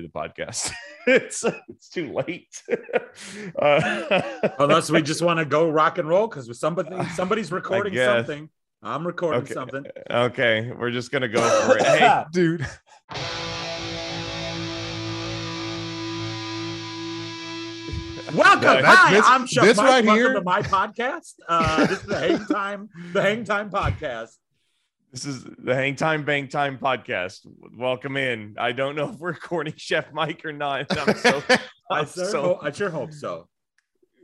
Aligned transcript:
do 0.00 0.02
the 0.02 0.12
podcast. 0.12 0.70
it's 1.06 1.44
it's 1.68 1.88
too 1.88 2.12
late. 2.12 2.62
uh, 3.58 4.20
Unless 4.58 4.90
we 4.90 5.02
just 5.02 5.22
want 5.22 5.38
to 5.38 5.44
go 5.44 5.68
rock 5.70 5.98
and 5.98 6.08
roll 6.08 6.26
because 6.28 6.58
somebody 6.58 6.90
somebody's 7.14 7.50
recording 7.52 7.94
something. 7.96 8.48
I'm 8.82 9.06
recording 9.06 9.42
Okay. 9.42 9.54
something. 9.54 9.84
okay, 10.10 10.70
we're 10.78 10.90
just 10.90 11.10
gonna 11.10 11.28
go 11.28 11.40
for 11.66 11.78
it. 11.78 11.84
Hey, 11.84 12.24
dude. 12.32 12.66
Welcome. 18.34 18.60
That's- 18.60 18.84
Hi, 18.96 19.14
this- 19.14 19.24
I'm 19.26 19.46
Chuck 19.46 19.64
this 19.64 19.76
Mike. 19.76 19.86
right 19.86 20.04
Welcome 20.04 20.24
here- 20.24 20.32
to 20.34 20.42
my 20.42 20.60
podcast. 20.60 21.34
Uh, 21.48 21.86
this 21.86 22.00
is 22.00 22.06
the 22.06 22.18
Hang 22.18 22.46
Time, 22.46 22.88
the 23.12 23.22
Hang 23.22 23.44
Time 23.44 23.70
podcast. 23.70 24.36
This 25.12 25.24
is 25.24 25.44
the 25.44 25.74
Hang 25.74 25.96
Time 25.96 26.24
Bang 26.24 26.48
Time 26.48 26.78
podcast. 26.78 27.40
Welcome 27.76 28.16
in. 28.16 28.54
I 28.58 28.72
don't 28.72 28.96
know 28.96 29.10
if 29.10 29.16
we're 29.18 29.30
recording 29.32 29.74
Chef 29.76 30.12
Mike 30.12 30.44
or 30.44 30.52
not. 30.52 30.86
I'm 30.98 31.14
so, 31.16 31.42
I 31.50 31.58
I'm 31.90 32.06
sure, 32.06 32.24
so- 32.26 32.42
hope, 32.42 32.58
I 32.62 32.70
sure 32.70 32.90
hope 32.90 33.12
so. 33.12 33.48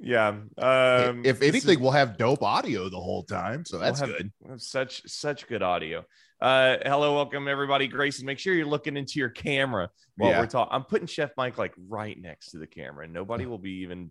yeah. 0.01 0.29
Um, 0.59 1.23
if 1.25 1.41
anything, 1.43 1.77
is- 1.77 1.79
we'll 1.79 1.93
have 1.93 2.19
dope 2.19 2.43
audio 2.43 2.89
the 2.89 3.01
whole 3.01 3.23
time, 3.25 3.65
so 3.65 3.79
that's 3.79 4.01
We'll 4.01 4.11
have- 4.11 4.19
good. 4.19 4.33
we 4.41 4.51
have 4.51 4.61
such 4.63 5.03
such 5.07 5.47
good 5.49 5.63
audio. 5.63 6.05
Uh, 6.41 6.77
hello, 6.85 7.15
welcome 7.15 7.47
everybody. 7.47 7.87
Grayson, 7.87 8.27
make 8.27 8.39
sure 8.41 8.53
you're 8.53 8.67
looking 8.67 8.97
into 8.97 9.19
your 9.21 9.29
camera 9.31 9.89
while 10.17 10.31
Yeah. 10.31 10.41
we're 10.41 10.47
talking. 10.47 10.75
I'm 10.75 10.83
putting 10.85 11.07
Chef 11.07 11.31
Mike 11.37 11.57
like 11.57 11.73
right 11.89 12.21
next 12.21 12.51
to 12.51 12.59
the 12.59 12.67
camera, 12.67 13.05
and 13.05 13.13
nobody 13.15 13.47
will 13.47 13.59
be 13.59 13.83
even. 13.83 14.11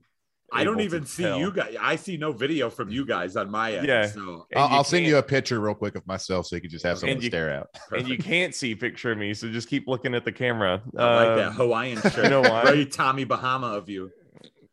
I 0.53 0.63
don't 0.63 0.81
even 0.81 1.05
see 1.05 1.23
tell. 1.23 1.39
you 1.39 1.51
guys. 1.51 1.75
I 1.79 1.95
see 1.95 2.17
no 2.17 2.31
video 2.33 2.69
from 2.69 2.89
you 2.89 3.05
guys 3.05 3.35
on 3.35 3.49
my 3.49 3.73
end. 3.75 3.87
Yeah. 3.87 4.05
So 4.07 4.45
I'll, 4.55 4.69
you 4.69 4.75
I'll 4.75 4.83
send 4.83 5.05
you 5.05 5.17
a 5.17 5.23
picture 5.23 5.59
real 5.59 5.73
quick 5.75 5.95
of 5.95 6.05
myself 6.05 6.45
so 6.47 6.55
you 6.55 6.61
can 6.61 6.69
just 6.69 6.85
have 6.85 6.97
something 6.97 7.11
And 7.13 7.19
to 7.21 7.25
you- 7.25 7.31
stare 7.31 7.49
at. 7.51 7.67
and 7.97 8.07
you 8.07 8.17
can't 8.17 8.53
see 8.53 8.75
picture 8.75 9.11
of 9.11 9.17
me, 9.17 9.33
so 9.33 9.49
just 9.49 9.69
keep 9.69 9.87
looking 9.87 10.13
at 10.13 10.25
the 10.25 10.31
camera. 10.31 10.81
I 10.97 11.15
like 11.15 11.35
that 11.37 11.47
Um, 11.47 11.53
Hawaiian 11.53 12.01
shirt. 12.01 12.23
you 12.25 12.29
know 12.29 12.41
why? 12.41 12.63
Very 12.63 12.85
Tommy 12.85 13.23
Bahama 13.23 13.67
of 13.67 13.89
you. 13.89 14.11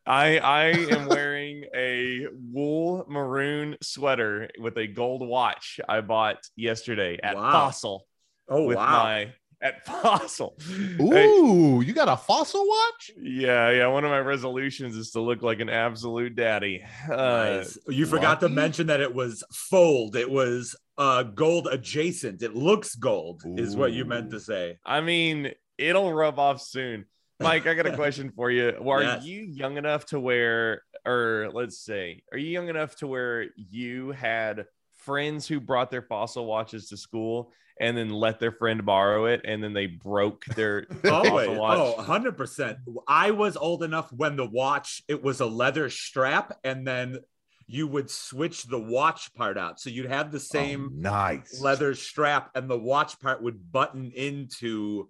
I 0.06 0.38
I 0.38 0.64
am 0.68 1.06
wearing 1.08 1.64
a 1.76 2.26
wool 2.52 3.04
maroon 3.08 3.76
sweater 3.82 4.48
with 4.58 4.76
a 4.78 4.86
gold 4.86 5.26
watch 5.26 5.80
I 5.88 6.00
bought 6.00 6.38
yesterday 6.56 7.18
at 7.22 7.36
Wow. 7.36 7.52
Fossil 7.52 8.06
Oh 8.48 8.64
with 8.64 8.78
wow. 8.78 9.02
my 9.04 9.32
at 9.60 9.84
Fossil. 9.86 10.56
Hey, 10.98 11.26
Ooh, 11.26 11.80
you 11.84 11.92
got 11.92 12.08
a 12.08 12.16
fossil 12.16 12.66
watch? 12.66 13.10
Yeah, 13.20 13.70
yeah. 13.70 13.86
One 13.88 14.04
of 14.04 14.10
my 14.10 14.20
resolutions 14.20 14.96
is 14.96 15.10
to 15.12 15.20
look 15.20 15.42
like 15.42 15.60
an 15.60 15.68
absolute 15.68 16.34
daddy. 16.36 16.84
Uh, 17.10 17.16
Nice. 17.16 17.78
You 17.88 18.06
forgot 18.06 18.40
to 18.40 18.48
mention 18.48 18.86
that 18.88 19.00
it 19.00 19.14
was 19.14 19.42
fold. 19.52 20.16
It 20.16 20.30
was 20.30 20.76
uh 20.96 21.22
gold 21.24 21.68
adjacent. 21.70 22.42
It 22.42 22.54
looks 22.54 22.94
gold, 22.94 23.42
is 23.56 23.76
what 23.76 23.92
you 23.92 24.04
meant 24.04 24.30
to 24.30 24.40
say. 24.40 24.78
I 24.84 25.00
mean, 25.00 25.52
it'll 25.76 26.12
rub 26.12 26.38
off 26.38 26.60
soon. 26.60 27.04
Mike, 27.40 27.66
I 27.68 27.74
got 27.74 27.86
a 27.86 27.94
question 28.04 28.32
for 28.34 28.50
you. 28.50 28.70
Are 28.84 29.02
Yes. 29.02 29.24
you 29.24 29.42
young 29.42 29.76
enough 29.76 30.06
to 30.06 30.18
wear, 30.18 30.82
or 31.06 31.48
let's 31.52 31.78
say, 31.78 32.22
are 32.32 32.38
you 32.38 32.48
young 32.50 32.68
enough 32.68 32.96
to 32.96 33.06
where 33.06 33.46
you 33.56 34.10
had 34.10 34.66
friends 35.08 35.48
who 35.48 35.58
brought 35.60 35.90
their 35.90 36.02
fossil 36.02 36.44
watches 36.46 36.88
to 36.90 36.96
school 36.96 37.52
and 37.80 37.96
then 37.96 38.10
let 38.10 38.38
their 38.40 38.52
friend 38.52 38.84
borrow 38.84 39.26
it 39.26 39.40
and 39.44 39.62
then 39.62 39.72
they 39.72 39.86
broke 39.86 40.44
their 40.56 40.86
Oh, 41.04 41.22
fossil 41.22 41.34
wait. 41.36 41.58
watch? 41.58 41.78
oh, 41.78 41.94
100%. 42.02 42.76
I 43.06 43.30
was 43.30 43.56
old 43.56 43.82
enough 43.82 44.12
when 44.12 44.36
the 44.36 44.44
watch, 44.44 45.02
it 45.08 45.22
was 45.22 45.40
a 45.40 45.46
leather 45.46 45.88
strap, 45.90 46.58
and 46.64 46.86
then 46.86 47.18
you 47.66 47.86
would 47.86 48.10
switch 48.10 48.64
the 48.64 48.78
watch 48.78 49.32
part 49.34 49.56
out. 49.58 49.78
So 49.80 49.90
you'd 49.90 50.06
have 50.10 50.32
the 50.32 50.40
same 50.40 50.90
Oh, 50.92 51.00
nice 51.00 51.60
leather 51.62 51.94
strap, 51.94 52.50
and 52.54 52.68
the 52.68 52.78
watch 52.78 53.18
part 53.20 53.42
would 53.42 53.72
button 53.72 54.10
into 54.14 55.08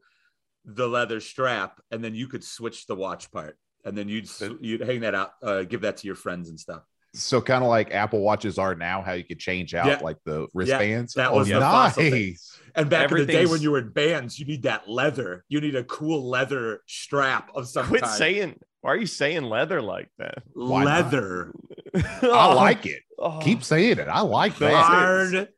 the 0.64 0.86
leather 0.86 1.20
strap, 1.20 1.80
and 1.90 2.04
then 2.04 2.14
you 2.14 2.28
could 2.28 2.44
switch 2.44 2.86
the 2.86 2.94
watch 2.96 3.30
part. 3.32 3.56
And 3.84 3.96
then 3.96 4.08
you'd 4.08 4.28
you'd 4.60 4.82
hang 4.82 5.00
that 5.00 5.14
out, 5.14 5.30
uh, 5.42 5.62
give 5.62 5.80
that 5.82 5.96
to 5.98 6.06
your 6.06 6.16
friends 6.16 6.50
and 6.50 6.58
stuff. 6.60 6.82
So 7.14 7.40
kind 7.40 7.64
of 7.64 7.70
like 7.70 7.92
Apple 7.92 8.20
watches 8.20 8.58
are 8.58 8.74
now, 8.74 9.02
how 9.02 9.12
you 9.12 9.24
could 9.24 9.38
change 9.38 9.74
out 9.74 9.86
Yeah. 9.86 9.98
like 10.02 10.18
the 10.24 10.46
wristbands. 10.54 11.14
that 11.14 11.30
oh, 11.30 11.38
was 11.38 11.48
the 11.48 11.60
fossil 11.60 12.02
nice. 12.04 12.58
And 12.74 12.88
back 12.88 13.10
in 13.10 13.16
the 13.18 13.26
day 13.26 13.46
when 13.46 13.60
you 13.60 13.70
were 13.72 13.78
in 13.78 13.90
bands, 13.90 14.38
you 14.38 14.44
need 14.46 14.62
that 14.62 14.88
leather. 14.88 15.44
You 15.48 15.60
need 15.60 15.74
a 15.74 15.84
cool 15.84 16.28
leather 16.28 16.82
strap 16.86 17.50
of 17.54 17.66
some 17.66 17.86
Quit 17.86 18.02
kind. 18.02 18.14
saying, 18.14 18.60
why 18.82 18.92
are 18.92 18.96
you 18.96 19.06
saying 19.06 19.42
leather 19.42 19.82
like 19.82 20.10
that? 20.18 20.42
Why 20.52 20.84
leather, 20.84 21.52
I 22.22 22.54
like 22.54 22.86
it. 22.86 23.02
Oh. 23.18 23.40
Keep 23.40 23.64
saying 23.64 23.98
it. 23.98 24.06
I 24.06 24.20
like 24.20 24.56
that. 24.58 24.72
hard, 24.72 25.48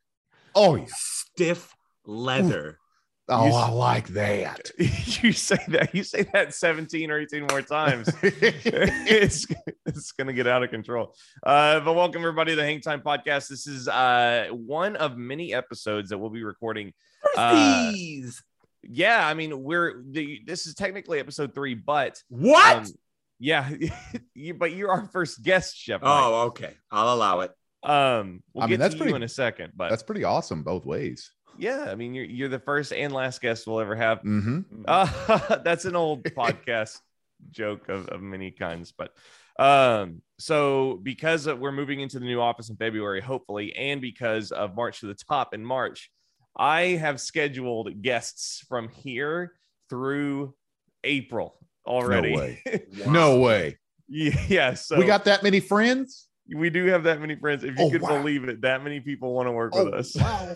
Oh, 0.55 0.77
yeah. 0.77 0.87
stiff 0.89 1.75
leather. 2.07 2.79
Oh, 3.31 3.47
You- 3.47 3.53
I 3.55 3.71
like 3.71 4.09
that. 4.09 4.71
you 4.79 5.33
say 5.33 5.59
that 5.69 5.95
you 5.95 6.03
say 6.05 6.27
that 6.33 6.53
17 6.55 7.11
or 7.11 7.19
18 7.21 7.47
more 7.51 7.63
times 7.63 8.09
it's 8.23 9.47
it's 9.87 10.13
gonna 10.13 10.33
get 10.33 10.47
out 10.47 10.63
of 10.63 10.71
control 10.71 11.15
uh 11.45 11.81
but 11.81 11.95
welcome 11.95 12.23
everybody 12.23 12.53
to 12.53 12.57
the 12.57 12.63
hang 12.65 12.81
time 12.81 13.01
podcast 13.01 13.49
this 13.49 13.67
is 13.67 13.89
uh 13.89 14.49
one 14.51 14.97
of 14.97 15.17
many 15.17 15.55
episodes 15.55 16.11
that 16.11 16.19
we'll 16.19 16.31
be 16.31 16.43
recording 16.45 16.93
Uh, 17.37 17.93
yeah 18.83 19.27
i 19.27 19.35
mean 19.35 19.63
we're 19.63 20.03
the 20.11 20.41
this 20.47 20.67
is 20.67 20.75
technically 20.75 21.19
episode 21.21 21.55
three 21.55 21.75
but 21.75 22.23
What? 22.29 22.77
um, 22.79 22.87
yeah 23.39 23.71
you, 24.35 24.55
but 24.55 24.73
you're 24.73 24.91
our 24.91 25.05
first 25.07 25.43
guest 25.43 25.77
chef 25.77 26.01
oh, 26.03 26.47
okay. 26.49 26.75
I'll 26.91 27.15
allow 27.15 27.41
it. 27.41 27.53
um 27.83 28.43
we'll 28.55 28.65
I 28.65 28.67
mean, 28.69 28.79
that's 28.79 28.95
to 28.95 28.99
pretty- 28.99 29.11
you 29.11 29.17
in 29.17 29.23
a 29.23 29.29
second 29.29 29.73
but 29.77 29.91
That's 29.91 30.03
pretty 30.03 30.25
awesome 30.25 30.63
both 30.63 30.85
ways. 30.87 31.31
Yeah 31.61 31.87
i 31.91 31.95
mean 31.95 32.15
you're 32.15 32.25
you're 32.25 32.49
the 32.49 32.59
first 32.59 32.93
and 32.93 33.13
last 33.13 33.41
guest 33.41 33.67
we'll 33.67 33.81
ever 33.81 33.95
have 33.95 34.21
hmm 34.23 34.61
Uh, 34.87 35.59
that's 35.65 35.85
an 35.85 35.95
old 35.97 36.25
podcast 36.25 36.99
joke 37.51 37.89
of, 37.89 38.07
of 38.09 38.21
many 38.21 38.51
kinds. 38.51 38.93
But 38.93 39.15
um, 39.59 40.23
so 40.39 40.99
because 41.03 41.47
of- 41.47 41.59
we're 41.59 41.73
moving 41.73 42.01
into 42.01 42.19
the 42.19 42.25
new 42.25 42.41
office 42.41 42.69
in 42.71 42.77
February, 42.77 43.21
hopefully, 43.21 43.75
and 43.77 44.01
because 44.01 44.53
of 44.53 44.75
March 44.77 45.01
to 45.01 45.07
the 45.07 45.15
Top 45.15 45.55
in 45.55 45.65
March, 45.65 46.11
I 46.57 46.83
have 47.05 47.21
scheduled 47.21 48.03
guests 48.03 48.65
from 48.69 48.89
here 48.89 49.53
through 49.89 50.55
April 51.05 51.57
already. 51.87 52.33
No 52.35 52.39
way. 52.41 52.63
No 53.07 53.41
way. 53.41 53.79
yeah. 54.09 54.75
So 54.75 54.99
we 54.99 55.07
got 55.07 55.25
that 55.25 55.43
many 55.43 55.61
friends. 55.61 56.29
we 56.55 56.69
do 56.71 56.85
have 56.87 57.05
that 57.05 57.21
many 57.21 57.37
friends. 57.37 57.65
If 57.65 57.79
you 57.79 57.85
Oh, 57.87 57.91
could 57.91 58.03
wow. 58.03 58.19
believe 58.19 58.45
it, 58.49 58.61
that 58.63 58.83
many 58.85 59.01
people 59.01 59.33
want 59.35 59.47
to 59.49 59.53
work 59.53 59.73
Oh, 59.75 59.85
with 59.87 59.95
us. 59.95 60.17
wow. 60.17 60.55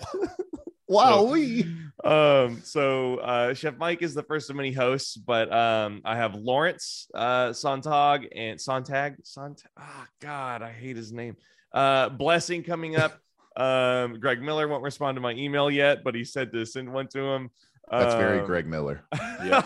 Wow. 0.88 1.22
we. 1.24 1.64
um 2.04 2.60
so 2.62 3.16
uh 3.18 3.54
chef 3.54 3.76
mike 3.78 4.02
is 4.02 4.14
the 4.14 4.22
first 4.24 4.50
of 4.50 4.56
many 4.56 4.72
hosts 4.72 5.16
but 5.16 5.50
um 5.52 6.02
i 6.04 6.14
have 6.16 6.34
lawrence 6.34 7.08
uh 7.14 7.48
sonntag 7.50 8.26
and 8.36 8.58
sonntag 8.58 9.16
sonntag 9.24 9.64
ah 9.78 10.06
god 10.20 10.60
i 10.60 10.70
hate 10.70 10.96
his 10.96 11.12
name 11.12 11.36
uh 11.72 12.08
blessing 12.10 12.62
coming 12.62 12.96
up 12.96 13.18
um 13.56 14.18
greg 14.18 14.42
miller 14.42 14.66
won't 14.68 14.82
respond 14.82 15.14
to 15.16 15.20
my 15.20 15.32
email 15.32 15.70
yet 15.70 16.02
but 16.04 16.14
he 16.14 16.24
said 16.24 16.52
to 16.52 16.66
send 16.66 16.92
one 16.92 17.06
to 17.08 17.20
him 17.20 17.48
That's 17.90 18.14
very 18.16 18.40
Um, 18.40 18.46
Greg 18.46 18.66
Miller. 18.66 19.04
yeah 19.44 19.62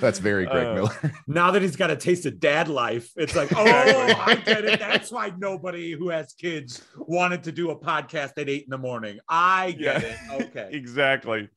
That's 0.00 0.18
very 0.18 0.46
Greg 0.46 0.66
Uh, 0.66 0.74
Miller. 0.74 1.12
Now 1.26 1.50
that 1.52 1.62
he's 1.62 1.76
got 1.76 1.90
a 1.90 1.96
taste 1.96 2.26
of 2.26 2.40
dad 2.40 2.68
life, 2.68 3.10
it's 3.16 3.34
like, 3.36 3.50
oh, 3.56 3.64
I 3.64 4.34
get 4.44 4.64
it. 4.64 4.78
That's 4.80 5.10
why 5.10 5.32
nobody 5.36 5.92
who 5.92 6.08
has 6.10 6.32
kids 6.34 6.82
wanted 6.96 7.44
to 7.44 7.52
do 7.52 7.70
a 7.70 7.76
podcast 7.78 8.32
at 8.38 8.48
eight 8.48 8.64
in 8.64 8.70
the 8.70 8.78
morning. 8.78 9.18
I 9.28 9.72
get 9.72 10.02
Yeah. 10.02 10.08
it. 10.08 10.42
Okay. 10.46 10.68
exactly 10.72 11.48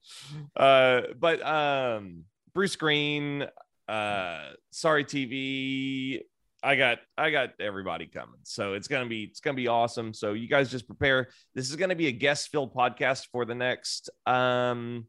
uh 0.56 1.02
but 1.20 1.46
um 1.46 2.24
bruce 2.54 2.76
greene 2.76 3.46
uh 3.88 4.50
sorry 4.72 5.04
tv 5.06 6.22
i 6.64 6.76
got 6.76 7.00
i 7.18 7.30
got 7.30 7.50
everybody 7.60 8.06
coming 8.08 8.40
so 8.44 8.74
it's 8.74 8.88
gonna 8.88 9.08
be 9.08 9.24
it's 9.24 9.40
gonna 9.40 9.56
be 9.56 9.68
awesome 9.68 10.14
so 10.14 10.34
you 10.34 10.48
guys 10.48 10.70
just 10.72 10.88
prepare 10.88 11.28
this 11.56 11.70
is 11.70 11.76
gonna 11.76 11.96
be 11.96 12.08
a 12.08 12.12
guest 12.12 12.50
filled 12.50 12.74
podcast 12.74 13.28
for 13.32 13.46
the 13.46 13.56
next 13.56 14.10
um 14.26 15.06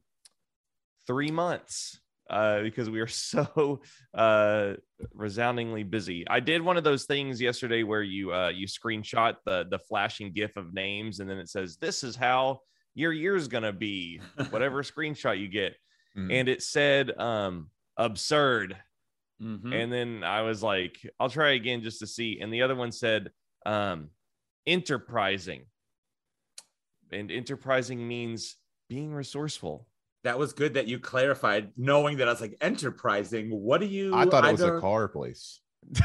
three 1.07 1.31
months 1.31 1.99
uh 2.31 2.61
because 2.63 2.91
we 2.91 3.01
are 3.01 3.07
so 3.07 3.81
uh 4.15 4.75
resoundingly 5.15 5.83
busy. 5.83 6.27
I 6.29 6.41
did 6.41 6.63
one 6.63 6.77
of 6.77 6.85
those 6.85 7.05
things 7.05 7.41
yesterday 7.41 7.83
where 7.83 8.03
you 8.03 8.33
uh 8.33 8.49
you 8.49 8.67
screenshot 8.67 9.37
the 9.45 9.67
the 9.71 9.79
flashing 9.79 10.33
gif 10.33 10.57
of 10.57 10.75
names 10.75 11.21
and 11.21 11.29
then 11.29 11.39
it 11.39 11.49
says 11.49 11.77
this 11.77 12.03
is 12.05 12.17
how 12.17 12.61
your 12.95 13.13
year's 13.13 13.49
gonna 13.49 13.73
be 13.73 14.21
whatever 14.51 14.83
screenshot 14.83 15.39
you 15.39 15.49
get. 15.49 15.77
Mhm. 16.17 16.33
and 16.33 16.49
it 16.49 16.63
said 16.63 17.17
um 17.19 17.71
absurd. 17.97 18.77
Mhm. 19.41 19.73
and 19.73 19.93
then 19.93 20.25
i 20.25 20.43
was 20.43 20.63
like 20.65 20.99
i'll 21.21 21.31
try 21.31 21.51
again 21.53 21.83
just 21.83 22.01
to 22.01 22.07
see. 22.07 22.41
And 22.41 22.53
the 22.53 22.63
other 22.63 22.75
one 22.75 22.93
said 22.93 23.31
um 23.67 24.11
enterprising. 24.67 25.63
And 27.11 27.31
enterprising 27.31 28.07
means 28.07 28.57
being 28.89 29.15
resoureful 29.15 29.87
that 30.29 30.39
was 30.39 30.53
good 30.53 30.75
that 30.75 30.87
you 30.87 30.99
clarified, 30.99 31.71
knowing 31.79 32.19
that 32.19 32.29
I 32.29 32.31
was 32.31 32.43
like 32.43 32.55
enterprising. 32.61 33.49
What 33.51 33.81
do 33.81 33.87
you? 33.87 34.15
I 34.15 34.27
thought 34.27 34.45
it 34.45 34.53
was 34.53 34.61
a 34.61 34.79
car 34.79 35.09
place. 35.09 35.61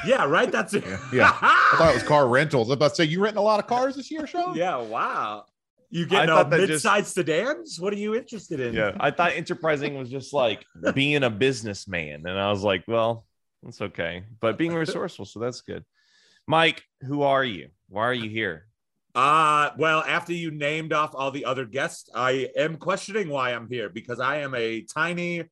Yeah, 0.08 0.24
right. 0.26 0.50
That's 0.50 0.74
it. 0.74 0.86
Yeah, 0.88 0.98
yeah. 1.14 1.38
I 1.42 1.76
thought 1.78 1.92
it 1.92 1.96
was 1.96 2.04
car 2.04 2.26
rentals. 2.30 2.70
I 2.70 2.72
was 2.72 2.76
about 2.78 2.90
to 2.92 2.96
say, 2.96 3.04
you 3.04 3.22
renting 3.22 3.40
a 3.40 3.44
lot 3.44 3.60
of 3.60 3.68
cars 3.68 3.98
this 3.98 4.10
year, 4.10 4.26
Sean? 4.26 4.56
yeah. 4.56 4.78
Wow. 4.78 5.44
You 5.90 6.06
get 6.06 6.22
I 6.22 6.26
no 6.26 6.38
thought 6.38 6.50
that 6.52 6.68
just- 6.68 7.14
sedans? 7.14 7.80
What 7.82 7.92
are 7.92 7.98
you 7.98 8.16
interested 8.16 8.62
in? 8.62 8.74
Yeah, 8.74 8.96
I 8.98 9.12
thought 9.12 9.34
enterprising 9.34 9.96
was 9.98 10.10
just 10.10 10.32
like 10.32 10.66
being 10.96 11.22
a 11.24 11.30
businessman, 11.30 12.26
and 12.26 12.40
I 12.40 12.50
was 12.50 12.64
like, 12.64 12.86
well, 12.88 13.26
that's 13.62 13.82
okay, 13.82 14.24
but 14.40 14.58
being 14.58 14.74
resourceful, 14.74 15.26
so 15.26 15.40
that's 15.42 15.60
good. 15.62 15.84
Mike, 16.48 16.82
who 17.02 17.24
are 17.24 17.44
you? 17.44 17.70
Why 17.90 18.04
are 18.04 18.14
you 18.14 18.30
here? 18.30 18.68
Uh 19.16 19.70
well, 19.78 20.04
after 20.08 20.34
you 20.34 20.50
named 20.50 20.92
off 20.92 21.12
all 21.14 21.30
the 21.32 21.46
other 21.46 21.66
guests, 21.66 22.10
I 22.16 22.50
am 22.58 22.78
questioning 22.78 23.30
why 23.30 23.52
I'm 23.54 23.68
here 23.68 23.90
because 23.90 24.20
I 24.20 24.38
am 24.38 24.56
a 24.56 24.82
tiny 24.82 25.44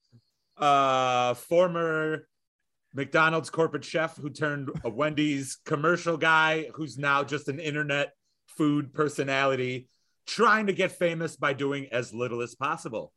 uh 0.58 1.36
former 1.36 2.28
McDonald's 2.94 3.50
corporate 3.50 3.86
chef 3.86 4.18
who 4.18 4.30
turned 4.30 4.70
a 4.84 4.90
Wendy's 4.90 5.58
commercial 5.66 6.18
guy 6.18 6.70
who's 6.74 6.98
now 6.98 7.24
just 7.24 7.48
an 7.48 7.60
internet 7.60 8.14
food 8.48 8.94
personality 8.94 9.88
trying 10.26 10.68
to 10.68 10.74
get 10.74 10.92
famous 10.92 11.36
by 11.36 11.54
doing 11.54 11.88
as 11.92 12.14
little 12.14 12.42
as 12.42 12.56
possible. 12.56 13.14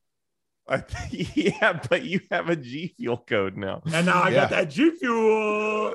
I, 0.69 0.83
yeah, 1.11 1.81
but 1.91 2.05
you 2.05 2.21
have 2.31 2.49
a 2.51 2.57
G 2.57 2.95
Fuel 2.99 3.17
code 3.19 3.57
now. 3.57 3.83
And 3.93 4.07
now 4.07 4.23
I 4.23 4.29
Yeah. 4.31 4.41
got 4.43 4.51
that 4.51 4.71
G 4.71 4.91
Fuel. 4.93 5.93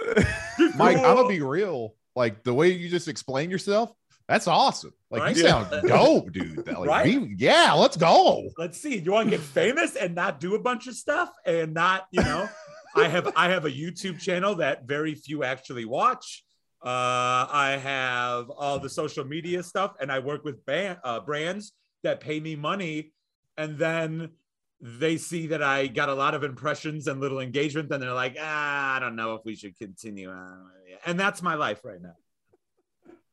G 0.58 0.70
Mike, 0.76 0.98
I'm 0.98 1.16
gonna 1.16 1.28
be 1.28 1.42
real. 1.42 1.96
Like 2.16 2.44
the 2.44 2.54
way 2.54 2.70
you 2.70 2.90
just 2.90 3.08
explain 3.08 3.50
yourself, 3.50 3.92
that's 4.30 4.48
awesome. 4.48 4.94
Like 5.12 5.22
Right? 5.24 5.36
you 5.36 5.42
sound 5.44 5.70
dope, 5.88 6.32
dude. 6.32 6.66
Like, 6.68 6.88
Right? 6.88 7.06
we- 7.20 7.36
yeah, 7.38 7.74
let's 7.74 7.98
go. 7.98 8.50
let's 8.58 8.80
see 8.80 8.98
you 8.98 9.12
want 9.12 9.30
to 9.30 9.38
get 9.38 9.44
famous 9.46 9.96
and 9.98 10.16
not 10.16 10.40
do 10.40 10.56
a 10.56 10.60
bunch 10.60 10.88
of 10.88 10.94
stuff 10.96 11.30
and 11.46 11.74
not 11.74 12.06
you 12.12 12.22
know 12.22 12.48
i 12.96 13.08
have 13.08 13.32
i 13.36 13.50
have 13.50 13.66
a 13.66 13.72
youtube 13.72 14.20
channel 14.20 14.56
that 14.56 14.88
very 14.88 15.14
few 15.14 15.44
actually 15.44 15.86
watch 15.86 16.44
uh 16.84 17.46
i 17.68 17.80
have 17.82 18.50
all 18.50 18.80
the 18.80 18.90
social 18.90 19.24
media 19.26 19.62
stuff 19.62 19.92
and 20.02 20.12
i 20.12 20.18
work 20.20 20.44
with 20.44 20.66
band, 20.66 20.98
uh, 21.04 21.20
brands 21.20 21.74
that 22.04 22.20
pay 22.20 22.40
me 22.40 22.56
money 22.56 23.12
and 23.58 23.78
then 23.78 24.30
they 24.82 25.18
see 25.18 25.48
that 25.48 25.62
i 25.62 25.86
got 25.88 26.10
a 26.10 26.14
lot 26.24 26.34
of 26.34 26.44
impressions 26.44 27.08
and 27.08 27.20
little 27.20 27.40
engagement 27.42 27.92
and 27.92 28.02
they're 28.02 28.14
like 28.26 28.36
ah, 28.40 28.96
i 28.96 29.00
don't 29.00 29.16
know 29.16 29.36
if 29.36 29.42
we 29.46 29.56
should 29.56 29.78
continue 29.78 30.30
on 30.30 30.70
and 31.06 31.20
that's 31.20 31.42
my 31.42 31.56
life 31.56 31.82
right 31.84 32.02
now 32.02 32.16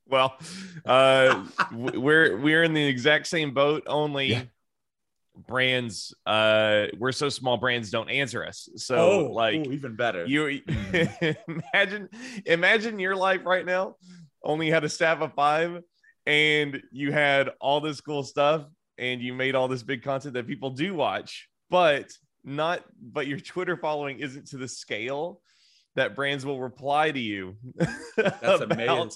Well, 0.09 0.37
uh, 0.85 1.45
we're 1.73 2.37
we're 2.39 2.63
in 2.63 2.73
the 2.75 2.85
exact 2.85 3.27
same 3.27 3.53
boat. 3.55 3.85
Only 3.87 4.27
Yeah. 4.29 4.43
brands, 5.49 6.15
uh, 6.25 6.87
we're 6.99 7.13
so 7.13 7.29
small. 7.29 7.57
Brands 7.57 7.91
don't 7.91 8.09
answer 8.09 8.45
us. 8.45 8.69
So 8.77 8.97
oh 8.97 9.33
like 9.33 9.67
ooh, 9.67 9.73
even 9.73 9.97
better 9.97 10.25
you 10.25 10.61
imagine 11.49 12.09
imagine 12.45 12.99
your 12.99 13.17
life 13.17 13.45
right 13.45 13.67
now. 13.67 13.97
Only 14.45 14.71
had 14.71 14.85
a 14.85 14.89
staff 14.89 15.21
of 15.21 15.35
five, 15.35 15.83
and 16.25 16.81
you 16.93 17.11
had 17.11 17.51
all 17.61 17.81
this 17.81 18.01
cool 18.01 18.23
stuff, 18.23 18.65
and 18.99 19.21
you 19.21 19.35
made 19.35 19.55
all 19.57 19.67
this 19.67 19.83
big 19.83 20.03
content 20.03 20.35
that 20.35 20.47
people 20.47 20.71
do 20.71 20.95
watch, 20.95 21.49
but 21.69 22.13
not. 22.45 22.85
But 23.03 23.27
your 23.27 23.41
Twitter 23.41 23.77
following 23.77 24.21
isn't 24.21 24.47
to 24.49 24.57
the 24.57 24.69
scale 24.69 25.41
that 25.97 26.15
brands 26.15 26.45
will 26.47 26.61
reply 26.61 27.11
to 27.11 27.19
you. 27.19 27.57
That's 28.17 28.45
about 28.45 28.73
amazing. 28.73 29.11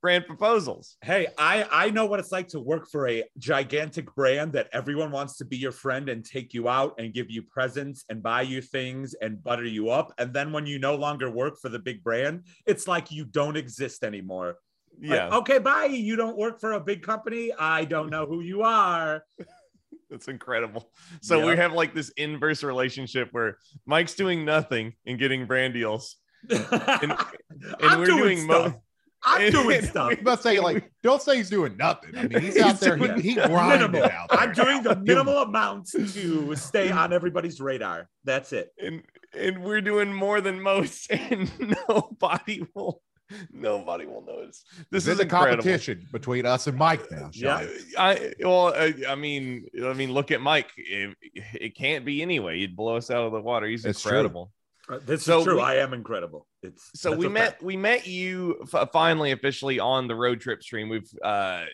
Brand 0.00 0.26
proposals. 0.26 0.96
Hey, 1.02 1.26
I 1.36 1.66
I 1.70 1.90
know 1.90 2.06
what 2.06 2.20
it's 2.20 2.32
like 2.32 2.48
to 2.48 2.60
work 2.60 2.88
for 2.90 3.08
a 3.08 3.24
gigantic 3.36 4.14
brand 4.14 4.54
that 4.54 4.68
everyone 4.72 5.10
wants 5.10 5.36
to 5.38 5.44
be 5.44 5.58
your 5.58 5.72
friend 5.72 6.08
and 6.08 6.24
take 6.24 6.54
you 6.54 6.68
out 6.68 6.94
and 6.98 7.12
give 7.12 7.30
you 7.30 7.42
presents 7.42 8.04
and 8.08 8.22
buy 8.22 8.42
you 8.42 8.62
things 8.62 9.14
and 9.20 9.42
butter 9.42 9.64
you 9.64 9.90
up. 9.90 10.14
And 10.16 10.32
then 10.32 10.52
when 10.52 10.64
you 10.64 10.78
no 10.78 10.94
longer 10.94 11.30
work 11.30 11.58
for 11.60 11.68
the 11.68 11.78
big 11.78 12.02
brand, 12.02 12.44
it's 12.66 12.88
like 12.88 13.10
you 13.10 13.26
don't 13.26 13.58
exist 13.58 14.02
anymore. 14.02 14.56
Like, 15.00 15.10
Yeah, 15.10 15.36
okay, 15.38 15.58
bye. 15.58 15.84
You 15.84 16.16
don't 16.16 16.36
work 16.36 16.60
for 16.60 16.72
a 16.72 16.80
big 16.80 17.02
company. 17.02 17.52
I 17.58 17.84
don't 17.84 18.08
know 18.08 18.24
who 18.24 18.40
you 18.40 18.62
are. 18.62 19.24
that's 20.10 20.28
incredible. 20.28 20.90
So 21.22 21.46
we 21.46 21.56
have 21.56 21.72
like 21.72 21.94
this 21.94 22.10
inverse 22.16 22.62
relationship 22.62 23.28
where 23.32 23.58
Mike's 23.86 24.14
doing 24.14 24.44
nothing 24.44 24.94
and 25.06 25.18
getting 25.18 25.46
brand 25.46 25.74
deals. 25.74 26.16
and, 26.50 27.14
and 27.80 27.98
we're 27.98 28.06
doing 28.06 28.46
mo- 28.46 28.80
stuff. 29.24 29.38
I'm 29.40 29.50
doing 29.52 29.76
and 29.78 29.86
stuff. 29.86 30.08
we- 30.08 30.14
I'm 30.16 30.20
about 30.22 30.36
to 30.36 30.42
say, 30.42 30.60
like, 30.60 30.92
don't 31.02 31.20
say 31.22 31.36
he's 31.36 31.50
doing 31.50 31.76
nothing. 31.76 32.16
I 32.16 32.22
mean, 32.28 32.40
he's 32.40 32.54
He's 32.54 32.62
out 32.62 32.80
there. 32.80 32.96
doing- 32.96 33.20
He, 33.20 33.30
he 33.30 33.34
grinded 33.34 33.90
Minimal. 33.92 34.10
out 34.10 34.28
there. 34.30 34.38
I'm 34.38 34.52
doing 34.52 34.82
the 34.82 34.96
minimal 34.96 35.38
amounts 35.38 35.92
to 35.92 36.54
stay 36.56 36.90
on 36.90 37.12
everybody's 37.12 37.60
radar. 37.60 38.08
That's 38.24 38.52
it. 38.52 38.70
and 38.82 39.02
and 39.32 39.62
we're 39.62 39.80
doing 39.80 40.12
more 40.12 40.40
than 40.40 40.60
most, 40.60 41.08
and 41.12 41.48
nobody 41.88 42.66
will 42.74 43.00
nobody 43.52 44.06
will 44.06 44.24
notice. 44.26 44.64
This 44.76 44.86
This 44.90 45.02
is 45.04 45.08
is 45.14 45.18
a 45.20 45.22
incredible. 45.22 45.50
competition 45.62 46.04
between 46.10 46.46
us 46.46 46.66
and 46.66 46.76
Mike 46.76 47.08
now. 47.12 47.30
Yeah. 47.32 47.64
I 47.96 48.32
well, 48.40 48.74
I, 48.74 48.92
I 49.08 49.14
mean, 49.14 49.66
I 49.84 49.92
mean, 49.92 50.12
look 50.12 50.32
at 50.32 50.40
Mike. 50.40 50.70
It, 50.76 51.16
it 51.54 51.76
can't 51.76 52.04
be 52.04 52.22
anyway. 52.22 52.58
He'd 52.58 52.74
blow 52.74 52.96
us 52.96 53.08
out 53.08 53.24
of 53.24 53.30
the 53.32 53.40
water. 53.40 53.66
He's 53.68 53.84
It's 53.84 54.02
true. 54.02 54.10
incredible. 54.10 54.50
Uh, 54.90 54.98
This 55.04 55.24
So 55.24 55.38
is 55.38 55.44
true. 55.44 55.56
we- 55.56 55.62
I 55.62 55.76
am 55.76 55.92
incredible. 55.94 56.46
It's 56.62 56.90
So 56.94 57.14
we 57.14 57.26
a 57.26 57.30
met 57.30 57.48
fact. 57.52 57.62
we 57.62 57.76
met 57.76 58.06
you 58.06 58.60
f- 58.72 58.90
finally 58.92 59.32
officially 59.32 59.78
on 59.78 60.08
the 60.08 60.14
road 60.14 60.40
trip 60.40 60.62
stream. 60.62 60.88
We've 60.88 61.08
uh 61.22 61.64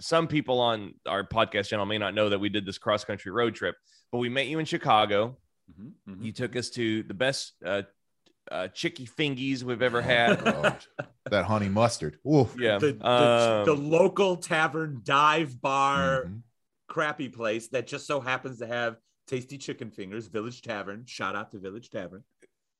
some 0.00 0.28
people 0.28 0.60
on 0.60 0.94
our 1.06 1.24
podcast 1.26 1.68
channel 1.68 1.86
may 1.86 1.96
not 1.98 2.14
know 2.14 2.28
that 2.28 2.38
we 2.38 2.50
did 2.50 2.66
this 2.66 2.76
cross 2.76 3.02
country 3.04 3.32
road 3.32 3.54
trip, 3.54 3.76
but 4.12 4.18
we 4.18 4.28
met 4.28 4.46
you 4.46 4.58
in 4.58 4.66
Chicago. 4.66 5.38
Mhm, 5.72 5.92
mhm. 6.08 6.24
You 6.24 6.32
took 6.32 6.54
us 6.54 6.68
to 6.70 7.02
the 7.04 7.14
best 7.14 7.54
uh, 7.64 7.82
uh 8.50 8.68
chicky 8.68 9.06
fingies 9.06 9.62
we've 9.62 9.82
ever 9.82 10.02
had. 10.02 10.40
Oh, 10.46 10.76
that 11.30 11.44
honey 11.46 11.68
mustard. 11.68 12.18
Ooh. 12.26 12.48
yeah. 12.58 12.78
the, 12.78 12.92
the, 12.92 13.08
um, 13.10 13.64
the 13.64 13.74
local 13.74 14.36
tavern 14.36 15.00
dive 15.02 15.60
bar 15.60 16.26
Mhm. 16.26 16.42
crappy 16.88 17.28
place 17.28 17.68
that 17.68 17.86
just 17.86 18.06
so 18.06 18.20
happens 18.20 18.58
to 18.58 18.66
have 18.66 18.96
tasty 19.26 19.58
chicken 19.58 19.90
fingers 19.90 20.28
village 20.28 20.62
tavern 20.62 21.04
shout 21.04 21.34
out 21.34 21.50
to 21.50 21.58
village 21.58 21.90
tavern 21.90 22.22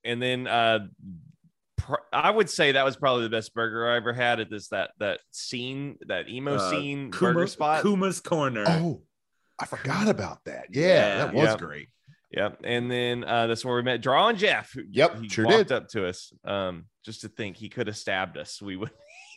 and 0.06 0.22
then 0.22 0.46
uh 0.46 0.80
pr- 1.76 1.94
I 2.12 2.30
would 2.30 2.48
say 2.50 2.72
that 2.72 2.84
was 2.84 2.96
probably 2.96 3.24
the 3.24 3.30
best 3.30 3.52
burger 3.54 3.88
I 3.90 3.96
ever 3.96 4.12
had 4.12 4.40
at 4.40 4.50
this 4.50 4.68
that 4.68 4.90
that 4.98 5.20
scene 5.30 5.98
that 6.06 6.28
emo 6.28 6.54
Uh, 6.56 6.70
scene 6.70 7.10
Kuma- 7.10 7.32
burger 7.34 7.46
spot. 7.46 7.82
kuma's 7.82 8.20
corner 8.20 8.64
Oh, 8.66 9.02
I 9.58 9.66
forgot 9.66 10.08
about 10.08 10.44
that. 10.44 10.66
Yeah, 10.70 10.86
Yeah. 10.86 11.16
that 11.18 11.34
was 11.34 11.44
Yeah. 11.50 11.56
great. 11.56 11.88
Yep. 12.32 12.60
And 12.64 12.90
then 12.90 13.24
uh, 13.24 13.46
that's 13.46 13.64
where 13.64 13.76
we 13.76 13.82
met 13.82 14.02
Draw 14.02 14.28
and 14.28 14.38
Jeff. 14.38 14.72
who- 14.72 14.84
Yep, 14.90 15.20
he 15.20 15.28
sure 15.28 15.46
walked 15.46 15.68
did. 15.68 15.72
up 15.72 15.88
to 15.90 16.06
us. 16.06 16.32
Um, 16.44 16.86
just 17.04 17.20
to 17.22 17.28
think 17.28 17.56
he 17.56 17.68
could 17.68 17.86
have 17.86 17.96
stabbed 17.96 18.36
us. 18.36 18.60
We 18.60 18.76
would. 18.76 18.90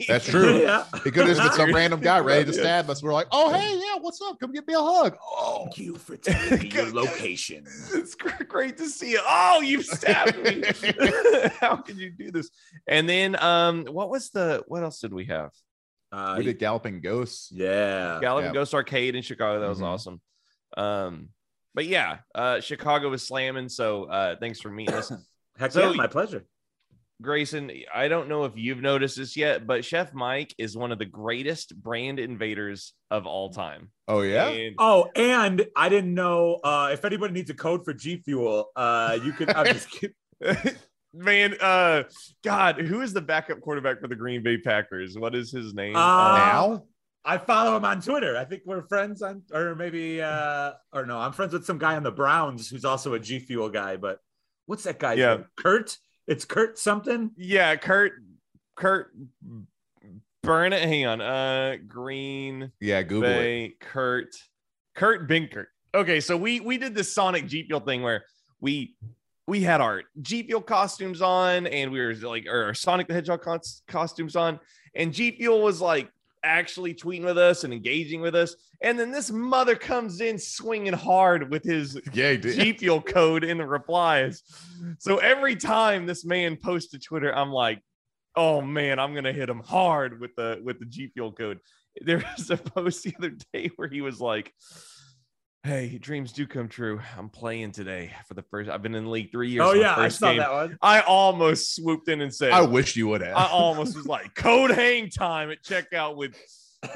That's 0.08 0.26
true. 0.30 0.60
yeah 0.60 0.86
It 0.94 1.02
could 1.14 1.28
have 1.28 1.28
just 1.28 1.42
been 1.42 1.52
some 1.52 1.74
random 1.76 2.00
guy 2.00 2.20
ready 2.20 2.46
to 2.46 2.54
stab 2.54 2.90
us. 2.90 3.04
We're 3.04 3.14
like, 3.14 3.28
oh, 3.32 3.52
hey, 3.54 3.76
yeah, 3.78 4.00
what's 4.02 4.22
up? 4.22 4.40
Come 4.40 4.52
give 4.54 4.66
me 4.68 4.74
a 4.74 4.80
hug. 4.80 5.18
Oh, 5.22 5.64
thank 5.66 5.78
you 5.78 5.96
for 5.96 6.16
telling 6.18 6.60
me 6.62 6.70
your 6.70 6.90
location 6.94 7.66
It's 7.94 8.16
great 8.16 8.78
to 8.78 8.88
see 8.88 9.12
you. 9.12 9.22
Oh, 9.28 9.62
you 9.62 9.82
stabbed 9.84 10.38
me. 10.44 10.64
How 11.60 11.76
could 11.78 11.98
you 11.98 12.12
do 12.12 12.32
this? 12.32 12.50
And 12.88 13.10
then 13.10 13.42
um, 13.44 13.86
what 13.86 14.10
was 14.10 14.30
the 14.30 14.64
what 14.68 14.84
else 14.84 15.00
did 15.00 15.14
we 15.14 15.26
have? 15.26 15.52
uh, 16.12 16.36
we 16.38 16.44
did 16.46 16.58
Galloping 16.60 17.02
Ghosts. 17.02 17.52
yeah 17.52 18.20
Galloping 18.22 18.48
Yeah. 18.50 18.54
Ghost 18.54 18.74
Arcade 18.74 19.16
in 19.16 19.22
Chicago. 19.22 19.60
That 19.60 19.70
was 19.70 19.80
Mhm. 19.80 19.84
awesome. 19.86 20.22
Um, 20.78 21.30
but 21.76 21.86
yeah, 21.86 22.20
uh, 22.34 22.62
Chicago 22.62 23.10
was 23.10 23.28
slamming. 23.28 23.70
So 23.70 24.06
uh, 24.06 24.36
thanks 24.40 24.60
for 24.62 24.70
meeting 24.70 24.96
us. 24.96 25.12
heck 25.58 25.72
So- 25.72 25.90
yeah 25.90 25.96
my 25.96 26.08
pleasure 26.08 26.46
Grayson, 27.22 27.70
I 27.94 28.08
don't 28.08 28.30
know 28.30 28.46
if 28.46 28.54
you've 28.56 28.82
noticed 28.82 29.18
this 29.18 29.36
yet, 29.36 29.68
but 29.68 29.84
Chef 29.84 30.14
Mike 30.14 30.54
is 30.58 30.78
one 30.78 30.92
of 30.92 31.00
the 31.00 31.06
greatest 31.06 31.76
brand 31.82 32.20
invaders 32.20 32.94
of 33.12 33.26
all 33.26 33.50
time. 33.50 33.90
Oh, 34.08 34.22
yeah. 34.22 34.48
And- 34.48 34.76
oh 34.80 35.10
and 35.16 35.66
i 35.76 35.90
didn't 35.90 36.14
know 36.14 36.60
uh 36.64 36.90
if 36.92 37.06
anybody 37.06 37.34
needs 37.34 37.50
a 37.50 37.54
code 37.54 37.86
for 37.86 37.94
g 37.94 38.22
fuel 38.24 38.70
uh 38.76 39.18
you 39.24 39.32
could 39.32 39.50
i'm 39.52 39.66
just 39.68 39.90
kidding 39.92 40.16
man, 41.14 41.56
uh, 41.62 42.04
God, 42.44 42.80
who 42.80 43.02
is 43.02 43.14
the 43.14 43.22
backup 43.22 43.62
quarterback 43.62 44.02
for 44.02 44.08
the 44.08 44.16
Green 44.16 44.44
Bay 44.44 44.58
Packers? 44.58 45.18
What 45.18 45.36
is 45.36 45.52
his 45.52 45.74
name? 45.74 45.96
Uh, 45.96 46.00
now? 46.38 46.84
I 47.26 47.38
follow 47.38 47.76
him 47.76 47.86
on 47.86 48.02
Twitter. 48.02 48.38
I 48.38 48.46
think 48.46 48.64
we're 48.66 48.88
friends 48.88 49.22
on, 49.22 49.44
or 49.54 49.76
maybe, 49.76 50.22
uh, 50.22 50.72
or 50.94 51.06
no, 51.06 51.20
I'm 51.20 51.34
friends 51.34 51.54
with 51.54 51.66
some 51.66 51.78
guy 51.78 51.96
on 51.96 52.04
the 52.04 52.12
Browns 52.12 52.70
who's 52.70 52.86
also 52.86 53.14
a 53.14 53.20
G 53.20 53.40
Fuel 53.40 53.70
guy. 53.70 53.98
But 53.98 54.20
what's 54.66 54.84
that 54.84 55.00
guy? 55.00 55.14
Yeah. 55.14 55.36
name? 55.36 55.46
Kurt. 55.58 55.98
It's 56.30 56.46
Kurt 56.46 56.78
something. 56.78 57.32
yeah, 57.36 57.76
Kurt, 57.76 58.14
Kurt, 58.76 59.12
burn 60.44 60.74
it. 60.74 60.84
Hang 60.88 61.06
on, 61.08 61.22
uh, 61.22 61.78
Green 61.88 62.72
Yeah, 62.80 63.02
Google 63.02 63.32
it. 63.32 63.80
Kurt, 63.80 64.36
Kurt 64.96 65.28
Benkert. 65.28 65.66
Okay, 65.96 66.20
so 66.20 66.38
we 66.38 66.60
we 66.60 66.78
did 66.78 66.94
this 66.94 67.12
Sonic 67.14 67.48
G 67.48 67.64
Fuel 67.66 67.80
thing 67.80 68.04
where 68.04 68.24
we 68.62 68.96
we 69.48 69.62
had 69.62 69.82
our 69.82 70.04
G 70.22 70.44
Fuel 70.44 70.62
costumes 70.62 71.22
on 71.24 71.66
and 71.66 71.92
we 71.92 72.00
were 72.00 72.14
like 72.14 72.46
or 72.48 72.66
our 72.66 72.74
Sonic 72.76 73.08
the 73.08 73.16
Hedgehog 73.16 73.42
cos- 73.42 73.82
costumes 73.88 74.36
on, 74.36 74.60
and 74.94 75.12
G 75.12 75.32
Fuel 75.32 75.62
was 75.64 75.82
like 75.82 76.12
actually 76.44 76.94
tweeting 76.94 77.24
with 77.26 77.38
us 77.38 77.64
and 77.64 77.74
engaging 77.74 78.22
with 78.22 78.36
us, 78.36 78.56
and 78.82 78.98
then 78.98 79.12
this 79.12 79.30
mother 79.32 79.76
comes 79.76 80.22
in 80.22 80.38
swinging 80.40 80.94
hard 80.94 81.50
with 81.52 81.64
his 81.64 82.00
Yeah. 82.14 82.36
G 82.36 82.74
Fuel 82.74 83.02
code 83.02 83.44
in 83.44 83.58
the 83.58 83.66
replies. 83.66 84.44
So 85.00 85.18
every 85.18 85.56
time 85.56 86.06
this 86.06 86.24
man 86.26 86.56
posts 86.58 86.92
to 86.92 87.00
Twitter, 87.00 87.36
I'm 87.36 87.52
like, 87.52 87.82
oh 88.36 88.62
man, 88.62 89.00
I'm 89.00 89.14
gonna 89.14 89.34
hit 89.34 89.50
him 89.50 89.62
hard 89.62 90.20
with 90.20 90.36
the 90.36 90.62
with 90.64 90.80
the 90.80 90.86
G 90.86 91.08
Fuel 91.14 91.32
code. 91.32 91.60
there 92.02 92.24
was 92.38 92.50
a 92.50 92.58
post 92.58 93.04
the 93.04 93.14
other 93.18 93.34
day 93.54 93.70
where 93.76 93.90
he 93.90 94.02
was 94.02 94.22
like, 94.22 94.54
Hey, 95.64 95.98
dreams 95.98 96.32
do 96.32 96.48
come 96.48 96.70
true. 96.70 97.02
I'm 97.18 97.28
playing 97.28 97.74
today 97.74 98.14
for 98.28 98.34
the 98.34 98.44
first. 98.44 98.70
I've 98.70 98.82
been 98.82 98.96
in 98.96 99.04
the 99.04 99.10
league 99.10 99.30
three 99.30 99.50
years. 99.50 99.66
Oh 99.66 99.74
My 99.76 99.82
yeah, 99.82 99.96
I 99.98 100.08
saw 100.08 100.30
game. 100.30 100.38
that 100.38 100.52
one. 100.52 100.78
I 100.82 101.02
almost 101.02 101.76
swooped 101.76 102.08
in 102.08 102.22
and 102.22 102.34
said, 102.34 102.54
I 102.54 102.62
wish 102.62 102.96
you 102.96 103.10
would 103.10 103.22
have. 103.22 103.36
I 103.36 103.48
almost 103.48 103.94
was 103.96 104.08
like, 104.08 104.34
code 104.36 104.72
hang 104.72 105.10
time 105.10 105.52
at 105.52 105.62
checkout 105.62 106.16
with 106.16 106.34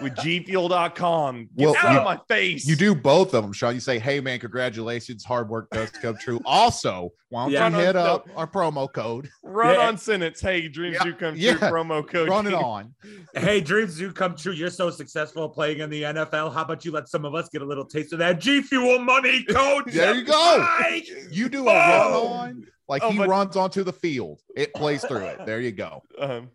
with 0.01 0.15
gfuel.com. 0.15 1.49
Get 1.57 1.65
Well, 1.65 1.75
out 1.77 1.91
you- 1.93 1.97
of 1.99 2.05
my 2.05 2.19
face. 2.27 2.65
You 2.65 2.75
do 2.75 2.95
both 2.95 3.33
of 3.33 3.43
them, 3.43 3.51
Sean. 3.51 3.73
You 3.73 3.79
say, 3.81 3.99
"Hey, 3.99 4.19
man, 4.21 4.39
congratulations! 4.39 5.23
Hard 5.25 5.49
work 5.49 5.69
does 5.71 5.89
come 5.91 6.17
true." 6.17 6.39
Also, 6.45 7.11
why 7.29 7.43
don't 7.43 7.51
Yeah. 7.51 7.69
you 7.69 7.75
hit 7.75 7.95
No, 7.95 8.03
no. 8.05 8.13
up 8.15 8.27
our 8.35 8.47
promo 8.47 8.91
code? 8.91 9.29
run 9.43 9.75
Yeah. 9.75 9.87
on 9.87 9.97
sentence. 9.97 10.39
Hey, 10.39 10.67
dreams 10.67 10.95
Yeah, 10.99 11.03
do 11.03 11.13
come 11.13 11.35
yeah. 11.35 11.55
true. 11.55 11.67
Promo 11.69 12.07
code. 12.07 12.29
Run 12.29 12.47
it 12.47 12.53
on. 12.53 12.93
Hey, 13.35 13.59
dreams 13.59 13.97
do 13.97 14.11
come 14.13 14.35
true. 14.35 14.53
You're 14.53 14.69
so 14.69 14.89
successful 14.89 15.49
playing 15.49 15.79
in 15.79 15.89
the 15.89 16.03
NFL. 16.03 16.53
How 16.53 16.61
about 16.63 16.85
you 16.85 16.91
let 16.91 17.09
some 17.09 17.25
of 17.25 17.35
us 17.35 17.49
get 17.49 17.61
a 17.61 17.65
little 17.65 17.85
taste 17.85 18.13
of 18.13 18.19
that 18.19 18.39
G 18.39 18.61
Fuel 18.61 18.99
money, 18.99 19.43
code? 19.49 19.85
There 19.87 20.15
you 20.15 20.23
go. 20.23 20.59
Right. 20.59 21.03
You 21.31 21.49
do 21.49 21.63
a 21.67 21.73
run 21.73 22.01
Oh. 22.13 22.27
on 22.27 22.67
like 22.87 23.03
Oh, 23.03 23.09
he 23.11 23.17
but- 23.17 23.27
runs 23.27 23.55
onto 23.57 23.83
the 23.83 23.93
field. 23.93 24.41
It 24.55 24.73
plays 24.73 25.03
through 25.03 25.25
it. 25.25 25.45
There 25.45 25.59
you 25.61 25.71
go. 25.71 26.03
Um, 26.19 26.49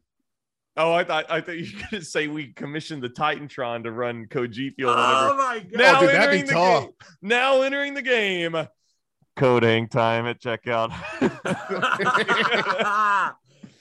oh, 0.78 0.92
I 0.92 1.04
thought 1.04 1.26
I 1.30 1.40
thought 1.42 1.58
you 1.58 1.76
were 1.76 1.82
gonna 1.90 2.02
say 2.04 2.28
we 2.28 2.52
commissioned 2.54 3.02
the 3.02 3.11
Titantron 3.11 3.82
to 3.85 3.92
run 3.92 4.26
Code 4.26 4.52
G 4.52 4.70
Fuel. 4.70 4.90
Oh 4.97 5.35
whenever. 5.35 5.37
my 5.37 5.58
god. 5.58 5.78
Now 5.78 5.99
oh, 5.99 6.00
dude, 6.00 6.08
that'd 6.11 6.20
entering 6.23 6.40
be 6.42 6.47
the 6.47 6.52
tough. 6.54 6.82
game. 6.85 6.92
Now 7.23 7.62
entering 7.62 7.94
the 7.94 8.02
game. 8.02 8.56
Coding 9.37 9.88
time 9.88 10.26
at 10.26 10.40
checkout. 10.40 10.90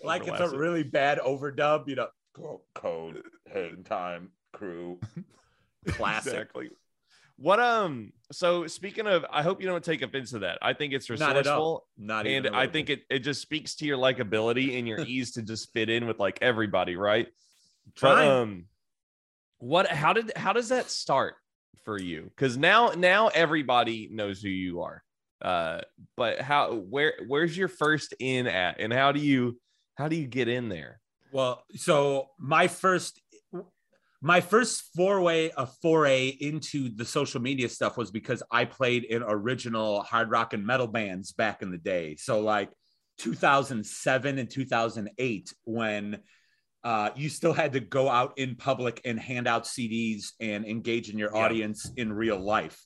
like 0.04 0.28
it's 0.28 0.40
a 0.40 0.56
really 0.58 0.84
bad 0.84 1.20
overdub, 1.20 1.88
you 1.88 1.96
know. 1.96 2.08
co- 2.36 2.62
Code, 2.76 3.24
hang 3.52 3.84
time, 3.84 4.32
crew. 4.54 5.00
Classic. 5.88 6.34
exactly. 6.34 6.70
What 7.40 7.60
um 7.60 8.12
so 8.32 8.66
speaking 8.68 9.06
of 9.06 9.26
I 9.32 9.44
hope 9.44 9.62
you 9.62 9.68
don't 9.68 9.84
take 9.84 10.02
offense 10.02 10.32
to 10.32 10.40
that. 10.40 10.58
I 10.62 10.74
think 10.74 10.94
it's 10.94 11.08
Not 11.10 11.36
resourceful 11.36 11.86
Not 11.98 12.26
even. 12.26 12.48
and 12.48 12.56
I 12.56 12.68
think 12.68 12.90
it, 12.90 13.04
it 13.10 13.20
just 13.20 13.42
speaks 13.42 13.76
to 13.76 13.86
your 13.86 13.98
likability 13.98 14.78
and 14.78 14.88
your 14.88 15.00
ease 15.08 15.32
to 15.34 15.44
just 15.44 15.72
fit 15.72 15.90
in 15.90 16.08
with 16.08 16.20
like 16.20 16.40
everybody, 16.42 16.96
right? 16.96 17.28
But 18.02 18.28
um 18.28 18.66
what 19.60 19.88
how 19.88 20.14
did 20.14 20.32
how 20.36 20.54
does 20.54 20.70
that 20.70 20.90
start 20.90 21.36
for 21.86 22.00
you? 22.00 22.24
Because 22.24 22.58
now 22.58 22.90
now 22.98 23.28
everybody 23.28 24.10
knows 24.12 24.42
who 24.42 24.50
you 24.50 24.82
are. 24.82 25.04
Uh 25.40 25.82
but 26.16 26.42
how 26.42 26.74
where 26.74 27.14
where's 27.28 27.56
your 27.56 27.68
first 27.68 28.16
in 28.20 28.48
at 28.48 28.80
and 28.80 28.92
how 28.92 29.12
do 29.12 29.20
you 29.20 29.60
how 29.96 30.08
do 30.08 30.16
you 30.16 30.28
get 30.28 30.48
in 30.48 30.70
there? 30.70 31.00
Well, 31.32 31.64
so 31.76 32.30
my 32.40 32.68
first 32.68 33.22
my 34.22 34.42
first 34.42 34.90
foray 34.96 35.52
a 35.58 35.68
foray 35.68 36.28
into 36.28 36.90
the 36.90 37.06
social 37.06 37.40
media 37.40 37.70
stuff 37.70 37.98
was 37.98 38.10
because 38.10 38.42
I 38.52 38.66
played 38.66 39.04
in 39.04 39.22
original 39.24 40.02
hard 40.02 40.32
rock 40.32 40.54
and 40.54 40.66
metal 40.66 40.88
bands 40.88 41.34
back 41.34 41.62
in 41.62 41.70
the 41.72 41.78
day. 41.78 42.16
So 42.16 42.40
like 42.40 42.70
2007 43.20 44.40
and 44.40 44.50
2008 44.50 45.54
when 45.66 46.20
uh, 46.84 47.10
you 47.16 47.30
still 47.30 47.54
had 47.54 47.74
to 47.74 47.80
go 47.80 48.10
out 48.10 48.38
in 48.38 48.56
public 48.56 49.02
and 49.06 49.20
hand 49.20 49.48
out 49.48 49.66
CDs 49.66 50.32
and 50.40 50.66
engage 50.66 51.10
in 51.10 51.18
your 51.18 51.36
Yeah. 51.36 51.42
audience 51.42 51.92
in 51.98 52.14
real 52.14 52.40
life. 52.40 52.80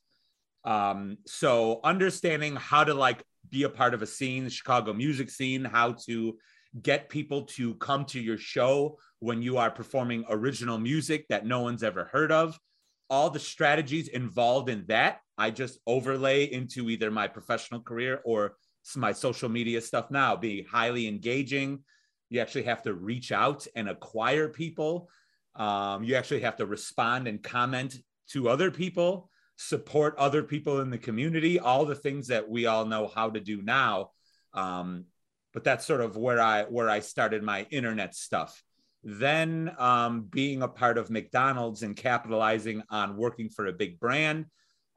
Um, 0.63 1.17
so 1.25 1.79
understanding 1.83 2.55
how 2.55 2.83
to 2.83 2.93
like 2.93 3.23
be 3.49 3.63
a 3.63 3.69
part 3.69 3.93
of 3.93 4.01
a 4.01 4.07
scene, 4.07 4.43
the 4.45 4.49
Chicago 4.49 4.93
music 4.93 5.29
scene, 5.29 5.63
how 5.63 5.93
to 6.07 6.37
get 6.81 7.09
people 7.09 7.43
to 7.43 7.75
come 7.75 8.05
to 8.05 8.19
your 8.19 8.37
show 8.37 8.97
when 9.21 9.41
you 9.43 9.57
are 9.57 9.69
performing 9.69 10.25
original 10.29 10.79
music 10.79 11.27
that 11.29 11.45
no 11.45 11.61
one's 11.61 11.83
ever 11.83 12.05
heard 12.05 12.31
of. 12.31 12.59
All 13.07 13.29
the 13.29 13.39
strategies 13.39 14.07
involved 14.07 14.67
in 14.67 14.83
that, 14.87 15.21
I 15.37 15.51
just 15.51 15.79
overlay 15.85 16.45
into 16.45 16.89
either 16.89 17.11
my 17.11 17.27
professional 17.27 17.81
career 17.81 18.21
or 18.25 18.55
my 18.95 19.11
social 19.11 19.47
media 19.47 19.79
stuff 19.79 20.09
now, 20.09 20.35
be 20.35 20.63
highly 20.63 21.07
engaging. 21.07 21.83
You 22.29 22.39
actually 22.39 22.63
have 22.63 22.81
to 22.83 22.95
reach 22.95 23.31
out 23.31 23.67
and 23.75 23.87
acquire 23.87 24.49
people. 24.49 25.07
Um, 25.55 26.03
you 26.03 26.15
actually 26.15 26.41
have 26.41 26.55
to 26.57 26.65
respond 26.65 27.27
and 27.27 27.43
comment 27.43 27.99
to 28.29 28.49
other 28.49 28.71
people, 28.71 29.29
support 29.55 30.15
other 30.17 30.41
people 30.41 30.79
in 30.79 30.89
the 30.89 30.97
community, 30.97 31.59
all 31.59 31.85
the 31.85 31.93
things 31.93 32.27
that 32.27 32.49
we 32.49 32.65
all 32.65 32.85
know 32.85 33.11
how 33.13 33.29
to 33.29 33.39
do 33.39 33.61
now. 33.61 34.11
Um, 34.55 35.05
but 35.53 35.63
that's 35.63 35.85
sort 35.85 36.01
of 36.01 36.17
where 36.17 36.41
I 36.41 36.63
where 36.63 36.89
I 36.89 37.01
started 37.01 37.43
my 37.43 37.67
internet 37.69 38.15
stuff. 38.15 38.63
Then 39.03 39.73
um, 39.79 40.23
being 40.23 40.61
a 40.61 40.67
part 40.67 40.97
of 40.97 41.09
McDonald's 41.09 41.83
and 41.83 41.95
capitalizing 41.95 42.83
on 42.89 43.17
working 43.17 43.49
for 43.49 43.67
a 43.67 43.73
big 43.73 43.99
brand, 43.99 44.45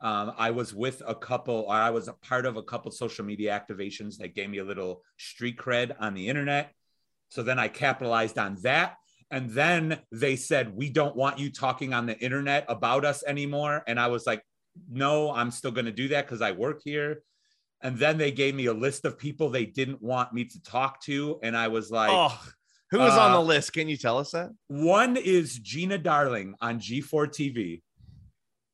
um, 0.01 0.33
I 0.37 0.51
was 0.51 0.75
with 0.75 1.03
a 1.07 1.15
couple, 1.15 1.65
or 1.69 1.75
I 1.75 1.91
was 1.91 2.09
a 2.09 2.13
part 2.13 2.45
of 2.45 2.57
a 2.57 2.63
couple 2.63 2.91
social 2.91 3.25
media 3.25 3.59
activations 3.59 4.19
that 4.19 4.35
gave 4.35 4.51
me 4.51 4.59
a 4.59 4.65
little 4.65 5.03
street 5.17 5.57
cred 5.57 5.95
on 5.99 6.13
the 6.13 6.29
internet. 6.29 6.73
So 7.31 7.43
then 7.43 7.59
I 7.59 7.69
capitalized 7.69 8.39
on 8.39 8.57
that. 8.63 8.97
And 9.31 9.51
then 9.51 10.01
they 10.13 10.37
said, 10.37 10.77
We 10.77 10.91
don't 10.91 11.17
want 11.17 11.39
you 11.39 11.51
talking 11.51 11.95
on 11.95 12.07
the 12.07 12.19
internet 12.19 12.67
about 12.69 13.05
us 13.05 13.25
anymore. 13.25 13.83
And 13.87 13.99
I 13.99 14.09
was 14.09 14.27
like, 14.27 14.43
No, 14.91 15.33
I'm 15.33 15.51
still 15.51 15.71
going 15.71 15.87
to 15.87 15.93
do 15.93 16.09
that 16.09 16.27
because 16.27 16.43
I 16.43 16.53
work 16.53 16.83
here. 16.85 17.23
And 17.81 17.99
then 17.99 18.17
they 18.17 18.31
gave 18.31 18.55
me 18.55 18.67
a 18.67 18.73
list 18.73 19.05
of 19.05 19.19
people 19.19 19.51
they 19.51 19.67
didn't 19.67 20.03
want 20.03 20.33
me 20.33 20.45
to 20.45 20.63
talk 20.63 21.03
to. 21.03 21.39
And 21.43 21.57
I 21.57 21.69
was 21.69 21.91
like, 21.91 22.11
oh, 22.13 22.39
who 22.91 22.99
was 22.99 23.13
on 23.15 23.33
uh, 23.33 23.35
the 23.35 23.43
list? 23.43 23.73
Can 23.73 23.89
you 23.89 23.97
tell 23.97 24.19
us 24.19 24.31
that? 24.33 24.51
One 24.69 25.17
is 25.17 25.59
Gina 25.59 25.99
Darling 25.99 26.55
on 26.61 26.79
G4 26.79 27.29
TV. 27.29 27.83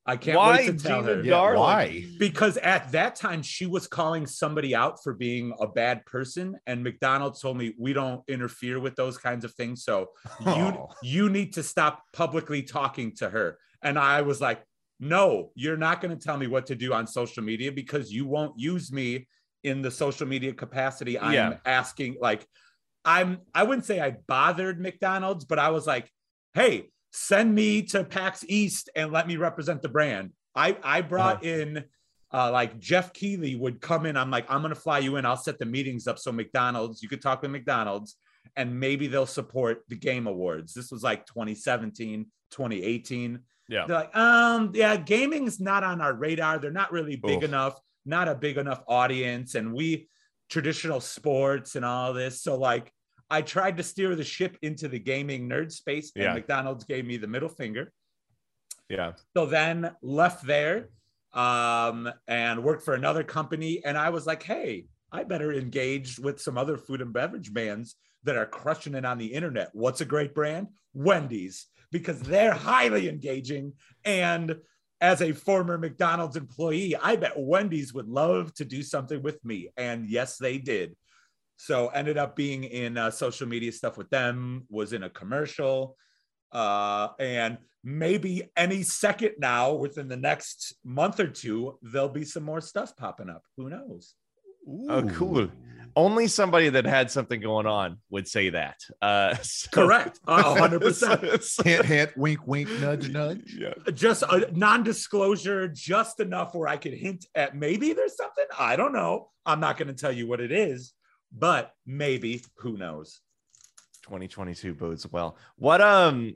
I 0.06 0.16
can't 0.16 0.36
Why 0.38 0.56
wait 0.56 0.66
to 0.66 0.72
tell 0.88 1.02
Gina 1.02 1.16
her. 1.16 1.22
Darling? 1.22 1.60
why? 1.60 2.04
Because 2.18 2.56
at 2.56 2.90
that 2.92 3.14
time, 3.16 3.42
she 3.42 3.66
was 3.66 3.86
calling 3.86 4.26
somebody 4.26 4.74
out 4.74 5.02
for 5.02 5.12
being 5.14 5.52
a 5.60 5.68
bad 5.68 6.04
person. 6.06 6.56
And 6.66 6.82
McDonald's 6.82 7.40
told 7.40 7.56
me, 7.58 7.74
we 7.78 7.92
don't 7.92 8.22
interfere 8.26 8.80
with 8.80 8.96
those 8.96 9.18
kinds 9.18 9.44
of 9.44 9.52
things. 9.54 9.84
So 9.84 10.08
you, 10.40 10.46
Oh. 10.46 10.88
you 11.02 11.28
need 11.28 11.52
to 11.54 11.62
stop 11.62 12.02
publicly 12.12 12.62
talking 12.62 13.14
to 13.16 13.28
her. 13.30 13.58
And 13.82 13.98
I 13.98 14.22
was 14.22 14.40
like, 14.40 14.62
no, 14.98 15.50
you're 15.54 15.76
not 15.76 16.00
going 16.00 16.16
to 16.16 16.22
tell 16.22 16.36
me 16.36 16.46
what 16.46 16.66
to 16.66 16.74
do 16.74 16.92
on 16.92 17.06
social 17.06 17.42
media 17.42 17.70
because 17.72 18.10
you 18.12 18.26
won't 18.26 18.58
use 18.58 18.90
me 18.92 19.26
in 19.64 19.80
the 19.82 19.90
social 19.90 20.26
media 20.26 20.52
capacity 20.52 21.18
I'm 21.18 21.32
Yeah. 21.34 21.56
asking. 21.64 22.16
Like, 22.20 22.46
I'm, 23.04 23.38
I 23.54 23.62
wouldn't 23.62 23.86
say 23.86 24.00
I 24.00 24.16
bothered 24.26 24.80
McDonald's, 24.80 25.44
but 25.44 25.58
I 25.58 25.70
was 25.70 25.86
like, 25.86 26.10
hey, 26.54 26.90
send 27.12 27.54
me 27.54 27.82
to 27.82 28.04
PAX 28.04 28.44
East 28.48 28.90
and 28.94 29.12
let 29.12 29.26
me 29.26 29.36
represent 29.36 29.82
the 29.82 29.88
brand. 29.88 30.32
I, 30.54 30.76
I 30.82 31.00
brought 31.00 31.44
in, 31.44 31.84
uh, 32.32 32.50
like 32.52 32.78
Geoff 32.78 33.12
Keighley 33.12 33.56
would 33.56 33.80
come 33.80 34.06
in. 34.06 34.16
I'm 34.16 34.30
like, 34.30 34.46
I'm 34.50 34.60
going 34.60 34.74
to 34.74 34.80
fly 34.80 34.98
you 34.98 35.16
in. 35.16 35.24
I'll 35.24 35.36
set 35.36 35.58
the 35.58 35.66
meetings 35.66 36.06
up. 36.06 36.18
So 36.18 36.30
McDonald's, 36.32 37.02
you 37.02 37.08
could 37.08 37.22
talk 37.22 37.42
with 37.42 37.50
McDonald's 37.50 38.16
and 38.56 38.78
maybe 38.78 39.06
they'll 39.06 39.26
support 39.26 39.84
the 39.88 39.96
game 39.96 40.26
awards. 40.26 40.74
This 40.74 40.90
was 40.90 41.02
like 41.02 41.26
2017, 41.26 42.26
2018. 42.50 43.40
Yeah. 43.68 43.86
They're 43.86 43.96
like, 43.96 44.16
um, 44.16 44.72
yeah, 44.74 44.96
gaming's 44.96 45.60
not 45.60 45.84
on 45.84 46.00
our 46.00 46.14
radar. 46.14 46.58
They're 46.58 46.70
not 46.70 46.92
really 46.92 47.16
big 47.16 47.38
Oof. 47.38 47.44
enough, 47.44 47.80
not 48.04 48.28
a 48.28 48.34
big 48.34 48.58
enough 48.58 48.82
audience. 48.88 49.54
And 49.54 49.72
we 49.72 50.08
traditional 50.50 51.00
sports 51.00 51.76
and 51.76 51.84
all 51.84 52.12
this. 52.12 52.42
So 52.42 52.56
like 52.56 52.92
I 53.30 53.42
tried 53.42 53.76
to 53.76 53.82
steer 53.82 54.16
the 54.16 54.24
ship 54.24 54.58
into 54.60 54.88
the 54.88 54.98
gaming 54.98 55.48
nerd 55.48 55.70
space, 55.72 56.12
and 56.16 56.24
Yeah. 56.24 56.34
McDonald's 56.34 56.84
gave 56.84 57.06
me 57.06 57.16
the 57.16 57.28
middle 57.28 57.48
finger. 57.48 57.92
Yeah. 58.88 59.12
So 59.36 59.46
then 59.46 59.94
left 60.02 60.44
there 60.44 60.88
um, 61.32 62.10
and 62.26 62.64
worked 62.64 62.84
for 62.84 62.94
another 62.94 63.22
company. 63.22 63.82
And 63.84 63.96
I 63.96 64.10
was 64.10 64.26
like, 64.26 64.42
hey, 64.42 64.86
I 65.12 65.22
better 65.22 65.52
engage 65.52 66.18
with 66.18 66.40
some 66.40 66.58
other 66.58 66.76
food 66.76 67.00
and 67.00 67.12
beverage 67.12 67.52
brands 67.52 67.94
that 68.24 68.36
are 68.36 68.46
crushing 68.46 68.94
it 68.94 69.04
on 69.04 69.18
the 69.18 69.32
internet. 69.32 69.70
What's 69.72 70.00
a 70.00 70.04
great 70.04 70.34
brand? 70.34 70.66
Wendy's, 70.92 71.68
because 71.92 72.20
they're 72.20 72.52
highly 72.52 73.08
engaging. 73.08 73.74
And 74.04 74.56
as 75.00 75.22
a 75.22 75.32
former 75.32 75.78
McDonald's 75.78 76.36
employee, 76.36 76.94
I 76.96 77.16
bet 77.16 77.32
Wendy's 77.36 77.94
would 77.94 78.08
love 78.08 78.52
to 78.54 78.64
do 78.64 78.82
something 78.82 79.22
with 79.22 79.42
me. 79.44 79.70
And 79.76 80.06
yes, 80.06 80.36
they 80.36 80.58
did. 80.58 80.94
So 81.56 81.88
ended 81.88 82.18
up 82.18 82.36
being 82.36 82.64
in 82.64 82.96
uh, 82.96 83.10
social 83.10 83.46
media 83.46 83.72
stuff 83.72 83.96
with 83.96 84.10
them, 84.10 84.66
was 84.68 84.92
in 84.92 85.02
a 85.02 85.10
commercial. 85.10 85.96
Uh, 86.52 87.08
and 87.18 87.58
maybe 87.84 88.50
any 88.56 88.82
second 88.82 89.32
now, 89.38 89.72
within 89.72 90.08
the 90.08 90.16
next 90.16 90.74
month 90.84 91.20
or 91.20 91.28
two, 91.28 91.78
there'll 91.82 92.08
be 92.08 92.24
some 92.24 92.42
more 92.42 92.60
stuff 92.60 92.96
popping 92.96 93.30
up. 93.30 93.42
Who 93.56 93.70
knows? 93.70 94.14
Oh, 94.88 95.02
cool. 95.14 95.48
Only 95.96 96.28
somebody 96.28 96.68
that 96.68 96.84
had 96.84 97.10
something 97.10 97.40
going 97.40 97.66
on 97.66 97.98
would 98.10 98.28
say 98.28 98.50
that. 98.50 98.76
Uh, 99.02 99.34
so- 99.42 99.68
Correct. 99.72 100.20
A 100.26 100.42
hundred 100.54 100.82
percent. 100.82 101.20
So- 101.22 101.36
so- 101.38 101.62
Hint, 101.64 101.84
hint, 101.84 102.16
wink, 102.16 102.46
wink, 102.46 102.70
nudge, 102.80 103.08
nudge. 103.10 103.54
yeah. 103.58 103.74
Just 103.92 104.22
a 104.22 104.48
non-disclosure, 104.52 105.66
just 105.68 106.20
enough 106.20 106.54
where 106.54 106.68
I 106.68 106.76
could 106.76 106.94
hint 106.94 107.26
at 107.34 107.56
maybe 107.56 107.92
there's 107.92 108.16
something. 108.16 108.44
I 108.58 108.76
don't 108.76 108.92
know. 108.92 109.30
I'm 109.44 109.58
not 109.60 109.76
going 109.78 109.88
to 109.88 109.94
tell 109.94 110.12
you 110.12 110.28
what 110.28 110.40
it 110.40 110.52
is, 110.52 110.92
but 111.36 111.72
maybe. 111.86 112.42
Who 112.58 112.76
knows? 112.76 113.20
2022 114.04 114.74
bodes 114.74 115.10
well. 115.10 115.36
What 115.56 115.80
um 115.80 116.34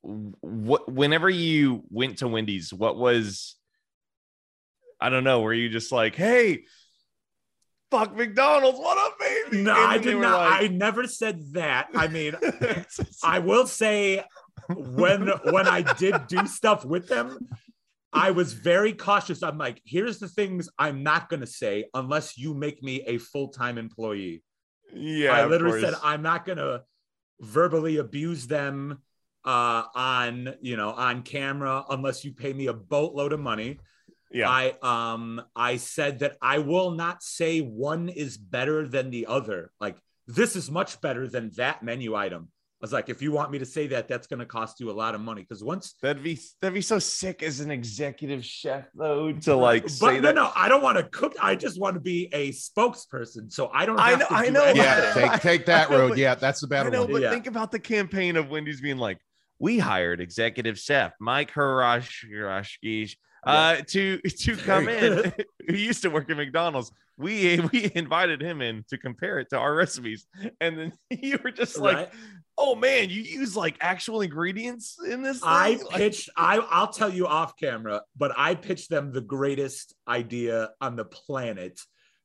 what 0.00 0.90
whenever 0.92 1.28
you 1.30 1.82
went 1.90 2.18
to 2.18 2.28
Wendy's, 2.28 2.72
what 2.72 2.96
was 2.96 3.56
I 5.00 5.08
don't 5.08 5.24
know, 5.24 5.40
were 5.40 5.52
you 5.54 5.68
just 5.68 5.90
like, 5.92 6.14
hey, 6.14 6.64
fuck 7.92 8.16
McDonald's, 8.16 8.78
what 8.78 8.96
up, 8.98 9.18
baby? 9.20 9.62
No, 9.62 9.72
And 9.74 9.92
I 9.92 9.98
did 9.98 10.16
not. 10.16 10.38
like- 10.50 10.62
I 10.62 10.66
never 10.68 11.06
said 11.06 11.52
that. 11.52 11.88
I 11.94 12.08
mean, 12.08 12.34
I 13.22 13.38
will 13.38 13.66
say 13.66 14.24
when 14.68 15.28
when 15.28 15.68
I 15.68 15.82
did 15.94 16.26
do 16.26 16.46
stuff 16.46 16.84
with 16.84 17.06
them, 17.08 17.38
I 18.12 18.30
was 18.30 18.54
very 18.54 18.94
cautious. 18.94 19.42
I'm 19.42 19.58
like, 19.58 19.80
here's 19.84 20.18
the 20.18 20.28
things 20.28 20.68
I'm 20.78 21.02
not 21.02 21.28
gonna 21.28 21.46
say 21.46 21.86
unless 21.94 22.38
you 22.38 22.54
make 22.54 22.82
me 22.82 23.02
a 23.02 23.18
full-time 23.18 23.76
employee. 23.78 24.42
yeah, 24.94 25.32
I 25.32 25.46
literally 25.46 25.82
said. 25.82 25.94
I'm 26.02 26.22
not 26.22 26.44
gonna 26.46 26.82
verbally 27.40 27.96
abuse 27.98 28.46
them 28.46 28.98
uh 29.44 29.82
on 29.96 30.54
you 30.60 30.76
know 30.76 30.90
on 30.92 31.22
camera 31.22 31.84
unless 31.90 32.24
you 32.24 32.30
pay 32.32 32.52
me 32.52 32.68
a 32.68 32.72
boatload 32.72 33.32
of 33.32 33.40
money. 33.40 33.78
Yeah, 34.34 34.48
I 34.48 34.74
um 34.82 35.42
I 35.56 35.76
said 35.76 36.20
that 36.20 36.36
I 36.40 36.58
will 36.58 36.92
not 36.92 37.22
say 37.22 37.60
one 37.60 38.08
is 38.08 38.36
better 38.38 38.86
than 38.88 39.10
the 39.10 39.26
other. 39.26 39.70
Like 39.80 39.96
this 40.26 40.56
is 40.56 40.70
much 40.70 41.00
better 41.00 41.26
than 41.28 41.50
that 41.56 41.82
menu 41.82 42.14
item. 42.14 42.48
I 42.50 42.84
was 42.84 42.92
like, 42.92 43.08
if 43.08 43.22
you 43.22 43.30
want 43.30 43.52
me 43.52 43.60
to 43.60 43.64
say 43.64 43.86
that, 43.88 44.08
that's 44.08 44.26
going 44.26 44.40
to 44.40 44.46
cost 44.46 44.80
you 44.80 44.90
a 44.90 44.92
lot 44.92 45.14
of 45.14 45.20
money 45.20 45.42
because 45.42 45.62
once. 45.62 45.94
that'd 46.02 46.20
be 46.20 46.40
that'd 46.60 46.74
be 46.74 46.80
so 46.80 46.98
sick 46.98 47.40
as 47.44 47.60
an 47.60 47.70
executive 47.70 48.44
chef 48.44 48.88
though 48.92 49.30
to 49.32 49.54
like 49.54 49.88
say 49.88 50.06
But 50.06 50.14
no, 50.14 50.20
that. 50.22 50.34
no, 50.34 50.50
I 50.56 50.68
don't 50.68 50.82
want 50.82 50.98
to 50.98 51.04
cook. 51.04 51.34
I 51.40 51.54
just 51.54 51.80
want 51.80 51.94
to 51.94 52.00
be 52.00 52.28
a 52.32 52.50
spokesperson, 52.50 53.52
so 53.52 53.70
I 53.72 53.86
don't. 53.86 54.00
I 54.00 54.12
know- 54.16 54.26
to 54.26 54.32
I 54.34 54.48
know. 54.48 54.64
anything. 54.64 54.82
Yeah, 54.82 55.12
take 55.14 55.40
take 55.42 55.66
that 55.66 55.88
I 55.90 55.92
know, 55.92 55.98
road. 56.00 56.08
but- 56.10 56.18
Yeah, 56.18 56.34
that's 56.34 56.60
the 56.60 56.66
I 56.66 56.70
better 56.70 56.90
know, 56.90 57.02
one. 57.02 57.12
but 57.12 57.22
Yeah. 57.22 57.30
think 57.30 57.46
about 57.46 57.70
the 57.70 57.78
campaign 57.78 58.36
of 58.36 58.50
Wendy's 58.50 58.80
being 58.80 58.98
like, 58.98 59.18
we 59.60 59.78
hired 59.78 60.20
executive 60.20 60.76
chef 60.76 61.12
Mike 61.20 61.52
Haracz 61.52 62.08
uh, 63.44 63.76
to 63.88 64.18
to 64.18 64.56
come 64.56 64.88
in, 64.88 65.32
who 65.68 65.74
used 65.74 66.02
to 66.02 66.10
work 66.10 66.30
at 66.30 66.36
McDonald's. 66.36 66.92
We 67.16 67.60
we 67.72 67.90
invited 67.94 68.40
him 68.40 68.60
in 68.62 68.84
to 68.88 68.98
compare 68.98 69.38
it 69.38 69.50
to 69.50 69.58
our 69.58 69.74
recipes, 69.74 70.26
and 70.60 70.78
then 70.78 70.92
you 71.10 71.38
were 71.42 71.50
just 71.50 71.78
like, 71.78 71.96
Right. 71.96 72.10
"Oh 72.56 72.74
man, 72.74 73.10
you 73.10 73.22
use 73.22 73.56
like 73.56 73.76
actual 73.80 74.20
ingredients 74.20 74.96
in 75.06 75.22
this." 75.22 75.40
I 75.42 75.74
thing?" 75.74 75.86
Like, 75.86 75.96
pitched. 75.96 76.30
I 76.36 76.58
I'll 76.58 76.92
tell 76.92 77.12
you 77.12 77.26
off 77.26 77.56
camera, 77.56 78.02
but 78.16 78.32
I 78.36 78.54
pitched 78.54 78.90
them 78.90 79.12
the 79.12 79.20
greatest 79.20 79.94
idea 80.06 80.70
on 80.80 80.96
the 80.96 81.04
planet, 81.04 81.80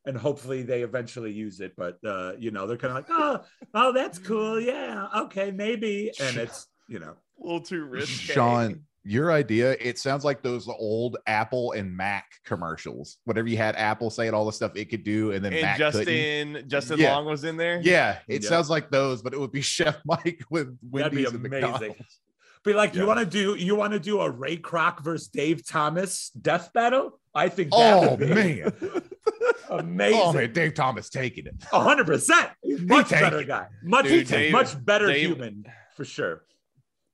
and 0.05 0.17
hopefully 0.17 0.63
they 0.63 0.83
eventually 0.83 1.31
use 1.31 1.59
it. 1.59 1.73
But 1.75 1.97
uh, 2.05 2.33
you 2.37 2.51
know, 2.51 2.67
they're 2.67 2.77
kind 2.77 2.91
of 2.91 2.95
like, 2.95 3.09
oh, 3.09 3.43
oh, 3.73 3.91
that's 3.91 4.19
cool. 4.19 4.59
Yeah, 4.59 5.07
okay, 5.15 5.51
maybe. 5.51 6.11
And 6.19 6.37
it's 6.37 6.67
you 6.87 6.99
know, 6.99 7.15
a 7.41 7.43
little 7.43 7.61
too 7.61 7.83
risky. 7.83 8.33
Sean, 8.33 8.83
your 9.07 9.31
idea, 9.31 9.71
it 9.79 9.97
sounds 9.97 10.25
like 10.25 10.41
those 10.43 10.67
old 10.67 11.17
Apple 11.27 11.71
and 11.71 11.95
Mac 11.95 12.25
commercials. 12.43 13.17
Whatever 13.23 13.47
you 13.47 13.57
had 13.57 13.75
Apple 13.75 14.09
saying 14.09 14.33
all 14.33 14.45
the 14.45 14.51
stuff 14.51 14.73
it 14.75 14.89
could 14.89 15.03
do, 15.03 15.31
and 15.31 15.43
then 15.43 15.53
and 15.53 15.61
Mac 15.61 15.77
couldn't. 15.77 15.93
Justin 16.05 16.63
Justin 16.67 16.99
Yeah. 16.99 17.15
Long 17.15 17.25
was 17.25 17.43
in 17.43 17.57
there. 17.57 17.79
Yeah, 17.81 18.19
it 18.27 18.43
Yeah. 18.43 18.49
sounds 18.49 18.69
like 18.69 18.89
those, 18.91 19.21
but 19.21 19.33
it 19.33 19.39
would 19.39 19.51
be 19.51 19.61
Chef 19.77 19.97
Mike 20.05 20.43
with 20.49 20.77
That'd 20.91 21.11
be 21.13 21.23
Wendy's 21.23 21.27
and 21.33 21.45
amazing. 21.45 21.71
McDonald's. 21.71 22.19
be 22.65 22.73
like, 22.73 22.95
you 22.95 23.05
want 23.07 23.19
to 23.19 23.25
do 23.25 23.55
you 23.55 23.75
want 23.75 23.93
to 23.93 23.99
do 23.99 24.19
a 24.19 24.29
Ray 24.29 24.57
Kroc 24.57 25.01
versus 25.03 25.27
Dave 25.29 25.65
Thomas 25.65 26.29
death 26.31 26.73
battle? 26.73 27.19
I 27.33 27.49
think 27.49 27.71
that 27.71 27.93
Oh 28.03 28.09
would 28.11 28.19
be 28.19 28.25
man, 28.33 28.73
amazing. 29.69 30.19
oh 30.19 30.33
man, 30.33 30.51
Dave 30.53 30.73
Thomas 30.73 31.09
taking 31.09 31.45
it. 31.45 31.55
A 31.71 31.79
hundred 31.79 32.07
percent. 32.07 32.49
He's 32.61 32.81
much 32.81 33.09
take 33.09 33.21
better 33.21 33.39
it. 33.41 33.47
guy. 33.47 33.67
Much 33.83 34.05
Dude, 34.07 34.27
Dave- 34.27 34.51
much 34.51 34.83
better 34.85 35.07
Dave- 35.07 35.27
human 35.27 35.65
for 35.95 36.03
sure. 36.03 36.43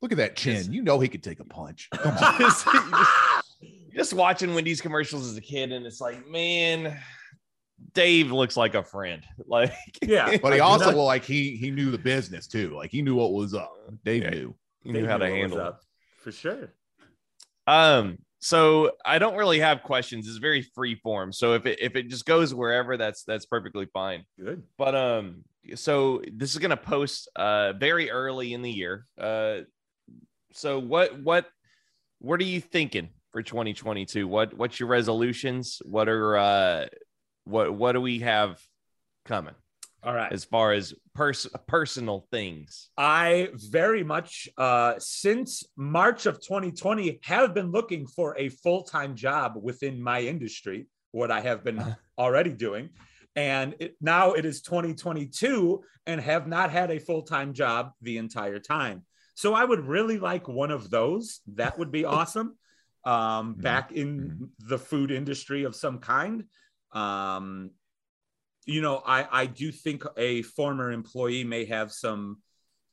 Look 0.03 0.11
at 0.11 0.17
that 0.19 0.35
chin. 0.35 0.55
Yes. 0.57 0.67
You 0.67 0.83
know 0.83 0.99
he 0.99 1.07
could 1.07 1.23
take 1.23 1.39
a 1.39 1.45
punch. 1.45 1.87
Come 1.95 2.15
on. 2.17 2.37
just, 2.39 2.65
just- 2.65 3.11
just 3.95 4.13
watching 4.13 4.53
Wendy's 4.53 4.81
commercials 4.81 5.25
as 5.29 5.37
a 5.37 5.41
kid, 5.41 5.71
and 5.71 5.85
it's 5.85 6.01
like, 6.01 6.27
man, 6.27 6.99
Dave 7.93 8.31
looks 8.31 8.57
like 8.57 8.75
a 8.75 8.83
friend. 8.83 9.23
Like, 9.47 9.71
Yeah. 10.01 10.37
But 10.41 10.53
he 10.53 10.59
also 10.59 10.91
not- 10.91 10.97
like 10.97 11.23
he 11.23 11.55
he 11.55 11.71
knew 11.71 11.89
the 11.89 11.97
business 11.97 12.47
too. 12.47 12.75
Like 12.75 12.91
he 12.91 13.01
knew 13.01 13.15
what 13.15 13.31
was 13.33 13.53
up. 13.53 13.71
Dave 14.03 14.23
Yeah. 14.23 14.29
knew. 14.31 14.55
he 14.83 14.91
They 14.91 15.01
knew 15.01 15.07
how 15.07 15.17
to 15.17 15.23
what 15.25 15.31
was 15.31 15.39
handle 15.39 15.59
it. 15.59 15.65
up, 15.67 15.79
for 16.21 16.31
sure. 16.33 16.73
Um, 17.65 18.17
so 18.39 18.91
I 19.05 19.19
don't 19.19 19.37
really 19.37 19.59
have 19.59 19.83
questions. 19.83 20.27
It's 20.27 20.37
very 20.37 20.63
free 20.75 20.95
form. 20.95 21.31
So 21.31 21.53
if 21.53 21.65
it 21.65 21.79
if 21.81 21.95
it 21.95 22.09
just 22.09 22.25
goes 22.25 22.53
wherever, 22.53 22.97
that's 22.97 23.23
that's 23.23 23.45
perfectly 23.45 23.85
fine. 23.93 24.25
Good. 24.37 24.63
But 24.77 24.95
um, 24.95 25.45
so 25.75 26.21
this 26.33 26.51
is 26.51 26.57
gonna 26.59 26.75
post 26.75 27.29
uh 27.37 27.71
very 27.73 28.11
early 28.11 28.53
in 28.53 28.61
the 28.63 28.71
year. 28.71 29.05
Uh, 29.17 29.59
so 30.53 30.79
what 30.79 31.19
what 31.21 31.47
what 32.19 32.39
are 32.39 32.45
you 32.45 32.61
thinking 32.61 33.09
for 33.31 33.41
2022? 33.41 34.27
What 34.27 34.53
what's 34.55 34.79
your 34.79 34.89
resolutions? 34.89 35.81
What 35.83 36.07
are 36.07 36.37
uh 36.37 36.85
what 37.43 37.73
what 37.73 37.93
do 37.93 38.01
we 38.01 38.19
have 38.19 38.61
coming 39.25 39.55
All 40.03 40.13
right. 40.13 40.31
as 40.31 40.45
far 40.45 40.71
as 40.71 40.93
pers- 41.13 41.47
personal 41.67 42.25
things? 42.31 42.89
I 42.97 43.49
very 43.55 44.03
much 44.03 44.47
uh 44.57 44.93
since 44.99 45.63
March 45.75 46.25
of 46.25 46.39
2020 46.39 47.19
have 47.23 47.53
been 47.53 47.71
looking 47.71 48.07
for 48.07 48.37
a 48.37 48.49
full-time 48.49 49.15
job 49.15 49.53
within 49.61 50.01
my 50.01 50.21
industry, 50.21 50.87
what 51.11 51.31
I 51.31 51.41
have 51.41 51.63
been 51.63 51.83
already 52.17 52.53
doing. 52.53 52.89
And 53.35 53.75
it, 53.79 53.95
now 53.99 54.33
it 54.33 54.45
is 54.45 54.61
2022 54.61 55.83
and 56.05 56.21
have 56.21 56.47
not 56.47 56.69
had 56.69 56.91
a 56.91 56.99
full-time 56.99 57.53
job 57.53 57.91
the 58.01 58.17
entire 58.17 58.59
time. 58.59 59.03
So 59.35 59.53
I 59.53 59.65
would 59.65 59.85
really 59.85 60.19
like 60.19 60.47
one 60.47 60.71
of 60.71 60.89
those. 60.89 61.41
That 61.55 61.77
would 61.77 61.91
be 61.91 62.05
awesome. 62.17 62.57
Um, 63.05 63.55
back 63.55 63.91
in 63.91 64.49
the 64.59 64.79
food 64.79 65.11
industry 65.11 65.63
of 65.63 65.75
some 65.75 65.99
kind. 65.99 66.45
Um, 66.93 67.71
you 68.65 68.81
know, 68.81 69.01
I 69.05 69.41
I 69.41 69.45
do 69.45 69.71
think 69.71 70.03
a 70.17 70.41
former 70.43 70.91
employee 70.91 71.43
may 71.43 71.65
have 71.65 71.91
some 71.91 72.37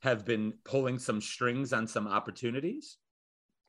have 0.01 0.25
been 0.25 0.53
pulling 0.65 0.99
some 0.99 1.21
strings 1.21 1.71
on 1.71 1.87
some 1.87 2.07
opportunities. 2.07 2.97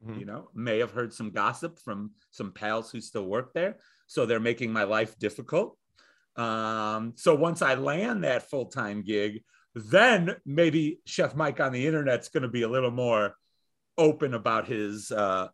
Mhm. 0.04 0.18
You 0.18 0.24
know, 0.24 0.50
may 0.54 0.78
have 0.78 0.90
heard 0.90 1.12
some 1.12 1.30
gossip 1.30 1.78
from 1.78 2.12
some 2.30 2.52
pals 2.52 2.90
who 2.90 3.00
still 3.00 3.26
work 3.26 3.52
there, 3.52 3.78
so 4.06 4.26
they're 4.26 4.40
making 4.40 4.72
my 4.72 4.82
life 4.82 5.16
difficult. 5.18 5.78
Um, 6.36 7.12
so 7.16 7.34
once 7.34 7.62
I 7.62 7.74
land 7.74 8.24
that 8.24 8.48
full 8.48 8.66
time 8.66 9.02
gig, 9.02 9.42
then 9.74 10.36
maybe 10.44 11.00
Chef 11.06 11.34
Mike 11.34 11.60
on 11.60 11.72
the 11.72 11.86
internet's 11.86 12.28
going 12.28 12.42
to 12.42 12.48
be 12.48 12.62
a 12.62 12.68
little 12.68 12.90
more 12.90 13.34
open 13.98 14.34
about 14.34 14.66
his 14.66 15.10
uh, 15.10 15.48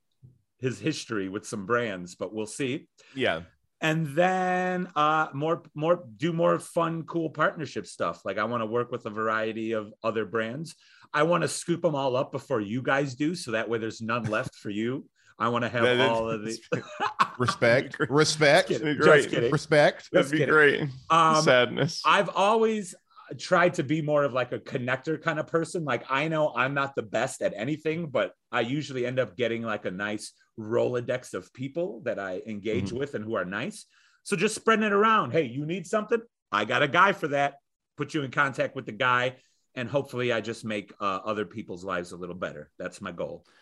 his 0.58 0.78
history 0.80 1.28
with 1.28 1.46
some 1.46 1.66
brands, 1.66 2.14
but 2.14 2.32
we'll 2.32 2.46
see. 2.46 2.88
Yeah. 3.14 3.42
and 3.80 4.08
then 4.08 4.88
uh 4.96 5.28
more 5.32 5.62
more 5.74 6.02
do 6.16 6.32
more 6.32 6.58
fun 6.58 7.04
cool 7.04 7.30
partnership 7.30 7.86
stuff. 7.86 8.24
Like 8.24 8.38
i 8.38 8.44
want 8.44 8.62
to 8.62 8.66
work 8.66 8.90
with 8.90 9.06
a 9.06 9.10
variety 9.10 9.72
of 9.72 9.92
other 10.02 10.24
brands. 10.24 10.74
I 11.14 11.22
want 11.22 11.42
to 11.42 11.48
scoop 11.48 11.82
them 11.82 11.94
all 11.94 12.16
up 12.16 12.32
before 12.32 12.60
you 12.60 12.82
guys 12.82 13.14
do 13.14 13.34
so 13.34 13.52
that 13.52 13.68
way 13.68 13.78
there's 13.78 14.02
none 14.02 14.24
left 14.24 14.54
for 14.56 14.70
you 14.70 15.06
i 15.38 15.48
want 15.48 15.64
to 15.64 15.68
have 15.68 15.82
That- 15.84 15.96
that- 15.96 16.10
all 16.10 16.30
of 16.30 16.42
the 16.42 16.58
Respect. 17.38 17.96
Respect. 18.10 18.68
Just 18.70 18.80
kidding. 18.80 19.00
Just 19.00 19.30
kidding. 19.30 19.52
Respect. 19.52 20.08
That'd 20.10 20.24
Just 20.24 20.32
be 20.32 20.38
kidding. 20.38 20.52
great. 20.52 20.82
Um, 21.08 21.40
Sadness. 21.42 22.02
I've 22.04 22.28
always 22.30 22.96
tried 23.38 23.74
to 23.74 23.84
be 23.84 24.02
more 24.02 24.24
of 24.24 24.32
like 24.32 24.50
a 24.52 24.58
connector 24.58 25.22
kind 25.22 25.38
of 25.38 25.46
person. 25.46 25.84
Like 25.84 26.02
I 26.10 26.26
know 26.26 26.52
I'm 26.56 26.74
not 26.74 26.96
the 26.96 27.02
best 27.02 27.40
at 27.42 27.52
anything, 27.54 28.06
but 28.08 28.32
I 28.50 28.62
usually 28.62 29.06
end 29.06 29.20
up 29.20 29.36
getting 29.36 29.62
like 29.62 29.84
a 29.84 29.90
nice 29.92 30.32
Rolodex 30.58 31.34
of 31.34 31.52
people 31.52 32.00
that 32.04 32.18
I 32.18 32.42
engage 32.46 32.90
with 32.90 33.14
and 33.14 33.24
who 33.24 33.34
are 33.34 33.44
nice. 33.44 33.86
So 34.24 34.34
just 34.34 34.56
spreading 34.56 34.84
it 34.84 34.92
around. 34.92 35.30
Hey, 35.30 35.44
you 35.44 35.64
need 35.64 35.86
something? 35.86 36.20
I 36.50 36.64
got 36.64 36.82
a 36.82 36.88
guy 36.88 37.12
for 37.12 37.28
that. 37.28 37.54
Put 37.96 38.14
you 38.14 38.24
in 38.24 38.32
contact 38.32 38.74
with 38.74 38.86
the 38.86 38.92
guy. 38.92 39.36
And 39.76 39.88
hopefully 39.88 40.32
I 40.32 40.40
just 40.40 40.64
make 40.64 40.92
uh, 41.00 41.20
other 41.24 41.44
people's 41.44 41.84
lives 41.84 42.10
a 42.10 42.16
little 42.16 42.34
better. 42.34 42.68
That's 42.80 43.00
my 43.00 43.12
goal. 43.12 43.44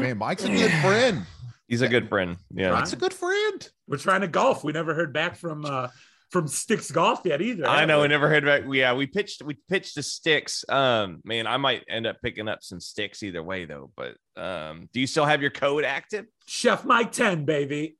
Man, 0.00 0.18
Mike's 0.18 0.44
a 0.44 0.48
good 0.48 0.72
friend. 0.82 1.26
He's 1.68 1.82
a 1.82 1.88
good 1.88 2.08
friend. 2.08 2.36
Yeah. 2.52 2.68
Right. 2.68 2.80
Mike's 2.80 2.92
a 2.92 2.96
good 2.96 3.14
friend. 3.14 3.68
We're 3.86 3.96
trying 3.98 4.22
to 4.22 4.28
golf. 4.28 4.64
We 4.64 4.72
never 4.72 4.94
heard 4.94 5.12
back 5.12 5.36
from 5.36 5.64
uh, 5.64 5.88
from 6.30 6.46
Stix 6.46 6.92
Golf 6.92 7.20
yet 7.24 7.40
either. 7.42 7.66
I 7.66 7.84
know. 7.84 7.98
we? 7.98 8.02
We 8.02 8.08
never 8.08 8.28
heard 8.28 8.44
back. 8.44 8.62
Yeah, 8.70 8.94
we 8.94 9.06
pitched. 9.06 9.42
We 9.42 9.54
pitched 9.68 9.94
the 9.94 10.02
sticks. 10.02 10.64
Um, 10.68 11.20
man, 11.24 11.46
I 11.46 11.56
might 11.58 11.84
end 11.88 12.06
up 12.06 12.16
picking 12.22 12.48
up 12.48 12.62
some 12.62 12.80
sticks 12.80 13.22
either 13.22 13.42
way, 13.42 13.64
though. 13.66 13.90
But 13.96 14.16
um, 14.40 14.88
do 14.92 15.00
you 15.00 15.06
still 15.06 15.24
have 15.24 15.42
your 15.42 15.50
code 15.50 15.84
active? 15.84 16.26
Chef 16.46 16.84
Mike 16.84 17.12
10, 17.12 17.44
baby. 17.44 17.96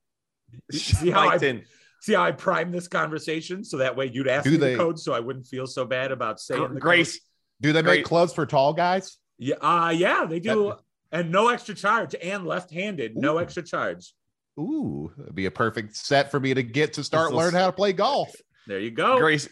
See 0.73 1.11
how 1.11 1.21
I- 1.21 1.27
Mike 1.27 1.41
Tin. 1.41 1.63
See 2.03 2.15
how 2.15 2.23
I 2.23 2.33
primed 2.33 2.73
this 2.73 2.89
conversation 2.89 3.63
so 3.63 3.77
that 3.77 3.95
way 3.95 4.07
you'd 4.11 4.27
ask 4.27 4.45
Do 4.45 4.53
me 4.53 4.57
they- 4.57 4.73
the 4.73 4.79
code 4.79 4.99
so 4.99 5.13
I 5.13 5.21
wouldn't 5.21 5.47
feel 5.47 5.67
so 5.67 5.85
bad 5.85 6.13
about 6.13 6.41
saying 6.41 6.63
the 6.63 6.69
code. 6.69 6.81
Grace. 6.81 7.21
Do 7.61 7.75
they 7.75 7.83
Great. 7.83 7.99
make 7.99 8.07
clubs 8.07 8.33
for 8.33 8.47
tall 8.47 8.73
guys? 8.73 9.19
Yeah, 9.39 9.57
uh, 9.57 9.91
yeah, 9.91 10.25
they 10.25 10.41
do. 10.41 10.75
And 11.13 11.31
no 11.31 11.49
extra 11.49 11.75
charge 11.75 12.15
and 12.23 12.47
left-handed, 12.47 13.17
no 13.17 13.39
extra 13.39 13.63
charge. 13.63 14.13
Ooh, 14.59 15.13
that'd 15.17 15.35
be 15.35 15.47
a 15.47 15.51
perfect 15.51 15.97
set 15.97 16.31
for 16.31 16.39
me 16.41 16.53
to 16.55 16.63
get 16.63 16.93
to 16.95 17.05
start 17.05 17.29
This 17.29 17.33
will- 17.33 17.39
learning 17.39 17.61
how 17.61 17.67
to 17.67 17.73
play 17.73 17.93
golf. 17.93 18.35
There 18.67 18.79
you 18.81 18.91
go. 18.91 19.19
Grace. 19.19 19.49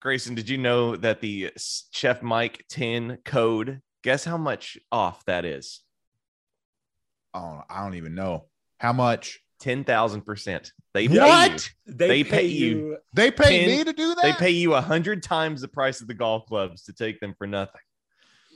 Grayson, 0.00 0.34
did 0.34 0.48
you 0.48 0.58
know 0.58 0.96
that 0.96 1.20
the 1.20 1.50
Chef 1.92 2.22
Mike 2.22 2.64
10 2.70 3.18
code 3.24 3.80
Guess 4.02 4.24
how 4.24 4.36
much 4.36 4.76
off 4.90 5.24
that 5.26 5.44
is? 5.44 5.80
Oh, 7.34 7.62
I 7.70 7.82
don't 7.84 7.94
even 7.94 8.14
know 8.16 8.46
how 8.78 8.92
much. 8.92 9.38
Ten 9.60 9.84
thousand 9.84 10.22
percent. 10.22 10.72
They 10.92 11.06
pay 11.06 11.18
What? 11.20 11.52
you. 11.86 11.94
They, 11.94 12.08
They 12.08 12.24
pay, 12.24 12.30
pay 12.30 12.46
you. 12.46 12.66
you- 12.78 12.96
They 13.14 13.30
pay 13.30 13.60
Ten- 13.64 13.68
me 13.78 13.84
to 13.84 13.92
do 13.92 14.08
that. 14.16 14.22
They 14.22 14.32
pay 14.32 14.50
you 14.50 14.74
a 14.74 14.80
hundred 14.80 15.22
times 15.22 15.60
the 15.60 15.68
price 15.68 16.00
of 16.00 16.08
the 16.08 16.14
golf 16.14 16.46
clubs 16.46 16.82
to 16.86 16.92
take 16.92 17.20
them 17.20 17.34
for 17.38 17.46
nothing. 17.46 17.80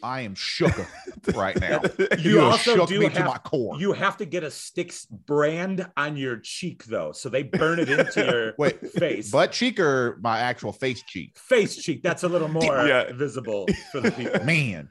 I 0.07 0.21
am 0.21 0.35
shook 0.37 0.73
right 1.35 1.59
now. 1.61 1.81
You 2.19 2.37
have 2.39 2.53
also 2.53 2.77
shook 2.77 2.89
do 2.89 3.01
me 3.01 3.09
to 3.09 3.19
have- 3.19 3.27
my 3.27 3.39
core. 3.39 3.79
You 3.81 3.93
have 3.93 4.17
to 4.19 4.25
get 4.25 4.45
a 4.45 4.49
Stix 4.49 5.09
brand 5.11 5.87
on 5.97 6.17
your 6.17 6.37
cheek 6.39 6.85
though, 6.85 7.13
so 7.13 7.29
they 7.29 7.43
burn 7.43 7.79
it 7.81 7.89
into 7.89 8.25
your 8.25 8.55
Wait, 8.59 8.81
face. 8.93 9.31
butt 9.31 9.53
cheek 9.53 9.81
or 9.81 10.19
my 10.23 10.39
actual 10.39 10.73
face 10.73 11.03
cheek? 11.03 11.37
face 11.39 11.77
cheek. 11.77 12.03
That's 12.03 12.23
a 12.23 12.29
little 12.29 12.49
more 12.49 12.87
Yeah. 12.87 13.13
visible 13.13 13.67
for 13.93 14.01
the 14.01 14.13
people. 14.13 14.45
Man, 14.45 14.91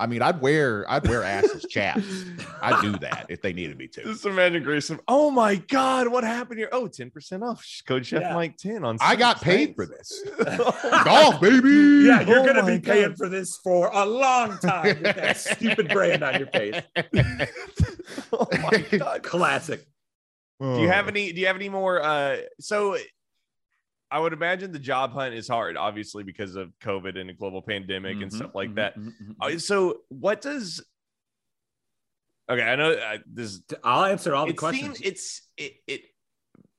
I 0.00 0.06
mean, 0.06 0.22
I'd 0.22 0.40
wear 0.40 0.88
I'd 0.88 1.06
wear 1.08 1.24
asses 1.24 1.66
chaps. 1.68 2.04
I'd 2.62 2.80
do 2.80 2.92
that 2.98 3.26
if 3.28 3.42
they 3.42 3.52
needed 3.52 3.76
me 3.76 3.88
to. 3.88 4.04
Just 4.04 4.24
imagine 4.26 4.62
Grayson. 4.62 5.00
Oh 5.08 5.30
my 5.30 5.56
God, 5.56 6.06
what 6.08 6.22
happened 6.22 6.60
here? 6.60 6.68
Oh, 6.70 6.86
10% 6.86 7.42
off. 7.42 7.64
Code 7.86 8.06
Chef 8.06 8.22
Yeah. 8.22 8.34
Mike 8.34 8.56
10 8.58 8.84
on 8.84 8.96
I 9.00 9.16
got 9.16 9.38
Six 9.38 9.44
paid 9.44 9.74
for 9.74 9.86
this. 9.86 10.22
oh, 10.46 11.02
Golf, 11.04 11.40
baby. 11.40 12.06
Yeah, 12.06 12.20
you're 12.20 12.40
Oh 12.40 12.46
gonna 12.46 12.62
my 12.62 12.76
be 12.76 12.80
paying 12.80 13.16
for 13.16 13.28
this 13.28 13.58
for 13.64 13.90
a 13.92 14.04
long 14.06 14.56
time 14.58 15.02
with 15.02 15.16
that 15.16 15.36
stupid 15.36 15.88
brand 15.88 16.22
on 16.22 16.38
your 16.38 16.48
face. 16.48 16.80
oh 18.32 18.46
my 18.62 18.84
God. 18.96 19.22
Classic. 19.22 19.84
Do 20.60 20.80
you 20.80 20.88
have 20.88 21.06
any? 21.08 21.32
Do 21.32 21.40
you 21.40 21.46
have 21.46 21.56
any 21.56 21.68
more? 21.68 22.02
Uh, 22.02 22.38
so 22.58 22.96
I 24.10 24.18
would 24.18 24.32
imagine 24.32 24.72
the 24.72 24.78
job 24.78 25.12
hunt 25.12 25.34
is 25.34 25.48
hard, 25.48 25.76
obviously, 25.76 26.24
because 26.24 26.56
of 26.56 26.72
COVID 26.80 27.18
and 27.18 27.28
a 27.30 27.34
global 27.34 27.60
pandemic 27.62 28.20
and 28.22 28.30
Mhm, 28.30 28.36
stuff 28.36 28.54
like 28.54 28.70
mhm, 28.70 28.74
that. 28.76 28.96
mhm, 28.96 29.12
mhm. 29.22 29.34
Uh, 29.40 29.58
So, 29.58 30.00
what 30.08 30.40
does? 30.40 30.82
Okay, 32.50 32.62
I 32.62 32.76
know 32.76 32.92
uh, 32.92 33.18
this. 33.26 33.60
I'll 33.84 34.04
answer 34.04 34.34
all 34.34 34.46
the 34.46 34.52
It 34.52 34.56
questions. 34.56 34.96
seems 34.98 35.00
it's 35.02 35.42
it 35.58 35.74
it 35.86 36.02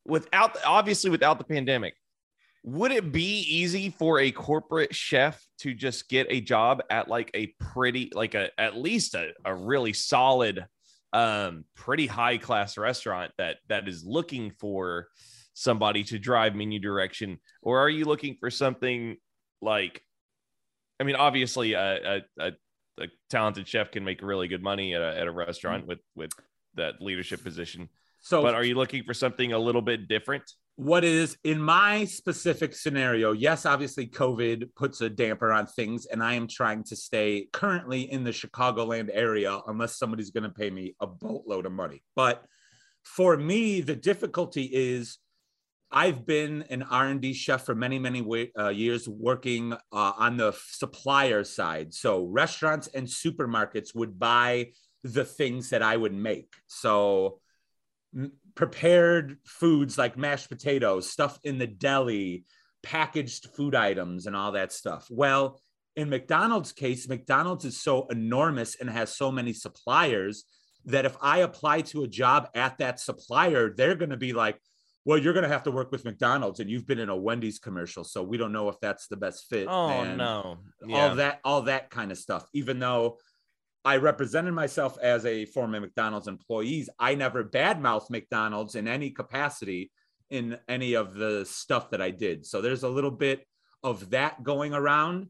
without 0.05 0.57
obviously 0.65 1.11
without 1.11 1.37
the 1.37 1.43
pandemic. 1.43 1.93
Would 2.63 2.91
it 2.91 3.11
be 3.11 3.39
easy 3.41 3.89
for 3.89 4.19
a 4.19 4.31
corporate 4.31 4.93
chef 4.93 5.41
to 5.59 5.73
just 5.73 6.09
get 6.09 6.27
a 6.29 6.41
job 6.41 6.81
at 6.89 7.07
like 7.07 7.31
a 7.33 7.53
pretty 7.59 8.11
like 8.13 8.33
a 8.33 8.49
at 8.59 8.75
least 8.75 9.13
a, 9.15 9.31
a 9.45 9.55
really 9.55 9.93
solid 9.93 10.65
um 11.13 11.65
pretty 11.75 12.05
high 12.07 12.37
class 12.37 12.77
restaurant 12.77 13.31
that 13.37 13.57
that 13.69 13.87
is 13.87 14.03
looking 14.03 14.51
for 14.51 15.07
somebody 15.59 16.03
to 16.05 16.17
drive 16.17 16.55
menu 16.55 16.79
direction? 16.79 17.37
Or 17.61 17.79
are 17.79 17.89
you 17.89 18.05
looking 18.05 18.37
for 18.39 18.49
something 18.49 19.17
like 19.61 20.01
i 21.01 21.03
mean 21.03 21.15
obviously 21.15 21.73
a 21.73 21.97
a, 22.15 22.21
a, 22.39 22.51
a 22.99 23.07
talented 23.29 23.67
chef 23.67 23.91
can 23.91 24.05
make 24.05 24.21
really 24.21 24.47
good 24.47 24.63
money 24.63 24.95
at 24.95 25.01
a, 25.01 25.19
at 25.19 25.27
a 25.27 25.31
restaurant 25.31 25.81
mm-hmm. 25.81 25.89
with 25.89 25.99
with 26.15 26.31
that 26.75 27.01
leadership 27.01 27.43
position. 27.43 27.89
So 28.21 28.41
but 28.41 28.55
are 28.55 28.63
you 28.63 28.75
looking 28.75 29.03
for 29.03 29.13
something 29.13 29.53
a 29.53 29.59
little 29.59 29.81
bit 29.81 30.07
different? 30.07 30.43
What 30.75 31.03
is 31.03 31.37
in 31.43 31.61
my 31.61 32.05
specific 32.05 32.73
scenario 32.73 33.33
yes 33.33 33.65
obviously 33.65 34.07
covid 34.07 34.69
puts 34.77 35.01
a 35.01 35.09
damper 35.09 35.51
on 35.51 35.65
things 35.65 36.05
and 36.05 36.23
i 36.23 36.35
am 36.35 36.47
trying 36.47 36.85
to 36.85 36.95
stay 36.95 37.49
currently 37.51 38.09
in 38.09 38.23
the 38.23 38.31
chicagoland 38.31 39.09
area 39.11 39.59
unless 39.67 39.97
somebody's 39.97 40.31
going 40.31 40.45
to 40.45 40.49
pay 40.49 40.69
me 40.69 40.95
a 41.01 41.07
boatload 41.07 41.65
of 41.65 41.73
money. 41.73 42.01
But 42.15 42.45
for 43.03 43.35
me 43.35 43.81
the 43.81 43.95
difficulty 43.95 44.69
is 44.71 45.17
i've 45.91 46.25
been 46.25 46.63
an 46.69 46.84
r&d 46.84 47.34
chef 47.34 47.65
for 47.65 47.75
many 47.75 47.99
many 47.99 48.49
uh, 48.58 48.69
years 48.69 49.08
working 49.08 49.73
uh, 49.73 50.13
on 50.17 50.38
the 50.38 50.56
supplier 50.67 51.43
side 51.43 51.93
so 51.93 52.25
restaurants 52.25 52.88
and 52.88 53.08
supermarkets 53.08 53.95
would 53.95 54.19
buy 54.19 54.67
the 55.04 55.25
things 55.25 55.69
that 55.69 55.82
i 55.82 55.95
would 55.95 56.13
make 56.13 56.54
so 56.67 57.39
m- 58.15 58.32
prepared 58.60 59.38
foods 59.45 59.97
like 59.97 60.17
mashed 60.17 60.49
potatoes, 60.49 61.10
stuff 61.10 61.39
in 61.45 61.58
the 61.58 61.65
deli, 61.65 62.43
packaged 62.84 63.47
food 63.56 63.73
items, 63.73 64.28
and 64.28 64.36
all 64.36 64.52
that 64.52 64.73
stuff. 64.73 65.08
Well, 65.10 65.62
in 65.95 66.10
McDonald's 66.10 66.73
case, 66.73 67.08
McDonald's 67.08 67.63
is 67.63 67.82
so 67.82 68.08
enormous 68.08 68.75
and 68.75 68.89
has 68.89 69.15
so 69.15 69.32
many 69.32 69.54
suppliers 69.54 70.43
that 70.84 71.06
if 71.06 71.15
I 71.21 71.39
apply 71.39 71.82
to 71.82 72.04
a 72.04 72.08
job 72.08 72.49
at 72.54 72.80
that 72.80 72.99
supplier, 72.99 73.73
they're 73.73 73.95
going 73.95 74.10
to 74.10 74.17
be 74.17 74.34
like, 74.34 74.60
well, 75.05 75.17
you're 75.17 75.33
going 75.33 75.43
to 75.43 75.49
have 75.49 75.63
to 75.63 75.71
work 75.71 75.91
with 75.91 76.05
McDonald's 76.05 76.59
and 76.59 76.69
you've 76.69 76.85
been 76.85 76.99
in 76.99 77.09
a 77.09 77.15
Wendy's 77.15 77.57
commercial. 77.59 78.03
So 78.03 78.21
we 78.21 78.38
don't 78.38 78.51
know 78.51 78.69
if 78.69 78.75
that's 78.81 79.07
the 79.07 79.17
best 79.17 79.47
fit. 79.49 79.67
oh 79.69 79.89
and 79.89 80.17
no 80.17 80.57
all 80.93 81.15
that 81.15 81.39
all 81.43 81.62
that 81.63 81.89
kind 81.89 82.12
of 82.12 82.17
stuff 82.17 82.45
even 82.53 82.79
though 82.79 83.17
i 83.85 83.95
represented 83.95 84.53
myself 84.53 84.97
as 85.01 85.25
a 85.25 85.45
former 85.45 85.79
mcdonald's 85.79 86.27
employees 86.27 86.89
i 86.99 87.15
never 87.15 87.45
badmouth 87.45 88.09
mcdonald's 88.09 88.75
in 88.75 88.88
any 88.89 89.09
capacity 89.09 89.89
in 90.29 90.57
any 90.67 90.95
of 90.95 91.13
the 91.13 91.45
stuff 91.45 91.89
that 91.89 92.01
i 92.01 92.12
did 92.12 92.45
so 92.45 92.59
there's 92.62 92.83
a 92.83 92.89
little 92.89 93.09
bit 93.12 93.45
of 93.83 94.09
that 94.09 94.43
going 94.43 94.73
around 94.73 95.27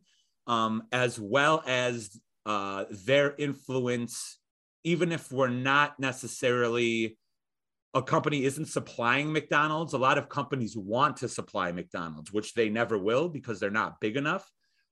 um, 0.47 0.81
as 0.91 1.19
well 1.19 1.61
as 1.67 2.19
uh, 2.47 2.85
their 3.05 3.35
influence 3.37 4.39
even 4.83 5.11
if 5.11 5.31
we're 5.31 5.47
not 5.47 5.99
necessarily 5.99 7.18
a 7.93 8.01
company 8.03 8.43
isn't 8.43 8.67
supplying 8.67 9.31
McDonald's, 9.31 9.93
a 9.93 9.97
lot 9.97 10.17
of 10.17 10.29
companies 10.29 10.77
want 10.77 11.17
to 11.17 11.27
supply 11.27 11.71
McDonald's, 11.71 12.31
which 12.31 12.53
they 12.53 12.69
never 12.69 12.97
will 12.97 13.29
because 13.29 13.59
they're 13.59 13.71
not 13.71 13.99
big 13.99 14.15
enough. 14.15 14.49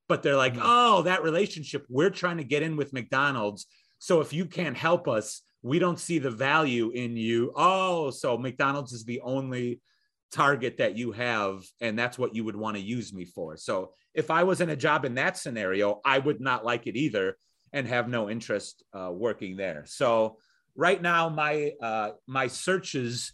But 0.10 0.24
they're 0.24 0.38
like, 0.38 0.56
Mhm. 0.56 0.62
oh, 0.64 1.02
that 1.04 1.24
relationship, 1.24 1.86
we're 1.90 2.10
trying 2.10 2.38
to 2.38 2.44
get 2.44 2.64
in 2.64 2.76
with 2.76 2.94
McDonald's. 2.94 3.68
So 4.00 4.22
if 4.22 4.34
you 4.34 4.46
can't 4.46 4.78
help 4.78 5.08
us, 5.08 5.42
we 5.62 5.80
don't 5.80 6.00
see 6.00 6.18
the 6.18 6.32
value 6.32 6.92
in 6.92 7.18
you. 7.18 7.52
Oh, 7.56 8.10
so 8.10 8.38
McDonald's 8.38 8.94
is 8.94 9.04
the 9.04 9.22
only 9.22 9.82
target 10.32 10.78
that 10.78 10.98
you 10.98 11.12
have, 11.12 11.64
and 11.82 11.98
that's 11.98 12.18
what 12.18 12.36
you 12.36 12.44
would 12.46 12.56
want 12.56 12.78
to 12.78 12.82
use 12.84 13.14
me 13.14 13.26
for. 13.26 13.58
So 13.58 13.94
if 14.14 14.32
I 14.32 14.44
was 14.44 14.62
in 14.62 14.70
a 14.70 14.76
job 14.76 15.06
in 15.06 15.16
that 15.16 15.38
scenario, 15.38 16.02
I 16.04 16.20
would 16.20 16.42
not 16.42 16.66
like 16.66 16.88
it 16.88 16.96
either 16.96 17.38
and 17.74 17.88
have 17.88 18.08
no 18.08 18.30
interest 18.30 18.84
uh, 18.94 19.12
working 19.12 19.58
there. 19.58 19.84
So 19.88 20.38
right 20.78 21.02
now, 21.02 21.28
my 21.28 21.74
uh, 21.82 22.12
my 22.28 22.48
searches 22.48 23.34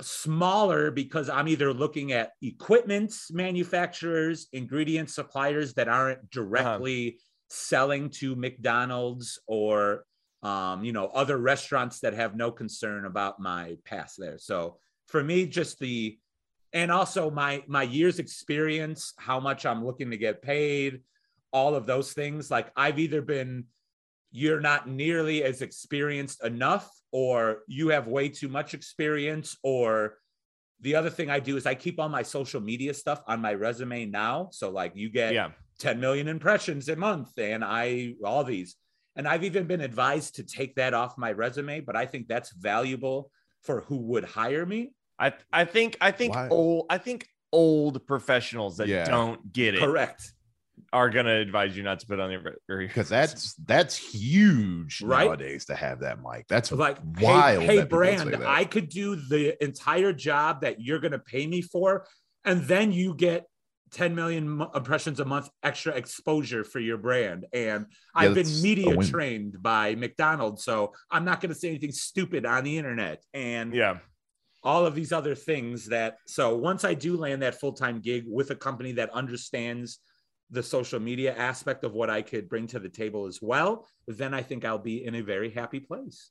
smaller 0.00 0.90
because 0.90 1.28
I'm 1.28 1.48
either 1.48 1.72
looking 1.72 2.12
at 2.12 2.32
equipment 2.42 3.14
manufacturers, 3.30 4.48
ingredient 4.52 5.10
suppliers 5.10 5.74
that 5.74 5.88
aren't 5.88 6.30
directly 6.30 7.18
selling 7.50 8.10
to 8.10 8.36
McDonald's 8.36 9.40
or 9.46 10.04
um, 10.42 10.82
you 10.84 10.92
know 10.92 11.06
other 11.06 11.36
restaurants 11.36 12.00
that 12.00 12.14
have 12.14 12.34
no 12.34 12.50
concern 12.50 13.04
about 13.04 13.38
my 13.38 13.76
past 13.84 14.16
there. 14.18 14.38
So 14.38 14.78
for 15.06 15.22
me, 15.22 15.46
just 15.46 15.78
the 15.78 16.18
and 16.72 16.90
also 16.90 17.30
my 17.30 17.62
my 17.66 17.82
years 17.82 18.18
experience, 18.18 19.12
how 19.18 19.40
much 19.40 19.66
I'm 19.66 19.84
looking 19.84 20.10
to 20.10 20.16
get 20.16 20.42
paid, 20.42 21.02
all 21.52 21.74
of 21.74 21.86
those 21.86 22.12
things. 22.12 22.50
Like 22.50 22.70
I've 22.76 22.98
either 22.98 23.20
been 23.20 23.64
you're 24.30 24.60
not 24.60 24.88
nearly 24.88 25.42
as 25.42 25.62
experienced 25.62 26.44
enough 26.44 26.90
or 27.12 27.62
you 27.66 27.88
have 27.88 28.06
way 28.06 28.28
too 28.28 28.48
much 28.48 28.74
experience 28.74 29.56
or 29.62 30.18
the 30.80 30.94
other 30.94 31.10
thing 31.10 31.30
I 31.30 31.40
do 31.40 31.56
is 31.56 31.66
I 31.66 31.74
keep 31.74 31.98
all 31.98 32.08
my 32.08 32.22
social 32.22 32.60
media 32.60 32.94
stuff 32.94 33.22
on 33.26 33.40
my 33.40 33.54
resume 33.54 34.06
now. 34.06 34.48
So 34.52 34.70
like 34.70 34.92
you 34.94 35.10
get 35.10 35.32
yeah 35.34 35.50
10 35.80 36.00
million 36.00 36.28
impressions 36.28 36.88
a 36.88 36.96
month 36.96 37.30
and 37.38 37.64
I 37.64 38.14
all 38.24 38.44
these. 38.44 38.76
And 39.16 39.26
I've 39.26 39.42
even 39.42 39.66
been 39.66 39.80
advised 39.80 40.36
to 40.36 40.44
take 40.44 40.76
that 40.76 40.94
off 40.94 41.18
my 41.18 41.32
resume, 41.32 41.80
but 41.80 41.96
I 41.96 42.06
think 42.06 42.28
that's 42.28 42.52
valuable 42.52 43.32
for 43.62 43.80
who 43.82 43.96
would 43.96 44.24
hire 44.24 44.64
me. 44.64 44.92
I 45.18 45.32
I 45.52 45.64
think 45.64 45.96
I 46.00 46.12
think 46.12 46.34
Why? 46.34 46.48
old 46.48 46.86
I 46.90 46.98
think 46.98 47.26
old 47.52 48.06
professionals 48.06 48.76
that 48.76 48.88
Yeah. 48.88 49.06
don't 49.06 49.52
get 49.52 49.74
it 49.74 49.80
Correct. 49.80 50.32
Are 50.92 51.10
gonna 51.10 51.36
advise 51.36 51.76
you 51.76 51.82
not 51.82 52.00
to 52.00 52.06
put 52.06 52.20
on 52.20 52.30
your 52.30 52.42
because 52.68 53.08
that's 53.08 53.54
that's 53.66 53.96
huge 53.96 55.00
Right? 55.02 55.26
nowadays 55.26 55.66
to 55.66 55.74
have 55.74 56.00
that 56.00 56.18
mic. 56.22 56.46
That's 56.48 56.72
like 56.72 56.98
wild. 57.20 57.62
hey, 57.62 57.66
hey 57.66 57.76
that 57.76 57.84
people 57.88 57.98
say 58.00 58.24
brand 58.24 58.44
i 58.44 58.64
could 58.64 58.88
do 58.88 59.16
the 59.16 59.62
entire 59.62 60.12
job 60.12 60.60
that 60.62 60.80
you're 60.80 61.00
going 61.00 61.12
to 61.12 61.18
pay 61.18 61.46
me 61.46 61.62
for 61.62 62.06
and 62.44 62.62
then 62.64 62.92
you 62.92 63.14
get 63.14 63.44
10 63.92 64.14
million 64.14 64.62
impressions 64.74 65.18
a 65.18 65.24
month 65.24 65.48
extra 65.62 65.92
exposure 65.94 66.62
for 66.64 66.78
your 66.78 66.98
brand 66.98 67.46
and 67.52 67.86
i've 68.14 68.34
been 68.34 68.62
media 68.62 68.96
trained 68.98 69.62
by 69.62 69.94
mcdonald's 69.94 70.62
so 70.64 70.92
i'm 71.10 71.24
not 71.24 71.40
going 71.40 71.48
to 71.52 71.58
say 71.58 71.68
anything 71.68 71.92
stupid 71.92 72.44
on 72.44 72.64
the 72.64 72.76
internet 72.76 73.22
and 73.32 73.74
yeah 73.74 73.98
all 74.64 74.84
of 74.84 74.94
these 74.94 75.12
other 75.12 75.34
things 75.34 75.86
that 75.86 76.18
so 76.26 76.56
once 76.56 76.84
i 76.84 76.92
do 76.92 77.16
land 77.16 77.40
that 77.42 77.58
full-time 77.58 78.00
gig 78.00 78.24
with 78.28 78.50
a 78.50 78.54
company 78.56 78.92
that 78.92 79.08
understands 79.10 80.00
the 80.50 80.62
social 80.62 81.00
media 81.00 81.34
aspect 81.36 81.84
of 81.84 81.92
what 81.92 82.10
i 82.10 82.22
could 82.22 82.48
bring 82.48 82.66
to 82.66 82.78
the 82.78 82.88
table 82.88 83.26
as 83.26 83.40
well 83.42 83.86
then 84.06 84.32
i 84.34 84.42
think 84.42 84.64
i'll 84.64 84.78
be 84.78 85.04
in 85.04 85.14
a 85.16 85.22
very 85.22 85.50
happy 85.50 85.80
place 85.80 86.30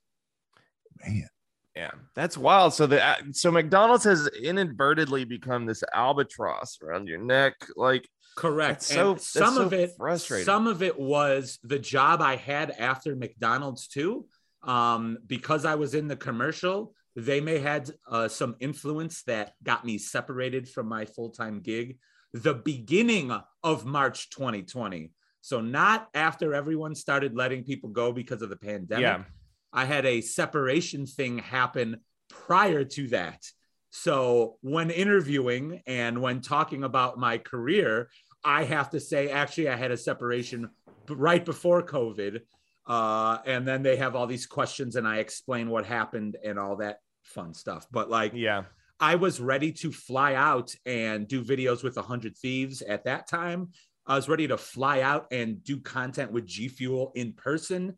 man. 1.06 1.28
Yeah, 1.76 1.92
that's 2.16 2.36
wild. 2.36 2.74
So 2.74 2.88
the 2.88 3.06
uh, 3.06 3.18
so 3.34 3.52
McDonald's 3.52 4.04
has 4.06 4.28
inadvertently 4.30 5.26
become 5.26 5.68
this 5.68 5.84
albatross 5.94 6.80
around 6.82 7.08
your 7.08 7.20
neck. 7.20 7.54
Like 7.76 8.10
Correct. 8.36 8.82
So- 8.82 9.12
and 9.12 9.22
some 9.22 9.56
that's 9.56 9.66
of 9.66 9.74
it, 9.74 9.92
frustrating. 9.96 10.46
some 10.46 10.66
of 10.66 10.82
it 10.82 10.98
was 11.00 11.60
the 11.64 11.78
job 11.78 12.20
I 12.20 12.36
had 12.36 12.72
after 12.72 13.16
McDonald's 13.16 13.88
too. 13.88 14.26
Um, 14.64 15.20
because 15.28 15.66
I 15.66 15.76
was 15.76 15.94
in 15.94 16.08
the 16.08 16.16
commercial, 16.16 16.96
they 17.16 17.42
may 17.42 17.60
had 17.60 17.92
uh, 18.10 18.28
some 18.28 18.56
influence 18.60 19.22
that 19.24 19.54
got 19.64 19.86
me 19.86 20.00
separated 20.00 20.68
from 20.68 20.88
my 20.88 21.06
full 21.06 21.30
time 21.30 21.62
gig. 21.62 22.00
The 22.34 22.54
beginning 22.54 23.32
of 23.64 23.86
March 23.86 24.30
2020. 24.30 25.12
So 25.42 25.62
not 25.62 26.10
after 26.14 26.54
everyone 26.54 26.94
started 26.94 27.36
letting 27.36 27.64
people 27.64 27.90
go 27.90 28.12
because 28.12 28.42
of 28.42 28.50
the 28.50 28.58
pandemic. 28.58 29.02
yeah, 29.02 29.24
I 29.72 29.86
had 29.86 30.06
a 30.06 30.22
separation 30.22 31.06
thing 31.06 31.40
happen 31.40 32.02
prior 32.30 32.84
to 32.84 33.08
that. 33.10 33.44
So 33.90 34.58
when 34.62 34.90
interviewing 34.90 35.82
and 35.88 36.22
when 36.22 36.42
talking 36.42 36.84
about 36.84 37.18
my 37.18 37.38
career, 37.38 38.10
I 38.44 38.64
have 38.64 38.90
to 38.92 39.00
say, 39.00 39.30
actually, 39.30 39.70
I 39.70 39.76
had 39.76 39.92
a 39.92 39.98
separation 39.98 40.70
right 41.10 41.44
before 41.44 41.84
COVID. 41.84 42.42
Uh, 42.86 43.40
and 43.46 43.68
then 43.68 43.84
they 43.84 43.98
have 43.98 44.16
all 44.16 44.28
these 44.28 44.46
questions, 44.46 44.96
and 44.96 45.06
I 45.06 45.18
explain 45.18 45.70
what 45.70 45.86
happened 45.86 46.38
and 46.44 46.58
all 46.58 46.78
that 46.78 47.00
fun 47.24 47.54
stuff. 47.54 47.86
But 47.92 48.10
like, 48.10 48.32
yeah, 48.34 48.64
I 49.00 49.16
was 49.16 49.40
ready 49.40 49.72
to 49.74 49.92
fly 49.92 50.34
out 50.34 50.74
and 50.86 51.28
do 51.28 51.44
videos 51.44 51.84
with 51.84 51.96
100 51.96 52.36
Thieves 52.38 52.82
at 52.82 53.06
that 53.06 53.28
time. 53.28 53.70
I 54.06 54.16
was 54.16 54.28
ready 54.30 54.48
to 54.48 54.58
fly 54.58 55.02
out 55.02 55.28
and 55.32 55.64
do 55.64 55.80
content 55.80 56.32
with 56.32 56.46
G 56.48 56.68
Fuel 56.70 57.12
in 57.16 57.34
person. 57.34 57.96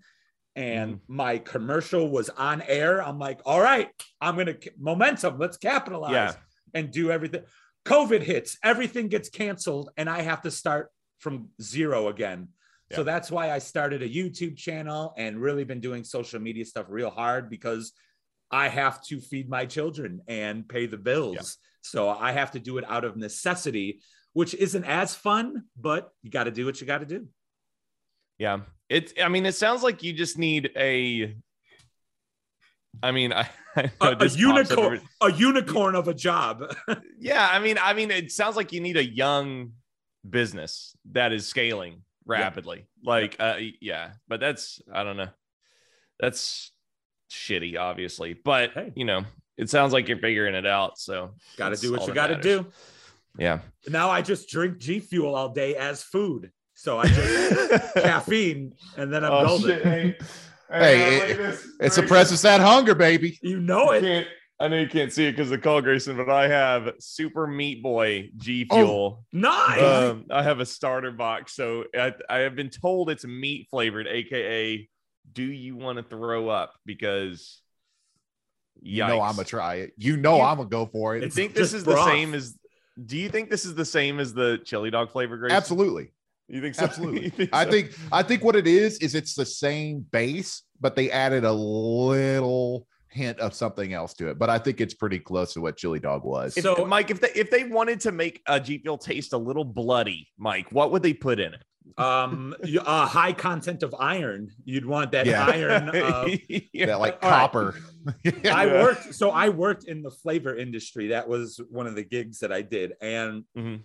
And 0.56 0.96
Mm-hmm. 0.96 1.16
my 1.16 1.38
commercial 1.38 2.10
was 2.10 2.30
on 2.30 2.62
air. 2.64 3.02
I'm 3.02 3.20
like, 3.20 3.40
all 3.46 3.62
right, 3.62 3.90
I'm 4.20 4.36
going 4.36 4.48
to 4.48 4.72
momentum. 4.80 5.38
Let's 5.38 5.58
capitalize 5.58 6.12
Yeah. 6.12 6.34
and 6.74 6.92
do 6.92 7.12
everything. 7.12 7.44
COVID 7.86 8.22
hits, 8.22 8.58
everything 8.64 9.08
gets 9.08 9.30
canceled, 9.30 9.90
and 9.96 10.10
I 10.10 10.22
have 10.22 10.42
to 10.42 10.52
start 10.52 10.90
from 11.20 11.50
zero 11.62 12.08
again. 12.10 12.50
So 12.92 13.04
that's 13.04 13.30
why 13.30 13.52
I 13.52 13.60
started 13.60 14.02
a 14.02 14.10
YouTube 14.10 14.58
channel 14.58 15.14
and 15.16 15.40
really 15.40 15.64
been 15.64 15.80
doing 15.80 16.04
social 16.04 16.40
media 16.42 16.66
stuff 16.66 16.88
real 16.90 17.12
hard 17.12 17.48
because 17.50 17.94
I 18.52 18.68
have 18.68 19.04
to 19.06 19.20
feed 19.20 19.50
my 19.50 19.66
children 19.66 20.22
and 20.28 20.68
pay 20.68 20.86
the 20.86 20.98
bills. 20.98 21.36
Yeah. 21.36 21.42
So 21.82 22.10
I 22.10 22.32
have 22.32 22.52
to 22.52 22.60
do 22.60 22.78
it 22.78 22.86
out 22.88 23.04
of 23.04 23.16
necessity, 23.16 24.02
which 24.34 24.54
isn't 24.54 24.84
as 24.84 25.16
fun, 25.16 25.66
but 25.80 26.12
you 26.24 26.32
got 26.32 26.46
to 26.46 26.52
do 26.52 26.66
what 26.66 26.82
you 26.82 26.88
got 26.88 27.00
to 27.00 27.06
do. 27.06 27.28
yeah. 28.38 28.62
It's. 28.90 29.14
I 29.24 29.30
mean, 29.30 29.46
it 29.46 29.56
sounds 29.56 29.84
like 29.84 30.02
you 30.02 30.14
just 30.14 30.38
need 30.38 30.72
a. 30.76 31.36
I 33.04 33.12
mean, 33.12 33.32
I, 33.34 33.50
I 33.76 33.92
A, 34.02 34.12
a 34.12 34.16
this 34.16 34.36
pops 34.36 34.72
up 34.72 34.78
unicorn, 34.80 35.02
a 35.22 35.32
unicorn 35.32 35.96
of 35.96 36.08
a 36.08 36.14
job. 36.14 36.74
yeah, 37.20 37.48
I 37.52 37.60
mean, 37.60 37.78
I 37.82 37.94
mean, 37.94 38.10
it 38.12 38.32
sounds 38.32 38.56
like 38.56 38.74
you 38.74 38.82
need 38.82 38.98
a 38.98 39.06
young 39.06 39.74
business 40.28 40.96
that 41.12 41.32
is 41.32 41.48
scaling 41.48 42.02
rapidly. 42.26 42.88
Like, 43.04 43.36
uh, 43.40 43.58
yeah, 43.80 44.12
but 44.28 44.40
that's 44.40 44.82
I 44.92 45.04
don't 45.04 45.18
know. 45.18 45.30
That's 46.20 46.72
shitty, 47.30 47.78
obviously, 47.80 48.34
but 48.34 48.72
Hey. 48.74 48.92
you 48.96 49.06
know, 49.06 49.24
it 49.58 49.70
sounds 49.70 49.94
like 49.94 50.08
you're 50.08 50.18
figuring 50.20 50.56
it 50.56 50.66
out. 50.66 50.98
So 50.98 51.32
got 51.58 51.70
to 51.70 51.76
do 51.76 51.92
what 51.92 52.08
you 52.08 52.14
got 52.14 52.28
to 52.28 52.36
matters. 52.38 52.64
do. 52.64 52.72
Yeah. 53.38 53.60
Now 53.88 54.10
I 54.10 54.22
just 54.22 54.50
drink 54.50 54.78
G 54.80 55.00
Fuel 55.00 55.36
all 55.36 55.50
day 55.50 55.76
as 55.76 56.02
food. 56.04 56.52
So 56.76 56.98
I 56.98 57.08
just 57.08 57.94
caffeine 57.96 58.74
and 58.98 59.12
then 59.14 59.24
I'm 59.26 59.32
Oh, 59.34 59.46
golden. 59.46 59.68
shit. 59.70 59.84
Hey, 59.84 60.16
Hey, 60.72 61.28
look 61.30 61.40
it- 61.56 61.60
It 61.82 61.94
suppresses 61.94 62.42
that 62.44 62.62
hunger, 62.62 62.96
baby. 62.96 63.38
You 63.42 63.60
know 63.60 63.90
I 63.92 63.98
it. 63.98 64.02
can't. 64.02 64.28
I 64.62 64.68
know 64.68 64.78
you 64.78 64.90
can't 64.90 65.12
see 65.14 65.26
it 65.26 65.32
because 65.32 65.48
of 65.48 65.52
the 65.52 65.64
call, 65.64 65.82
Grayson, 65.82 66.18
but 66.18 66.30
I 66.30 66.50
have 66.50 66.92
Super 67.00 67.48
Meat 67.48 67.82
Boy 67.82 68.30
G 68.36 68.66
Fuel. 68.66 69.24
Nice. 69.32 69.82
Um, 69.82 70.26
I 70.30 70.44
have 70.44 70.60
a 70.60 70.66
starter 70.66 71.12
box, 71.12 71.56
so 71.56 71.86
I, 71.98 72.14
I 72.30 72.40
have 72.40 72.58
been 72.58 72.70
told 72.70 73.10
it's 73.10 73.24
meat 73.26 73.68
flavored, 73.70 74.06
aka, 74.06 74.90
do 75.34 75.44
you 75.44 75.76
want 75.76 75.98
to 75.98 76.04
throw 76.04 76.50
up? 76.50 76.74
Because 76.86 77.62
You 78.82 79.06
know 79.06 79.22
I'm 79.22 79.36
gonna 79.36 79.46
try 79.46 79.76
it. 79.76 79.94
You 79.98 80.18
know 80.18 80.38
You- 80.38 80.42
I'm 80.44 80.58
gonna 80.58 80.70
go 80.70 80.86
for 80.86 81.16
it. 81.16 81.24
I 81.24 81.30
think 81.30 81.54
this 81.54 81.72
just 81.72 81.74
is 81.76 81.84
the 81.84 81.92
broth. 81.92 82.08
same 82.10 82.34
as. 82.34 82.58
Do 83.06 83.18
you 83.18 83.30
think 83.30 83.50
this 83.50 83.64
is 83.66 83.76
the 83.76 83.86
same 83.86 84.20
as 84.20 84.34
the 84.34 84.60
chili 84.66 84.90
dog 84.92 85.12
flavor, 85.12 85.38
Grayson? 85.38 85.56
Absolutely. 85.56 86.12
You 86.48 86.62
think 86.62 86.76
so? 86.76 86.84
Absolutely. 86.86 87.24
You 87.26 87.30
think 87.30 87.50
I 87.54 87.66
think 87.66 87.92
I 88.12 88.24
think 88.24 88.44
what 88.44 88.56
it 88.56 88.68
is 88.68 88.98
is 89.00 89.16
it's 89.16 89.36
the 89.36 89.46
same 89.46 90.00
base, 90.12 90.64
but 90.82 90.96
they 90.96 91.12
added 91.12 91.44
a 91.46 91.52
little 91.54 92.88
hint 93.12 93.40
of 93.40 93.54
something 93.54 93.94
else 93.94 94.14
to 94.16 94.30
it. 94.30 94.38
But 94.40 94.50
I 94.50 94.60
think 94.60 94.82
it's 94.82 94.94
pretty 94.94 95.20
close 95.20 95.54
to 95.54 95.62
what 95.62 95.78
chili 95.78 96.00
dog 96.00 96.24
was. 96.24 96.56
If- 96.58 96.64
So- 96.64 96.86
Mike, 96.86 97.10
if 97.12 97.20
they 97.22 97.32
if 97.36 97.50
they 97.50 97.64
wanted 97.66 98.00
to 98.02 98.12
make 98.12 98.42
a 98.48 98.60
G 98.60 98.78
Fuel 98.80 98.98
taste 98.98 99.34
a 99.34 99.38
little 99.38 99.66
bloody, 99.66 100.28
Mike, 100.38 100.72
what 100.72 100.92
would 100.92 101.04
they 101.04 101.14
put 101.14 101.40
in 101.40 101.54
it? 101.54 101.64
um, 101.98 102.56
you- 102.64 102.80
uh, 102.82 103.06
high 103.08 103.34
content 103.34 103.82
of 103.82 103.96
iron. 104.00 104.50
You'd 104.64 104.86
want 104.86 105.12
that 105.14 105.26
Yeah. 105.26 105.46
iron. 105.48 105.90
Uh, 105.90 106.28
Yeah. 106.72 106.86
that 106.86 107.00
like 107.00 107.18
All 107.24 107.30
right. 107.32 107.40
copper. 107.40 107.76
I 108.46 108.68
worked, 108.68 109.16
so 109.16 109.32
I 109.32 109.50
worked 109.50 109.86
in 109.86 110.04
the 110.04 110.12
flavor 110.12 110.56
industry. 110.56 111.08
That 111.08 111.28
was 111.28 111.60
one 111.70 111.88
of 111.88 111.96
the 111.96 112.04
gigs 112.04 112.40
that 112.40 112.52
I 112.54 112.62
did. 112.62 112.94
And 113.02 113.44
Mhm. 113.58 113.82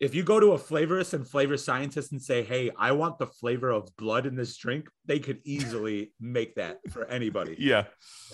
If 0.00 0.14
you 0.14 0.22
go 0.22 0.38
to 0.38 0.52
a 0.52 0.58
flavorist 0.58 1.12
and 1.12 1.26
flavor 1.26 1.56
scientist 1.56 2.12
and 2.12 2.22
say, 2.22 2.44
Hey, 2.44 2.70
I 2.78 2.92
want 2.92 3.18
the 3.18 3.26
flavor 3.26 3.70
of 3.70 3.88
blood 3.96 4.26
in 4.26 4.36
this 4.36 4.56
drink, 4.56 4.88
they 5.06 5.18
could 5.18 5.40
easily 5.44 6.12
make 6.20 6.54
that 6.54 6.78
for 6.90 7.04
anybody. 7.06 7.56
Yeah. 7.58 7.84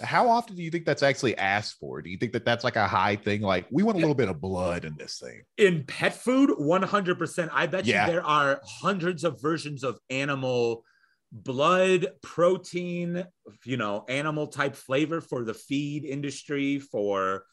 How 0.02 0.28
often 0.28 0.56
do 0.56 0.62
you 0.62 0.70
think 0.70 0.84
that's 0.84 1.02
actually 1.02 1.36
asked 1.38 1.76
for? 1.80 2.02
Do 2.02 2.10
you 2.10 2.18
think 2.18 2.32
that 2.32 2.44
that's 2.44 2.64
like 2.64 2.76
a 2.76 2.86
high 2.86 3.16
thing? 3.16 3.40
Like 3.40 3.66
we 3.70 3.82
want 3.82 3.96
a 3.96 4.00
little 4.00 4.14
bit 4.14 4.28
of 4.28 4.40
blood 4.40 4.84
in 4.84 4.96
this 4.98 5.18
thing. 5.18 5.42
In 5.56 5.84
pet 5.84 6.14
food, 6.14 6.50
100%. 6.50 7.48
I 7.52 7.66
bet 7.66 7.86
Yeah. 7.86 8.06
you 8.06 8.12
there 8.12 8.24
are 8.24 8.60
hundreds 8.64 9.24
of 9.24 9.40
versions 9.40 9.84
of 9.84 9.98
animal 10.10 10.84
blood, 11.32 12.08
protein, 12.22 13.24
you 13.64 13.76
know, 13.76 14.04
animal 14.08 14.46
type 14.48 14.76
flavor 14.76 15.20
for 15.20 15.44
the 15.44 15.54
feed 15.54 16.04
industry, 16.04 16.78
for, 16.78 17.44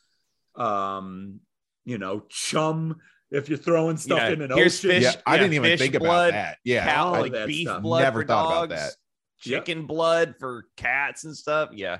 um, 0.55 1.39
you 1.85 1.97
know, 1.97 2.23
chum. 2.29 2.97
If 3.31 3.47
you're 3.47 3.57
throwing 3.57 3.95
stuff 3.97 4.19
Yeah, 4.19 4.29
in 4.29 4.41
an 4.41 4.51
here's 4.51 4.79
ocean, 4.79 4.89
fish- 4.89 5.03
yeah, 5.15 5.21
I 5.25 5.37
didn't 5.37 5.53
even 5.53 5.71
fish 5.71 5.79
think 5.79 5.97
blood, 5.99 6.29
about 6.29 6.31
that. 6.37 6.57
Yeah, 6.65 6.85
cow, 6.85 7.07
all 7.07 7.15
I- 7.15 7.25
of 7.27 7.31
that 7.31 7.47
beef 7.47 7.67
stuff. 7.67 7.81
blood 7.81 8.01
Never 8.03 8.21
for 8.21 8.27
thought 8.27 8.45
about 8.45 8.69
dogs, 8.69 8.81
that. 8.81 8.95
Yep. 9.49 9.65
chicken 9.65 9.85
blood 9.87 10.35
for 10.39 10.65
cats 10.77 11.23
and 11.23 11.35
stuff. 11.35 11.69
Yeah, 11.73 11.99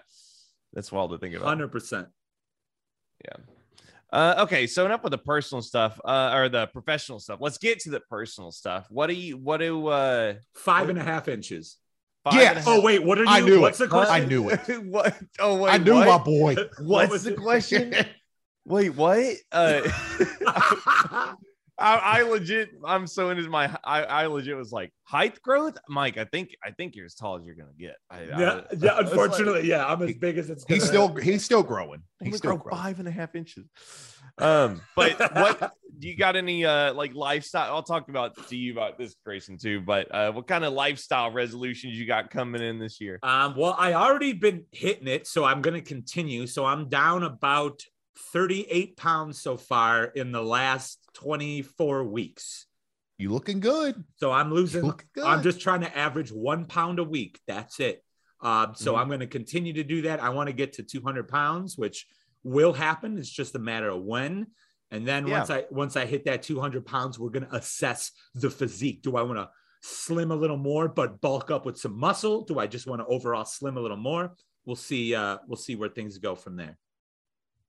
that's 0.74 0.92
wild 0.92 1.12
to 1.12 1.18
think 1.18 1.34
about. 1.36 1.48
hundred 1.48 1.70
percent. 1.72 2.08
Yeah. 3.26 3.38
Uh, 4.12 4.36
okay, 4.44 4.68
so 4.68 4.86
enough 4.86 5.04
with 5.04 5.12
the 5.12 5.18
personal 5.18 5.62
stuff, 5.62 5.98
uh, 6.04 6.32
or 6.36 6.50
the 6.50 6.68
professional 6.68 7.18
stuff. 7.20 7.40
Let's 7.40 7.58
get 7.58 7.80
to 7.82 7.92
the 7.92 8.02
personal 8.02 8.52
stuff. 8.52 8.88
What 8.90 9.08
do 9.08 9.14
you? 9.14 9.38
What 9.38 9.58
do? 9.62 9.88
Uh, 9.88 10.34
Five 10.54 10.90
and 10.90 11.00
a 11.00 11.04
half 11.04 11.30
inches. 11.30 11.78
five 12.26 12.34
Yes. 12.34 12.50
and 12.50 12.58
a 12.58 12.62
half- 12.62 12.68
Oh 12.68 12.82
wait, 12.82 13.02
what 13.04 13.18
are 13.20 13.24
you? 13.24 13.30
I 13.30 13.40
knew 13.40 13.62
What's 13.62 13.80
it. 13.80 13.84
the 13.86 13.90
question? 13.90 14.14
I 14.14 14.26
knew 14.26 14.50
it. 14.50 14.60
what? 14.86 15.18
Oh 15.40 15.56
wait, 15.62 15.72
I 15.74 15.78
knew 15.78 15.94
what? 15.94 16.08
my 16.08 16.18
boy. 16.18 16.56
What's 16.80 17.12
was 17.12 17.24
the 17.24 17.32
it? 17.34 17.38
question? 17.38 17.96
Wait, 18.66 18.90
what? 18.96 19.36
Uh, 19.52 19.82
I, 21.82 22.20
I 22.20 22.22
legit, 22.22 22.70
I'm 22.86 23.08
so 23.08 23.32
into 23.32 23.50
my, 23.50 23.76
I, 23.84 24.04
I 24.04 24.26
legit 24.28 24.56
was 24.56 24.72
like 24.72 24.94
height 25.04 25.42
growth, 25.42 25.80
Mike. 25.90 26.18
I 26.18 26.26
think, 26.26 26.50
I 26.64 26.70
think 26.70 26.96
you're 26.96 27.08
as 27.08 27.16
tall 27.16 27.38
as 27.38 27.46
you're 27.46 27.56
gonna 27.56 27.70
get. 27.80 27.96
I, 28.10 28.18
I- 28.20 28.22
yeah, 28.22 28.34
I 28.36 28.40
yeah. 28.40 28.62
was 28.72 28.82
like, 28.84 29.00
Unfortunately, 29.08 29.68
yeah, 29.68 29.88
I'm 29.88 30.02
as 30.04 30.14
big 30.16 30.38
as 30.38 30.52
it's. 30.52 30.64
He's 30.68 30.92
gonna- 30.92 31.10
still 31.10 31.16
he's 31.16 31.44
still 31.44 31.64
growing. 31.64 32.04
He's 32.24 32.38
still 32.38 32.52
grow 32.52 32.58
growing. 32.70 32.84
five 32.84 33.00
and 33.00 33.08
a 33.08 33.12
half 33.12 33.34
inches. 33.34 33.66
Um, 34.38 34.82
but 34.96 35.20
what 35.34 35.74
do 35.98 36.08
you 36.08 36.16
got 36.16 36.36
any 36.36 36.64
uh 36.66 36.94
like 36.94 37.16
lifestyle? 37.16 37.74
I'll 37.76 37.84
talk 37.84 38.10
about 38.10 38.48
to 38.50 38.56
you 38.56 38.72
about 38.74 38.98
this, 39.00 39.16
Grayson, 39.26 39.58
too. 39.58 39.82
But 39.82 40.14
uh, 40.14 40.32
what 40.34 40.46
kind 40.48 40.64
of 40.64 40.74
lifestyle 40.74 41.32
resolutions 41.32 41.96
you 41.96 42.06
got 42.06 42.30
coming 42.30 42.62
in 42.62 42.78
this 42.78 43.02
year? 43.02 43.20
Um, 43.24 43.56
well, 43.58 43.76
I 43.78 43.94
already 43.94 44.34
been 44.34 44.66
hitting 44.72 45.08
it, 45.08 45.26
so 45.26 45.44
I'm 45.46 45.62
going 45.62 45.74
to 45.74 45.82
continue. 45.82 46.46
So 46.48 46.64
I'm 46.66 46.90
down 46.90 47.24
about 47.24 47.82
38 48.18 48.98
pounds 48.98 49.42
so 49.42 49.58
far 49.58 50.06
in 50.06 50.32
the 50.32 50.42
last 50.44 51.00
24 51.14 52.04
weeks. 52.06 52.66
You 53.18 53.32
looking 53.32 53.60
good. 53.60 54.04
So 54.18 54.32
I'm 54.32 54.52
losing. 54.54 54.82
good. 55.14 55.24
I'm 55.24 55.44
just 55.44 55.62
trying 55.62 55.82
to 55.82 55.98
average 55.98 56.32
one 56.32 56.66
pound 56.66 57.00
a 57.00 57.04
week. 57.04 57.40
That's 57.48 57.80
it. 57.80 58.04
Um, 58.42 58.74
so 58.76 58.94
Mhm. 58.94 58.98
I'm 59.00 59.08
going 59.08 59.20
to 59.20 59.28
continue 59.28 59.74
to 59.74 59.84
do 59.84 60.02
that. 60.04 60.20
I 60.22 60.30
want 60.30 60.48
to 60.48 60.54
get 60.54 60.74
to 60.74 60.84
200 60.84 61.28
pounds, 61.28 61.78
which 61.78 62.08
will 62.44 62.74
happen. 62.74 63.18
It's 63.20 63.30
just 63.30 63.54
a 63.56 63.60
matter 63.60 63.90
of 63.90 64.02
when. 64.04 64.48
And 64.90 65.08
then 65.08 65.28
Yeah. 65.28 65.38
once 65.40 65.50
I 65.52 65.66
once 65.70 65.96
I 65.96 66.06
hit 66.06 66.26
that 66.26 66.42
200 66.42 66.86
pounds, 66.86 67.20
we're 67.20 67.30
going 67.30 67.46
to 67.46 67.56
assess 67.56 68.12
the 68.34 68.50
physique. 68.50 69.04
Do 69.04 69.16
I 69.16 69.22
want 69.22 69.38
to 69.38 69.50
slim 69.84 70.32
a 70.32 70.36
little 70.36 70.58
more 70.58 70.88
but 70.88 71.22
bulk 71.22 71.52
up 71.52 71.66
with 71.66 71.78
some 71.78 71.96
muscle? 71.98 72.42
Do 72.44 72.58
I 72.60 72.66
just 72.68 72.88
want 72.88 73.02
to 73.02 73.06
overall 73.06 73.46
slim 73.46 73.78
a 73.78 73.82
little 73.82 73.98
more? 73.98 74.36
We'll 74.66 74.76
see. 74.76 75.14
Uh, 75.14 75.38
we'll 75.48 75.56
see 75.58 75.76
where 75.76 75.90
things 75.90 76.18
go 76.18 76.36
from 76.36 76.56
there. 76.56 76.78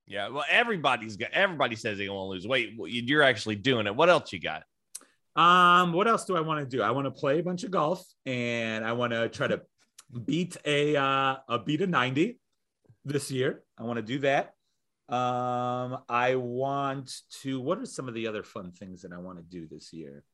Yeah, 0.07 0.29
well, 0.29 0.45
everybody's 0.51 1.17
got. 1.17 1.31
Everybody 1.33 1.77
says 1.77 1.99
they 1.99 2.09
want 2.09 2.27
to 2.27 2.31
lose 2.31 2.47
weight. 2.47 2.73
You- 2.73 3.03
You're 3.07 3.23
actually 3.23 3.57
doing 3.57 3.87
it. 3.87 3.95
What 3.95 4.11
else 4.11 4.33
you 4.33 4.41
got? 4.41 4.65
Um, 5.35 5.93
what 5.93 6.07
else 6.09 6.25
do 6.27 6.37
I 6.37 6.41
want 6.41 6.61
to 6.61 6.77
do? 6.77 6.83
I 6.83 6.91
want 6.91 7.07
to 7.07 7.11
play 7.11 7.39
a 7.39 7.43
bunch 7.43 7.65
of 7.65 7.71
golf 7.71 8.05
and 8.27 8.85
I 8.85 8.93
want 8.93 9.13
to 9.13 9.29
try 9.31 9.47
to 9.47 9.63
beat 10.27 10.57
a 10.67 10.95
uh, 10.97 11.37
a 11.49 11.59
beat 11.65 11.81
a 11.81 11.87
90. 11.87 12.39
this 13.05 13.31
year. 13.31 13.63
I 13.79 13.85
want 13.85 13.97
to 13.97 14.03
do 14.03 14.19
that. 14.21 14.53
Um, 15.09 15.99
I 16.09 16.35
want 16.37 17.13
to. 17.43 17.61
What 17.61 17.79
are 17.79 17.87
some 17.87 18.09
of 18.09 18.15
the 18.15 18.27
other 18.27 18.43
fun 18.43 18.73
things 18.73 19.03
that 19.03 19.13
I 19.13 19.19
want 19.19 19.39
to 19.39 19.45
do 19.45 19.67
this 19.69 19.93
year? 19.93 20.25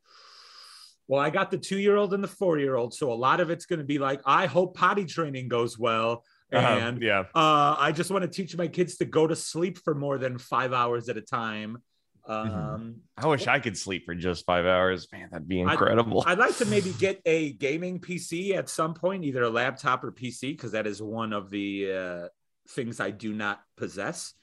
Well, 1.07 1.20
I 1.20 1.31
got 1.31 1.50
the 1.50 1.59
two 1.59 1.78
year 1.78 1.96
old 1.96 2.12
and 2.12 2.22
the 2.22 2.28
four 2.28 2.59
year 2.59 2.74
old, 2.74 2.92
so 2.92 3.12
a 3.12 3.14
lot 3.14 3.40
of 3.40 3.50
it's 3.50 3.66
going 3.66 3.78
to 3.78 3.85
be 3.85 3.98
like, 3.98 4.20
I 4.26 4.46
hope 4.46 4.76
potty 4.76 5.04
training 5.07 5.48
goes 5.48 5.78
well, 5.78 6.24
Uh-huh, 6.53 6.67
and 6.67 7.03
yeah. 7.03 7.25
uh, 7.35 7.77
I 7.79 7.93
just 7.93 8.11
want 8.11 8.23
to 8.23 8.29
teach 8.29 8.57
my 8.57 8.69
kids 8.69 8.97
to 8.99 9.05
go 9.05 9.27
to 9.27 9.37
sleep 9.37 9.79
for 9.79 9.95
more 9.95 10.17
than 10.19 10.39
five 10.39 10.73
hours 10.73 11.09
at 11.09 11.17
a 11.17 11.21
time. 11.21 11.83
Um, 12.27 12.49
Mhm. 12.49 12.95
I 13.17 13.27
wish 13.27 13.47
I 13.47 13.59
could 13.59 13.77
sleep 13.77 14.05
for 14.05 14.15
just 14.15 14.45
five 14.45 14.67
hours. 14.67 15.09
Man, 15.13 15.29
that'd 15.31 15.49
be 15.49 15.61
incredible. 15.61 16.25
I'd 16.27 16.39
like 16.39 16.57
to 16.59 16.65
maybe 16.67 16.93
get 16.99 17.21
a 17.25 17.53
gaming 17.53 18.01
PC 18.01 18.55
at 18.55 18.69
some 18.69 18.95
point, 18.95 19.25
either 19.25 19.43
a 19.43 19.51
laptop 19.51 20.05
or 20.05 20.13
PC, 20.13 20.53
because 20.53 20.73
that 20.73 20.87
is 20.87 21.03
one 21.03 21.33
of 21.33 21.51
the 21.51 21.93
uh, 21.93 22.29
things 22.69 23.01
I 23.01 23.11
do 23.11 23.33
not 23.33 23.61
possess. 23.77 24.35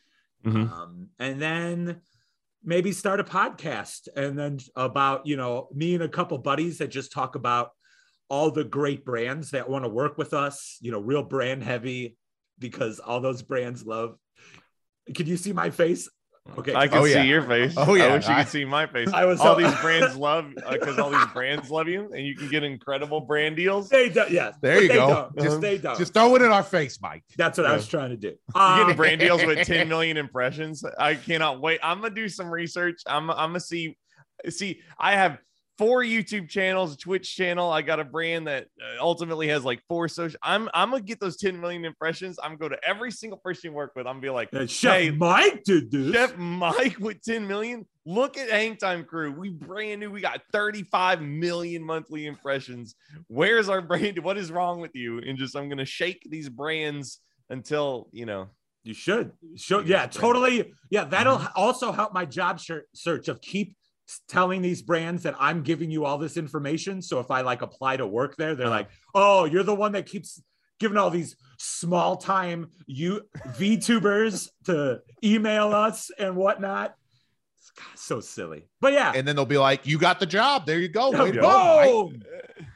Mhm. 0.43 0.71
Um, 0.71 1.09
and 1.19 1.41
then 1.41 2.01
maybe 2.63 2.91
start 2.91 3.19
a 3.19 3.23
podcast, 3.23 4.07
and 4.15 4.37
then 4.37 4.59
about 4.75 5.25
you 5.27 5.37
know 5.37 5.69
me 5.73 5.93
and 5.93 6.03
a 6.03 6.09
couple 6.09 6.37
buddies 6.39 6.79
that 6.79 6.87
just 6.87 7.11
talk 7.11 7.35
about 7.35 7.71
all 8.29 8.51
the 8.51 8.63
great 8.63 9.05
brands 9.05 9.51
that 9.51 9.69
want 9.69 9.85
to 9.85 9.89
work 9.89 10.17
with 10.17 10.33
us. 10.33 10.77
You 10.81 10.91
know, 10.91 10.99
real 10.99 11.23
brand 11.23 11.63
heavy, 11.63 12.17
because 12.59 12.99
all 12.99 13.19
those 13.21 13.41
brands 13.41 13.85
love. 13.85 14.17
Can 15.13 15.27
you 15.27 15.37
see 15.37 15.53
my 15.53 15.69
face? 15.69 16.09
Okay, 16.59 16.75
I 16.75 16.87
can 16.87 16.99
Oh, 16.99 17.05
yeah. 17.05 17.23
see 17.23 17.27
your 17.27 17.41
face. 17.41 17.73
Oh, 17.75 17.95
yeah. 17.95 18.05
I 18.05 18.13
wish 18.15 18.27
you 18.29 18.35
could 18.35 18.47
see 18.47 18.65
my 18.65 18.85
face. 18.85 19.09
I 19.11 19.25
was 19.25 19.39
all 19.39 19.55
these 19.55 19.73
brands 19.81 20.15
love 20.27 20.53
because 20.69 20.99
all 20.99 21.09
these 21.09 21.25
brands 21.33 21.71
love 21.71 21.87
you, 21.87 22.11
and 22.13 22.23
you 22.25 22.35
can 22.35 22.49
get 22.49 22.63
incredible 22.63 23.21
brand 23.21 23.55
deals. 23.55 23.89
They 23.89 24.09
don't. 24.09 24.29
Yes, 24.29 24.55
There 24.61 24.79
you 24.79 24.87
they 24.87 24.93
go. 24.93 25.07
Don't. 25.35 25.43
Just 25.43 25.55
Um, 25.55 25.61
they 25.61 25.77
don't. 25.79 25.97
Just 25.97 26.13
throw 26.13 26.35
it 26.35 26.43
in 26.43 26.51
our 26.51 26.61
face, 26.61 26.99
Mike. 27.01 27.23
That's 27.35 27.57
what 27.57 27.65
I 27.65 27.73
was 27.73 27.87
trying 27.87 28.11
to 28.11 28.17
do. 28.17 28.35
You're 28.55 28.63
Um, 28.63 28.79
getting 28.81 28.95
brand 28.97 29.19
deals 29.21 29.43
with 29.43 29.65
10 29.65 29.89
million 29.89 30.17
impressions. 30.17 30.83
I 30.99 31.15
cannot 31.15 31.61
wait. 31.61 31.79
I'm 31.81 31.99
gonna 32.01 32.13
do 32.13 32.29
some 32.29 32.49
research. 32.51 33.01
I'm 33.07 33.31
I'm 33.31 33.49
gonna 33.49 33.59
see. 33.59 33.97
See, 34.49 34.81
I 34.99 35.13
have 35.13 35.39
four 35.77 36.03
YouTube 36.03 36.49
channels, 36.49 36.93
a 36.93 36.97
Twitch 36.97 37.35
channel. 37.35 37.71
I 37.71 37.81
got 37.81 37.99
a 37.99 38.03
brand 38.03 38.47
that 38.47 38.67
uh, 38.81 39.01
ultimately 39.01 39.47
has 39.49 39.63
like 39.63 39.81
four 39.87 40.07
social. 40.07 40.39
I'm 40.41 40.69
I'm 40.73 40.91
gonna 40.91 41.03
get 41.03 41.19
those 41.19 41.37
10 41.37 41.59
million 41.59 41.85
impressions. 41.85 42.37
I'm 42.41 42.51
to 42.51 42.57
go 42.57 42.69
to 42.69 42.77
every 42.83 43.11
single 43.11 43.37
person 43.37 43.71
you 43.71 43.75
work 43.75 43.93
with. 43.95 44.07
I'm 44.07 44.13
gonna 44.15 44.21
be 44.21 44.29
like, 44.29 44.53
uh, 44.53 44.65
Chef 44.65 45.13
Mike 45.15 45.63
did 45.63 45.91
this. 45.91 46.13
Chef 46.13 46.37
Mike 46.37 46.97
with 46.99 47.21
10 47.23 47.47
million. 47.47 47.85
Look 48.05 48.37
at 48.37 48.49
Hang 48.49 48.77
Time 48.77 49.03
Crew. 49.03 49.31
We 49.31 49.49
brand 49.49 49.99
new. 49.99 50.11
We 50.11 50.21
got 50.21 50.41
35 50.51 51.21
million 51.21 51.83
monthly 51.83 52.27
impressions. 52.27 52.95
Where's 53.27 53.69
our 53.69 53.81
brand? 53.81 54.19
What 54.19 54.37
is 54.37 54.51
wrong 54.51 54.79
with 54.79 54.95
you? 54.95 55.19
And 55.19 55.37
just 55.37 55.55
I'm 55.55 55.69
gonna 55.69 55.85
shake 55.85 56.25
these 56.29 56.49
brands 56.49 57.19
until 57.49 58.07
you 58.11 58.25
know. 58.25 58.49
You 58.83 58.93
should. 58.93 59.31
Should 59.55 59.87
Yeah, 59.87 60.05
totally. 60.05 60.71
Yeah, 60.91 61.05
that'll 61.05 61.41
also 61.55 61.91
help 61.91 62.13
my 62.13 62.23
job 62.23 62.61
search 62.93 63.27
of 63.27 63.41
keep 63.41 63.75
telling 64.27 64.61
these 64.61 64.81
brands 64.81 65.23
that 65.23 65.35
I'm 65.39 65.63
giving 65.63 65.89
you 65.89 66.05
all 66.05 66.17
this 66.17 66.37
information. 66.37 67.01
So 67.01 67.19
if 67.19 67.31
I 67.31 67.41
like 67.41 67.61
apply 67.61 67.97
to 67.97 68.07
work 68.07 68.35
there, 68.37 68.55
they're 68.55 68.67
uh-huh. 68.67 68.75
like, 68.75 68.89
"Oh, 69.13 69.45
you're 69.45 69.63
the 69.63 69.75
one 69.75 69.93
that 69.93 70.05
keeps 70.05 70.41
giving 70.79 70.97
all 70.97 71.09
these 71.09 71.35
small 71.57 72.17
time 72.17 72.69
you 72.85 73.21
VTubers 73.57 74.49
to 74.65 75.01
email 75.23 75.73
us 75.73 76.11
and 76.17 76.35
whatnot." 76.35 76.95
It's 77.57 77.71
God, 77.71 77.97
so 77.97 78.19
silly. 78.19 78.67
But 78.79 78.93
yeah, 78.93 79.13
And 79.15 79.27
then 79.27 79.35
they'll 79.35 79.45
be 79.45 79.57
like, 79.57 79.85
"You 79.87 79.97
got 79.97 80.19
the 80.19 80.25
job. 80.25 80.65
There 80.65 80.79
you 80.79 80.89
go. 80.89 81.11
Way 81.11 81.31
to 81.31 81.35
Yeah. 81.35 81.41
go, 81.41 82.09
boom. 82.09 82.23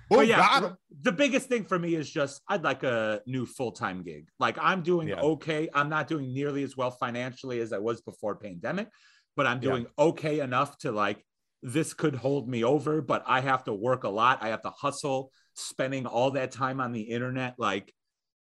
Boom, 0.10 0.26
yeah, 0.26 0.72
the 1.02 1.12
biggest 1.12 1.48
thing 1.48 1.64
for 1.64 1.78
me 1.78 1.96
is 1.96 2.10
just 2.10 2.42
I'd 2.48 2.64
like 2.64 2.84
a 2.84 3.22
new 3.26 3.46
full 3.46 3.72
time 3.72 4.04
gig. 4.04 4.28
Like 4.40 4.58
I'm 4.60 4.82
doing 4.82 5.08
Yeah. 5.08 5.22
okay. 5.22 5.70
I'm 5.74 5.90
not 5.90 6.08
doing 6.08 6.34
nearly 6.34 6.64
as 6.64 6.76
well 6.76 6.92
financially 6.92 7.60
as 7.60 7.72
I 7.72 7.78
was 7.78 8.02
before 8.02 8.36
pandemic, 8.36 8.90
but 9.36 9.46
I'm 9.46 9.62
Yeah. 9.62 9.70
doing 9.70 9.88
okay 9.98 10.40
enough 10.40 10.78
to 10.80 10.92
like 10.92 11.26
this 11.62 11.94
could 11.94 12.16
hold 12.16 12.48
me 12.48 12.64
over. 12.64 13.02
But 13.02 13.24
I 13.28 13.42
have 13.42 13.66
to 13.66 13.74
work 13.74 14.04
a 14.04 14.10
lot. 14.10 14.42
I 14.42 14.50
have 14.50 14.62
to 14.62 14.70
hustle, 14.70 15.32
spending 15.56 16.06
all 16.06 16.32
that 16.32 16.52
time 16.52 16.80
on 16.80 16.92
the 16.94 17.02
internet, 17.02 17.56
like 17.58 17.94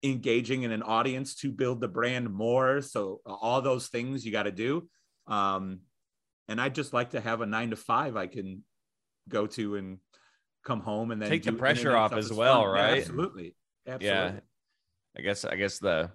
engaging 0.04 0.64
in 0.64 0.72
an 0.72 0.82
audience 0.82 1.36
to 1.36 1.52
build 1.52 1.82
the 1.82 1.88
brand 1.90 2.32
more. 2.34 2.82
So 2.82 3.20
all 3.26 3.62
those 3.62 3.90
things 3.90 4.26
you 4.26 4.32
got 4.32 4.44
to 4.44 4.52
do. 4.52 4.88
Um, 5.28 5.82
and 6.48 6.60
I'd 6.62 6.74
just 6.76 6.94
like 6.94 7.12
to 7.12 7.20
have 7.20 7.42
a 7.42 7.46
nine 7.46 7.72
to 7.72 7.76
five 7.76 8.16
I 8.16 8.28
can 8.28 8.64
go 9.28 9.46
to 9.48 9.76
and 9.76 9.98
come 10.64 10.80
home 10.80 11.12
and 11.12 11.22
then 11.22 11.30
Take 11.30 11.44
the 11.44 11.52
pressure 11.54 11.96
off 11.96 12.14
as 12.14 12.32
well, 12.32 12.64
fun. 12.64 12.76
Yeah, 12.76 12.82
right? 12.82 12.98
absolutely. 13.00 13.56
Absolutely. 13.86 14.08
Yeah. 14.08 14.40
I 15.18 15.22
guess 15.22 15.44
I 15.46 15.56
guess 15.58 15.80
the 15.80 16.12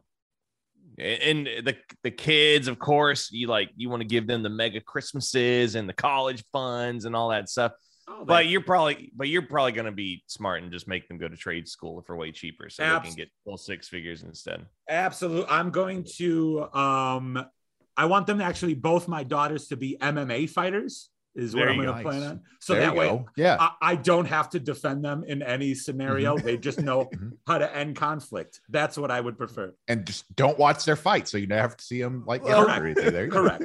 and 0.98 1.46
the 1.46 1.76
the 2.02 2.10
kids, 2.10 2.68
of 2.68 2.78
course, 2.78 3.30
you 3.32 3.46
like 3.48 3.70
you 3.76 3.88
want 3.88 4.00
to 4.00 4.06
give 4.08 4.26
them 4.26 4.42
the 4.42 4.48
mega 4.48 4.80
Christmases 4.80 5.74
and 5.74 5.88
the 5.88 5.92
college 5.92 6.44
funds 6.52 7.04
and 7.04 7.16
all 7.16 7.30
that 7.30 7.48
stuff. 7.48 7.72
Oh, 8.06 8.24
But 8.24 8.46
you're 8.46 8.60
probably 8.60 9.10
but 9.16 9.28
you're 9.28 9.42
probably 9.42 9.72
gonna 9.72 9.92
be 9.92 10.22
smart 10.26 10.62
and 10.62 10.70
just 10.70 10.86
make 10.86 11.08
them 11.08 11.18
go 11.18 11.26
to 11.26 11.36
trade 11.36 11.66
school 11.68 12.02
for 12.02 12.16
way 12.16 12.32
cheaper 12.32 12.68
so 12.68 12.82
they 12.82 13.08
can 13.08 13.16
get 13.16 13.30
full 13.44 13.56
six 13.56 13.88
figures 13.88 14.22
instead. 14.22 14.66
absolutely. 14.88 15.46
I'm 15.48 15.70
going 15.70 16.04
to 16.16 16.68
um 16.74 17.44
I 17.96 18.06
want 18.06 18.26
them 18.26 18.38
to 18.38 18.44
actually 18.44 18.74
both 18.74 19.08
my 19.08 19.24
daughters 19.24 19.68
to 19.68 19.76
be 19.76 19.96
MMA 20.00 20.50
fighters 20.50 21.10
is 21.34 21.54
what 21.54 21.68
I'm 21.68 21.76
going 21.76 21.88
to 21.96 22.02
plan 22.02 22.22
on. 22.22 22.40
So 22.60 22.74
There 22.74 22.82
that 22.82 22.96
way 22.96 23.08
go. 23.08 23.26
Yeah. 23.36 23.56
I, 23.60 23.70
I 23.82 23.96
don't 23.96 24.26
have 24.26 24.50
to 24.50 24.60
defend 24.60 25.04
them 25.04 25.24
in 25.26 25.42
any 25.42 25.74
scenario. 25.74 26.36
Mm-hmm. 26.36 26.46
They 26.46 26.56
just 26.56 26.80
know 26.80 27.06
Mhm. 27.14 27.32
how 27.46 27.58
to 27.58 27.76
end 27.76 27.96
conflict. 27.96 28.60
That's 28.68 28.96
what 28.96 29.10
I 29.10 29.20
would 29.20 29.36
prefer. 29.36 29.74
and 29.88 30.06
just 30.06 30.34
don't 30.36 30.58
watch 30.58 30.84
their 30.84 30.96
fight, 30.96 31.26
so 31.28 31.36
you 31.38 31.46
never 31.46 31.62
have 31.62 31.76
to 31.76 31.84
see 31.84 32.00
them 32.00 32.24
like 32.26 32.44
get 32.44 32.54
Correct. 32.56 33.00
hurt. 33.00 33.12
There 33.12 33.24
you 33.24 33.30
go. 33.30 33.42
Correct. 33.42 33.64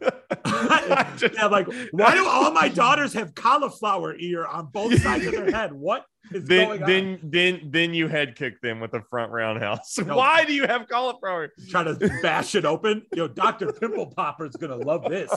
yeah, 0.46 1.46
like 1.46 1.66
why 1.92 2.14
do 2.14 2.26
all 2.26 2.50
my 2.52 2.68
daughters 2.68 3.12
have 3.14 3.34
cauliflower 3.34 4.14
ear 4.18 4.46
on 4.46 4.66
both 4.66 4.98
sides 5.02 5.26
of 5.26 5.32
their 5.32 5.50
head? 5.50 5.72
What 5.72 6.04
is 6.32 6.44
then 6.46 6.68
going 6.68 6.82
on? 6.82 6.88
then 6.88 7.18
then 7.22 7.60
then 7.70 7.94
you 7.94 8.08
head 8.08 8.36
kick 8.36 8.60
them 8.60 8.80
with 8.80 8.94
a 8.94 9.02
front 9.10 9.32
roundhouse. 9.32 9.98
No. 10.04 10.16
Why 10.16 10.44
do 10.44 10.52
you 10.54 10.66
have 10.66 10.88
cauliflower? 10.88 11.50
try 11.68 11.82
to 11.84 11.94
bash 12.22 12.54
it 12.54 12.64
open. 12.64 13.02
Yo, 13.14 13.28
Dr. 13.28 13.72
Pimple 13.72 14.06
Popper 14.14 14.46
is 14.46 14.56
gonna 14.56 14.76
love 14.76 15.04
this. 15.08 15.30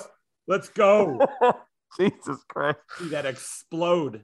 Let's 0.48 0.70
go. 0.70 1.20
Jesus 2.00 2.44
Christ. 2.50 2.78
See 3.00 3.10
that 3.10 3.26
explode. 3.26 4.24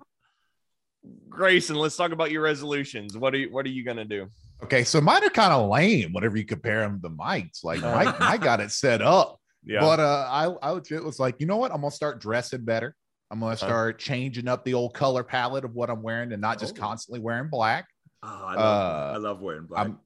Grayson, 1.29 1.75
let's 1.75 1.97
talk 1.97 2.11
about 2.11 2.31
your 2.31 2.41
resolutions. 2.41 3.17
What 3.17 3.33
are 3.33 3.37
you 3.37 3.51
what 3.51 3.65
are 3.65 3.69
you 3.69 3.83
gonna 3.83 4.05
do? 4.05 4.27
Okay, 4.63 4.83
so 4.83 5.01
mine 5.01 5.23
are 5.23 5.29
kind 5.29 5.51
of 5.51 5.69
lame 5.69 6.13
whenever 6.13 6.37
you 6.37 6.45
compare 6.45 6.81
them 6.81 7.01
to 7.01 7.09
Mike's. 7.09 7.63
Like 7.63 7.81
Mike, 7.81 8.19
I 8.21 8.37
got 8.37 8.61
it 8.61 8.71
set 8.71 9.01
up, 9.01 9.39
Yeah. 9.65 9.81
but 9.81 9.99
uh, 9.99 10.27
I 10.29 10.45
I 10.65 10.69
legit 10.71 11.03
was 11.03 11.19
like, 11.19 11.35
you 11.39 11.45
know 11.45 11.57
what? 11.57 11.71
I'm 11.71 11.81
gonna 11.81 11.91
start 11.91 12.21
dressing 12.21 12.63
better. 12.63 12.95
I'm 13.31 13.39
gonna 13.39 13.53
Uh-huh. 13.53 13.65
start 13.67 13.99
changing 13.99 14.47
up 14.47 14.63
the 14.63 14.75
old 14.75 14.93
color 14.93 15.23
palette 15.23 15.65
of 15.65 15.73
what 15.73 15.89
I'm 15.89 16.01
wearing 16.03 16.31
and 16.31 16.41
not 16.41 16.59
just 16.59 16.77
Oh. 16.77 16.81
constantly 16.81 17.19
wearing 17.19 17.49
black. 17.49 17.87
Oh, 18.21 18.27
I 18.29 18.55
love, 18.55 18.59
Uh, 18.59 19.13
I 19.13 19.17
love 19.17 19.41
wearing 19.41 19.65
black. 19.65 19.85
I'm, 19.87 19.99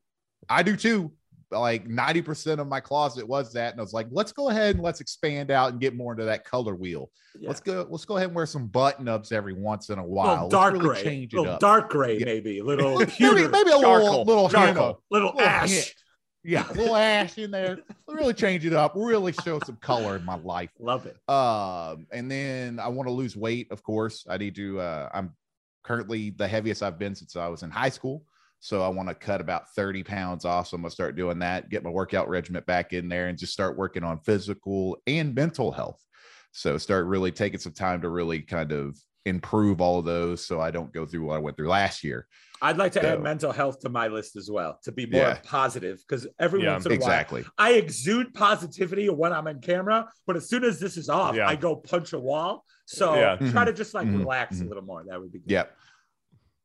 I 0.49 0.63
do 0.63 0.75
too. 0.75 1.11
Like 1.49 1.87
90% 1.87 2.59
of 2.59 2.67
my 2.67 2.79
closet 2.81 3.25
was 3.27 3.53
that. 3.53 3.71
And 3.71 3.79
I 3.79 3.83
was 3.83 3.93
like, 3.93 4.07
let's 4.11 4.31
go 4.33 4.49
ahead 4.49 4.75
and 4.75 4.83
let's 4.83 4.99
expand 4.99 5.49
out 5.49 5.71
and 5.71 5.79
get 5.79 5.95
more 5.95 6.11
into 6.11 6.25
that 6.25 6.43
color 6.43 6.75
wheel. 6.75 7.09
Yeah. 7.39 7.47
Let's 7.47 7.61
go, 7.61 7.87
let's 7.89 8.03
go 8.05 8.17
ahead 8.17 8.27
and 8.27 8.35
wear 8.35 8.45
some 8.45 8.67
button 8.67 9.07
ups 9.07 9.31
every 9.31 9.53
once 9.53 9.89
in 9.89 9.97
a 9.99 10.03
A 10.03 10.05
while. 10.05 10.33
little 10.33 10.49
dark 10.49 10.73
really 10.73 10.85
gray. 11.03 11.29
little 11.31 11.53
up. 11.53 11.59
dark 11.61 11.89
gray, 11.89 12.17
Yeah. 12.19 12.25
maybe. 12.25 12.59
A 12.59 12.63
little 12.63 12.97
maybe, 12.99 13.13
maybe 13.19 13.69
a 13.69 13.79
Charcoal. 13.79 13.81
little, 13.81 14.23
little, 14.25 14.49
charcoal. 14.49 15.01
little 15.09 15.29
little 15.35 15.41
ash. 15.41 15.69
hint. 15.69 15.93
Yeah, 16.43 16.69
a 16.69 16.73
little 16.75 16.95
ash 16.95 17.37
in 17.37 17.51
there. 17.51 17.77
Really 18.07 18.33
change 18.33 18.65
it 18.65 18.73
up. 18.73 18.93
Really 18.95 19.33
show 19.33 19.59
some 19.65 19.75
color 19.77 20.15
in 20.15 20.25
my 20.25 20.35
life. 20.37 20.69
Love 20.79 21.05
it. 21.05 21.17
Um, 21.29 22.07
and 22.11 22.29
then 22.31 22.79
I 22.79 22.87
want 22.89 23.07
to 23.07 23.13
lose 23.13 23.35
weight, 23.37 23.71
of 23.71 23.83
course. 23.83 24.25
I 24.29 24.37
need 24.37 24.55
to 24.55 24.79
uh 24.79 25.09
I'm 25.13 25.33
currently 25.83 26.29
the 26.31 26.47
heaviest 26.47 26.83
I've 26.83 26.99
been 26.99 27.15
since 27.15 27.35
I 27.35 27.47
was 27.47 27.63
in 27.63 27.69
high 27.69 27.89
school. 27.89 28.23
So 28.59 28.81
I 28.81 28.87
want 28.87 29.09
to 29.09 29.15
cut 29.15 29.41
about 29.41 29.69
30 29.75 30.03
pounds 30.03 30.45
off. 30.45 30.67
So 30.67 30.75
I'm 30.75 30.81
gonna 30.81 30.91
start 30.91 31.15
doing 31.15 31.39
that, 31.39 31.69
get 31.69 31.83
my 31.83 31.89
workout 31.89 32.27
regimen 32.27 32.63
back 32.65 32.93
in 32.93 33.07
there 33.07 33.27
and 33.27 33.37
just 33.37 33.53
start 33.53 33.77
working 33.77 34.03
on 34.03 34.19
physical 34.19 34.97
and 35.05 35.33
mental 35.35 35.71
health. 35.71 36.03
So 36.51 36.77
start 36.77 37.05
really 37.05 37.31
taking 37.31 37.59
some 37.59 37.73
time 37.73 38.01
to 38.01 38.09
really 38.09 38.41
kind 38.41 38.71
of 38.71 38.97
improve 39.25 39.81
all 39.81 39.99
of 39.99 40.05
those 40.05 40.45
so 40.45 40.59
I 40.61 40.71
don't 40.71 40.91
go 40.93 41.05
through 41.05 41.25
what 41.25 41.35
I 41.35 41.39
went 41.39 41.57
through 41.57 41.67
last 41.67 42.03
year. 42.03 42.27
I'd 42.61 42.77
like 42.77 42.93
to 42.93 43.05
add 43.05 43.21
mental 43.21 43.51
health 43.51 43.81
to 43.81 43.89
my 43.89 44.07
list 44.07 44.35
as 44.35 44.49
well 44.49 44.79
to 44.83 44.91
be 44.91 45.05
more 45.05 45.21
Yeah. 45.21 45.39
positive 45.43 45.99
because 46.07 46.25
every 46.39 46.63
Yeah, 46.63 46.71
once 46.73 46.85
in 46.87 46.93
a 46.93 46.95
while 46.95 47.09
Exactly. 47.09 47.45
I 47.57 47.73
exude 47.73 48.33
positivity 48.33 49.09
when 49.09 49.33
I'm 49.33 49.45
on 49.47 49.61
camera, 49.61 50.07
but 50.25 50.35
as 50.35 50.49
soon 50.49 50.63
as 50.63 50.79
this 50.79 50.97
is 50.97 51.09
off, 51.09 51.35
Yeah. 51.35 51.47
I 51.47 51.55
go 51.55 51.75
punch 51.75 52.13
a 52.13 52.19
wall. 52.19 52.65
So 52.85 53.13
Yeah. 53.15 53.35
try 53.51 53.65
to 53.65 53.73
just 53.73 53.93
like 53.93 54.07
Mhm. 54.07 54.19
relax 54.19 54.59
a 54.59 54.63
Mhm. 54.63 54.69
little 54.69 54.83
more. 54.83 55.03
That 55.07 55.19
would 55.21 55.31
be 55.31 55.39
good. 55.39 55.51
Yep. 55.51 55.77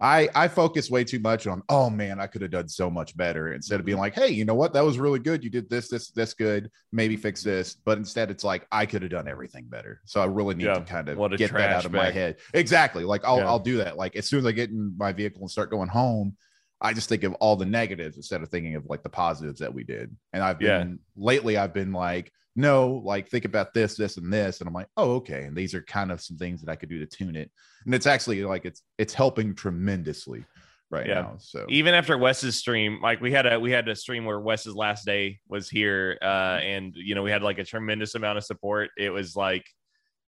I 0.02 0.28
I 0.34 0.48
focus 0.48 0.90
way 0.90 1.04
too 1.04 1.20
much 1.20 1.46
on 1.46 1.62
oh 1.68 1.88
man 1.88 2.20
I 2.20 2.26
could 2.26 2.42
have 2.42 2.50
done 2.50 2.68
so 2.68 2.90
much 2.90 3.16
better 3.16 3.52
instead 3.54 3.78
of 3.78 3.86
being 3.86 3.98
like 3.98 4.14
hey 4.14 4.28
you 4.28 4.44
know 4.44 4.54
what? 4.54 4.72
That 4.72 4.84
was 4.84 4.98
really 4.98 5.20
good. 5.20 5.44
You 5.44 5.48
did 5.50 5.70
this 5.70 5.88
this 5.88 6.10
this 6.10 6.34
good. 6.34 6.70
Maybe 6.90 7.16
fix 7.16 7.42
this. 7.42 7.76
But 7.84 7.98
instead 7.98 8.30
it's 8.30 8.42
like 8.42 8.66
I 8.72 8.84
could 8.84 9.02
have 9.02 9.12
done 9.12 9.28
everything 9.28 9.66
better. 9.66 10.00
So 10.04 10.20
I 10.20 10.24
really 10.26 10.56
need 10.56 10.64
Yeah. 10.64 10.74
to 10.74 10.80
kind 10.80 11.08
of 11.08 11.16
get 11.38 11.52
that 11.52 11.70
out 11.70 11.84
of 11.84 11.92
my 11.92 12.10
head. 12.10 12.38
Exactly. 12.52 13.04
Like 13.04 13.24
I'll 13.24 13.38
Yeah. 13.38 13.46
I'll 13.46 13.60
do 13.60 13.76
that. 13.78 13.96
Like 13.96 14.16
as 14.16 14.28
soon 14.28 14.40
as 14.40 14.46
I 14.46 14.52
get 14.52 14.70
in 14.70 14.94
my 14.98 15.12
vehicle 15.12 15.40
and 15.42 15.50
start 15.50 15.70
going 15.70 15.88
home 15.88 16.36
I 16.82 16.92
just 16.92 17.08
think 17.08 17.22
of 17.22 17.32
all 17.34 17.54
the 17.56 17.64
negatives 17.64 18.16
instead 18.16 18.42
of 18.42 18.48
thinking 18.48 18.74
of 18.74 18.86
like 18.86 19.02
the 19.02 19.08
positives 19.08 19.60
that 19.60 19.72
we 19.72 19.84
did. 19.84 20.14
And 20.32 20.42
I've 20.42 20.60
Yeah. 20.60 20.78
been 20.80 20.98
lately, 21.16 21.56
I've 21.56 21.72
been 21.72 21.92
like, 21.92 22.32
no, 22.56 23.00
like 23.04 23.28
think 23.28 23.44
about 23.44 23.72
this, 23.72 23.94
this, 23.96 24.16
and 24.18 24.30
this. 24.32 24.60
And 24.60 24.68
I'm 24.68 24.74
like, 24.74 24.88
oh, 24.96 25.12
okay. 25.14 25.44
And 25.44 25.56
these 25.56 25.74
are 25.74 25.82
kind 25.82 26.10
of 26.12 26.20
some 26.20 26.36
things 26.36 26.60
that 26.60 26.70
I 26.70 26.76
could 26.76 26.88
do 26.90 26.98
to 26.98 27.06
tune 27.06 27.36
it. 27.36 27.50
And 27.86 27.94
it's 27.94 28.06
actually 28.06 28.42
like 28.44 28.64
it's 28.66 28.82
it's 28.98 29.14
helping 29.14 29.54
tremendously 29.54 30.44
right 30.90 31.06
Yeah. 31.06 31.22
now. 31.22 31.34
So 31.38 31.64
even 31.70 31.94
after 31.94 32.18
Wes's 32.18 32.56
stream, 32.58 33.00
like 33.00 33.20
we 33.20 33.32
had 33.32 33.46
a 33.46 33.58
we 33.58 33.70
had 33.70 33.88
a 33.88 33.96
stream 33.96 34.24
where 34.24 34.40
Wes's 34.40 34.74
last 34.74 35.06
day 35.06 35.38
was 35.48 35.70
here, 35.70 36.18
uh, 36.20 36.58
and 36.62 36.94
you 36.96 37.14
know 37.14 37.22
we 37.22 37.30
had 37.30 37.42
like 37.42 37.58
a 37.58 37.64
tremendous 37.64 38.14
amount 38.16 38.38
of 38.38 38.44
support. 38.44 38.90
It 38.98 39.10
was 39.10 39.34
like 39.34 39.64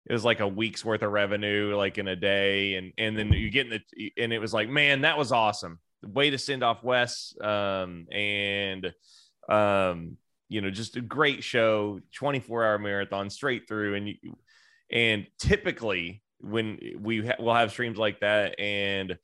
it 0.09 0.13
was 0.13 0.25
like 0.25 0.41
a 0.41 0.49
week's 0.49 0.85
worth 0.85 1.03
of 1.03 1.13
revenue, 1.13 1.75
like 1.77 1.97
in 1.97 2.09
a 2.09 2.17
day, 2.17 2.75
and 2.75 2.93
and 2.99 3.17
then 3.17 3.33
you 3.33 3.51
get 3.51 3.71
in 3.73 3.81
the 3.97 4.13
and 4.19 4.33
it 4.33 4.41
was 4.41 4.53
like, 4.53 4.69
man, 4.69 5.03
that 5.03 5.17
was 5.17 5.33
awesome. 5.33 5.79
Way 6.03 6.31
to 6.31 6.39
send 6.39 6.63
off 6.63 6.83
Wes, 6.83 7.35
um, 7.41 8.07
and 8.11 8.93
um, 9.49 10.17
you 10.49 10.61
know, 10.61 10.71
just 10.71 10.97
a 10.97 11.01
great 11.01 11.45
show, 11.45 12.01
twenty 12.15 12.41
four 12.41 12.65
hour 12.65 12.79
marathon 12.79 13.31
straight 13.31 13.69
through, 13.69 13.95
and 13.95 14.09
you 14.09 14.17
and 14.91 15.27
typically 15.39 16.23
when 16.41 16.79
we 17.01 17.27
ha- 17.27 17.37
we'll 17.39 17.55
have 17.55 17.71
streams 17.71 17.99
like 17.99 18.21
that 18.21 18.59
and 18.59 19.19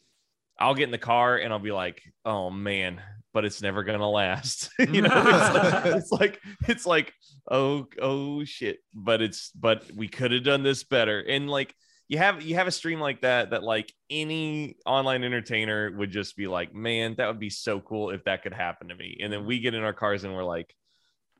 I'll 0.58 0.74
get 0.74 0.84
in 0.84 0.90
the 0.90 0.98
car 0.98 1.36
and 1.36 1.52
I'll 1.52 1.58
be 1.58 1.72
like, 1.72 2.02
oh 2.24 2.50
man, 2.50 3.00
but 3.32 3.44
it's 3.44 3.60
never 3.60 3.82
gonna 3.82 4.08
last. 4.08 4.70
you 4.78 5.02
know, 5.02 5.10
it's 5.14 5.54
like, 5.54 5.84
it's 5.86 6.12
like 6.12 6.40
it's 6.68 6.86
like, 6.86 7.12
oh 7.50 7.86
oh 8.00 8.44
shit. 8.44 8.78
But 8.94 9.20
it's 9.20 9.50
but 9.50 9.84
we 9.94 10.08
could 10.08 10.32
have 10.32 10.44
done 10.44 10.62
this 10.62 10.84
better. 10.84 11.20
And 11.20 11.50
like 11.50 11.74
you 12.08 12.18
have 12.18 12.42
you 12.42 12.54
have 12.54 12.66
a 12.66 12.70
stream 12.72 13.00
like 13.00 13.22
that 13.22 13.50
that 13.50 13.62
like 13.62 13.92
any 14.10 14.76
online 14.86 15.24
entertainer 15.24 15.90
would 15.96 16.10
just 16.10 16.36
be 16.36 16.46
like, 16.46 16.74
man, 16.74 17.14
that 17.18 17.26
would 17.26 17.40
be 17.40 17.50
so 17.50 17.80
cool 17.80 18.10
if 18.10 18.24
that 18.24 18.42
could 18.42 18.54
happen 18.54 18.88
to 18.88 18.94
me. 18.94 19.18
And 19.22 19.32
then 19.32 19.44
we 19.46 19.58
get 19.60 19.74
in 19.74 19.82
our 19.82 19.92
cars 19.92 20.22
and 20.24 20.34
we're 20.34 20.44
like, 20.44 20.72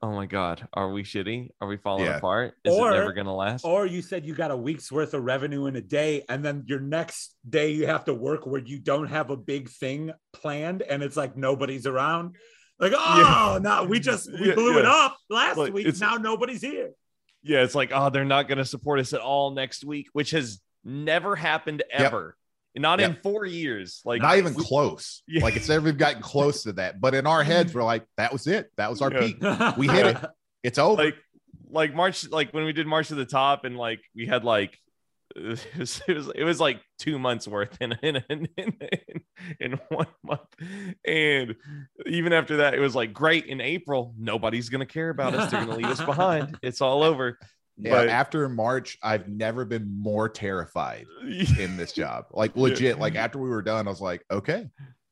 oh 0.03 0.11
my 0.13 0.27
god, 0.27 0.67
are 0.75 0.91
we 0.91 1.05
shitty? 1.05 1.51
Are 1.61 1.69
we 1.69 1.77
falling 1.77 2.05
Yeah. 2.07 2.17
apart? 2.19 2.55
Is 2.65 2.75
Or- 2.75 2.91
it 2.91 2.99
never 2.99 3.13
gonna 3.13 3.35
last? 3.35 3.65
Or 3.65 3.87
you 3.87 4.03
said 4.03 4.27
you 4.27 4.35
got 4.35 4.51
a 4.51 4.57
week's 4.57 4.91
worth 4.91 5.15
of 5.15 5.23
revenue 5.23 5.67
in 5.67 5.77
a 5.77 5.81
day, 5.81 6.25
and 6.29 6.45
then 6.45 6.65
your 6.67 6.81
next 6.81 7.37
day 7.49 7.71
you 7.71 7.87
have 7.87 8.05
to 8.07 8.15
work 8.15 8.45
where 8.47 8.61
you 8.61 8.79
don't 8.79 9.07
have 9.09 9.31
a 9.31 9.37
big 9.37 9.69
thing 9.71 10.13
planned, 10.33 10.83
and 10.83 11.03
it's 11.03 11.17
like 11.17 11.37
nobody's 11.37 11.87
around. 11.87 12.37
Like, 12.79 12.93
oh, 12.95 13.59
no, 13.63 13.85
we 13.85 14.01
just 14.01 14.31
we 14.31 14.49
Yeah, 14.49 14.55
blew 14.55 14.79
it 14.79 14.85
up 14.85 15.17
last 15.31 15.57
Like, 15.57 15.73
week. 15.73 15.99
Now 15.99 16.17
nobody's 16.17 16.61
here. 16.61 16.91
Yeah, 17.47 17.63
it's 17.63 17.75
like, 17.75 17.91
oh, 17.95 18.11
they're 18.11 18.25
not 18.25 18.49
going 18.49 18.59
to 18.59 18.65
support 18.65 19.01
us 19.01 19.13
at 19.13 19.21
all 19.21 19.53
next 19.53 19.85
week, 19.85 20.09
which 20.13 20.33
has 20.33 20.61
never 20.85 21.37
happened 21.37 21.83
Yep. 21.91 22.01
ever. 22.01 22.37
Not 22.79 23.01
in 23.01 23.17
four 23.23 23.47
years. 23.47 24.03
Like 24.05 24.21
not 24.21 24.37
even 24.37 24.53
we- 24.55 24.63
close. 24.63 25.23
Yeah. 25.27 25.43
Like 25.43 25.57
it's 25.57 25.69
never 25.69 25.93
gotten 25.93 26.21
close 26.21 26.65
to 26.65 26.75
that. 26.75 27.01
But 27.01 27.15
in 27.15 27.27
our 27.27 27.43
heads, 27.43 27.73
we're 27.75 27.83
like, 27.85 28.05
that 28.19 28.33
was 28.35 28.47
it. 28.47 28.71
That 28.77 28.91
was 28.91 29.01
our 29.01 29.11
Yeah. 29.11 29.21
peak. 29.21 29.79
We 29.79 29.89
hit 29.89 30.07
it. 30.07 30.19
It's 30.63 30.79
over. 30.79 31.03
like 31.05 31.15
like 31.71 31.95
March 31.95 32.29
like 32.29 32.51
when 32.53 32.65
we 32.65 32.73
did 32.73 32.87
March 32.89 33.09
to 33.09 33.15
the 33.15 33.25
Top 33.25 33.65
and 33.65 33.77
like 33.79 34.01
we 34.17 34.27
had 34.27 34.43
like 34.45 34.77
it 35.39 35.79
was 35.79 36.03
it 36.09 36.15
was, 36.17 36.31
it 36.35 36.45
was 36.45 36.61
like 36.61 36.81
two 36.99 37.19
months 37.19 37.47
worth 37.47 37.77
in 37.81 37.93
in, 38.03 38.23
in 38.31 38.49
in 38.57 38.73
in 39.61 39.81
one 39.89 40.07
month 40.25 40.41
and 41.07 41.55
even 42.07 42.33
after 42.33 42.59
that 42.59 42.73
it 42.75 42.81
was 42.81 42.95
like 42.95 43.13
great 43.13 43.47
in 43.47 43.61
April 43.61 44.15
nobody's 44.19 44.69
gonna 44.71 44.87
care 44.87 45.11
about 45.11 45.35
us 45.35 45.51
they're 45.51 45.61
gonna 45.61 45.77
leave 45.77 45.87
us 45.87 46.03
behind 46.03 46.57
it's 46.63 46.81
all 46.81 47.03
over 47.03 47.39
yeah, 47.79 47.91
but- 47.91 48.09
after 48.09 48.49
March, 48.49 48.97
I've 49.03 49.29
never 49.29 49.67
been 49.67 50.01
more 50.01 50.31
terrified 50.31 51.05
in 51.59 51.77
this 51.77 51.93
job. 51.93 52.25
Like 52.31 52.57
legit, 52.57 52.99
like 52.99 53.17
after 53.17 53.39
we 53.39 53.51
were 53.51 53.61
done, 53.61 53.87
I 53.87 53.91
was 53.91 54.01
like, 54.01 54.25
okay, 54.31 54.71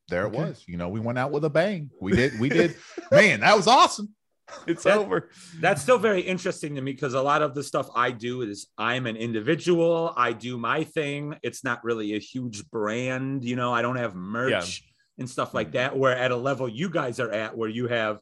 there 0.08 0.22
it 0.22 0.28
Okay. 0.28 0.38
was. 0.38 0.64
You 0.66 0.78
know, 0.78 0.88
we 0.88 0.98
went 0.98 1.18
out 1.18 1.30
with 1.30 1.44
a 1.44 1.50
bang. 1.50 1.90
We 2.00 2.12
did, 2.12 2.40
we 2.40 2.48
did, 2.48 2.74
man, 3.10 3.40
that 3.40 3.54
was 3.54 3.66
awesome. 3.66 4.14
it's 4.66 4.84
That- 4.84 4.98
over 4.98 5.30
That's 5.60 5.82
still 5.82 5.98
very 5.98 6.20
interesting 6.20 6.74
to 6.74 6.80
me 6.80 6.92
because 6.92 7.14
a 7.14 7.22
lot 7.22 7.42
of 7.42 7.54
the 7.54 7.62
stuff 7.62 7.88
I 7.94 8.10
do 8.10 8.42
is 8.42 8.66
I'm 8.76 9.06
an 9.06 9.16
individual. 9.16 10.12
I 10.16 10.32
do 10.32 10.58
my 10.58 10.84
thing. 10.84 11.36
It's 11.42 11.64
not 11.64 11.82
really 11.84 12.14
a 12.14 12.18
huge 12.18 12.68
brand, 12.70 13.44
you 13.44 13.56
know. 13.56 13.72
I 13.72 13.82
don't 13.82 13.96
have 13.96 14.14
merch 14.14 14.82
and 15.18 15.28
stuff 15.28 15.54
like 15.54 15.72
that. 15.72 15.96
Where 15.96 16.16
at 16.16 16.30
a 16.30 16.36
level 16.36 16.68
you 16.68 16.90
guys 16.90 17.20
are 17.20 17.30
at, 17.30 17.56
where 17.56 17.68
you 17.68 17.88
have 17.88 18.18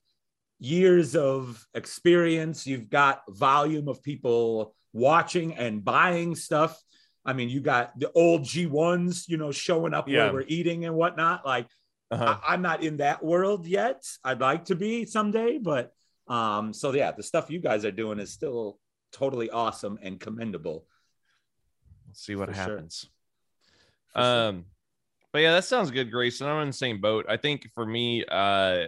years 0.58 1.16
of 1.16 1.66
experience, 1.74 2.66
you've 2.66 2.88
got 2.88 3.22
volume 3.28 3.88
of 3.88 4.02
people 4.02 4.74
watching 4.92 5.54
and 5.54 5.84
buying 5.84 6.34
stuff. 6.36 6.80
I 7.24 7.32
mean, 7.32 7.48
you 7.48 7.60
got 7.60 7.98
the 7.98 8.10
old 8.12 8.42
G1s, 8.42 9.28
you 9.28 9.36
know, 9.38 9.52
showing 9.52 9.94
up 9.94 10.08
Yeah. 10.08 10.24
where 10.24 10.34
we're 10.34 10.44
eating 10.48 10.84
and 10.84 10.94
whatnot. 10.94 11.44
Like, 11.46 11.66
uh-huh. 12.10 12.38
I, 12.46 12.54
I'm 12.54 12.62
not 12.62 12.82
in 12.82 12.98
that 12.98 13.24
world 13.24 13.66
yet. 13.66 14.04
I'd 14.24 14.40
like 14.40 14.66
to 14.66 14.74
be 14.76 15.06
someday, 15.06 15.58
but 15.58 15.92
um, 16.28 16.72
so 16.72 16.92
yeah, 16.92 17.12
the 17.12 17.22
stuff 17.22 17.50
you 17.50 17.60
guys 17.60 17.84
are 17.84 17.92
doing 17.92 18.18
is 18.18 18.32
still 18.32 18.78
totally 19.12 19.50
awesome 19.50 19.98
and 20.02 20.18
commendable. 20.18 20.86
We'll 22.06 22.14
see 22.14 22.34
what 22.34 22.48
For 22.48 22.54
sure. 22.54 22.62
happens 22.62 23.08
sure. 24.14 24.22
Um, 24.22 24.66
but 25.32 25.40
yeah, 25.40 25.52
that 25.52 25.64
sounds 25.64 25.90
good, 25.90 26.10
Grayson. 26.10 26.46
I'm 26.46 26.60
in 26.62 26.68
the 26.68 26.72
same 26.72 27.00
boat. 27.00 27.26
I 27.28 27.36
think 27.36 27.68
for 27.74 27.86
me, 27.86 28.24
uh, 28.24 28.86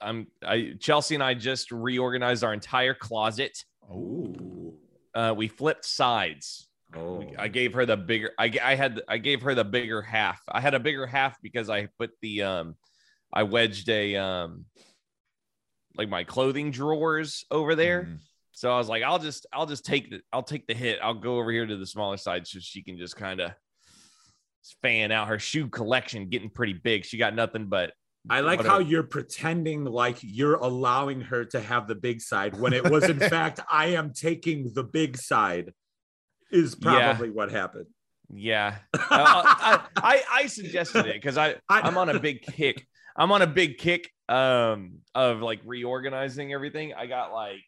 I'm 0.00 0.26
I 0.42 0.74
Chelsea 0.78 1.14
and 1.14 1.24
I 1.24 1.34
just 1.34 1.72
reorganized 1.72 2.44
our 2.44 2.52
entire 2.52 2.94
closet. 2.94 3.64
Ooh. 3.90 4.74
Uh, 5.14 5.32
we 5.34 5.48
flipped 5.48 5.86
sides. 5.86 6.68
Oh. 6.94 7.24
I 7.38 7.48
gave 7.48 7.72
her 7.72 7.86
the 7.86 7.96
bigger. 7.96 8.32
I, 8.38 8.52
I 8.62 8.74
had 8.74 9.00
I 9.08 9.18
gave 9.18 9.42
her 9.42 9.54
the 9.54 9.64
bigger 9.64 10.02
half. 10.02 10.40
I 10.48 10.60
had 10.60 10.74
a 10.74 10.80
bigger 10.80 11.06
half 11.06 11.40
because 11.40 11.70
I 11.70 11.88
put 11.98 12.10
the 12.20 12.42
um, 12.42 12.76
I 13.32 13.44
wedged 13.44 13.88
a 13.88 14.16
um, 14.16 14.66
like 15.96 16.08
my 16.08 16.24
clothing 16.24 16.70
drawers 16.70 17.44
over 17.50 17.74
there. 17.74 18.04
Mhm. 18.04 18.18
So 18.52 18.72
I 18.72 18.78
was 18.78 18.88
like, 18.88 19.02
I'll 19.02 19.18
just 19.18 19.46
I'll 19.52 19.66
just 19.66 19.84
take 19.84 20.10
the 20.10 20.20
I'll 20.32 20.42
take 20.42 20.66
the 20.66 20.74
hit. 20.74 20.98
I'll 21.02 21.14
go 21.14 21.38
over 21.38 21.50
here 21.50 21.66
to 21.66 21.76
the 21.76 21.86
smaller 21.86 22.16
side 22.16 22.46
so 22.46 22.58
she 22.60 22.82
can 22.82 22.96
just 22.96 23.14
kind 23.16 23.40
of 23.40 23.52
fan 24.82 25.12
out 25.12 25.28
her 25.28 25.38
shoe 25.38 25.68
collection, 25.68 26.28
getting 26.28 26.50
pretty 26.50 26.72
big. 26.72 27.04
She 27.04 27.18
got 27.18 27.34
nothing 27.34 27.66
but 27.66 27.92
I 28.28 28.40
like 28.40 28.58
whatever. 28.58 28.74
how 28.76 28.78
you're 28.80 29.04
pretending 29.04 29.84
like 29.84 30.18
you're 30.22 30.54
allowing 30.56 31.20
her 31.20 31.44
to 31.46 31.60
have 31.60 31.86
the 31.86 31.94
big 31.94 32.20
side 32.20 32.58
when 32.58 32.72
it 32.72 32.88
was 32.90 33.04
in 33.04 33.18
fact 33.30 33.60
I 33.70 33.88
am 33.88 34.12
taking 34.12 34.72
the 34.74 34.82
big 34.82 35.16
side 35.16 35.72
is 36.50 36.76
Yeah. 36.80 37.12
probably 37.12 37.30
what 37.30 37.50
happened. 37.52 37.86
yeah. 38.32 38.78
I, 38.94 39.86
I, 39.96 40.02
I 40.16 40.22
I 40.42 40.46
suggested 40.46 41.06
it 41.06 41.14
because 41.14 41.38
I- 41.38 41.56
I'm 41.68 41.96
on 41.98 42.08
a 42.08 42.18
big 42.18 42.42
kick. 42.42 42.84
I'm 43.16 43.30
on 43.32 43.42
a 43.42 43.46
big 43.46 43.78
kick 43.78 44.10
um 44.28 44.98
of 45.14 45.40
like 45.40 45.60
reorganizing 45.64 46.52
everything. 46.52 46.94
I 46.94 47.06
got 47.06 47.32
like 47.32 47.62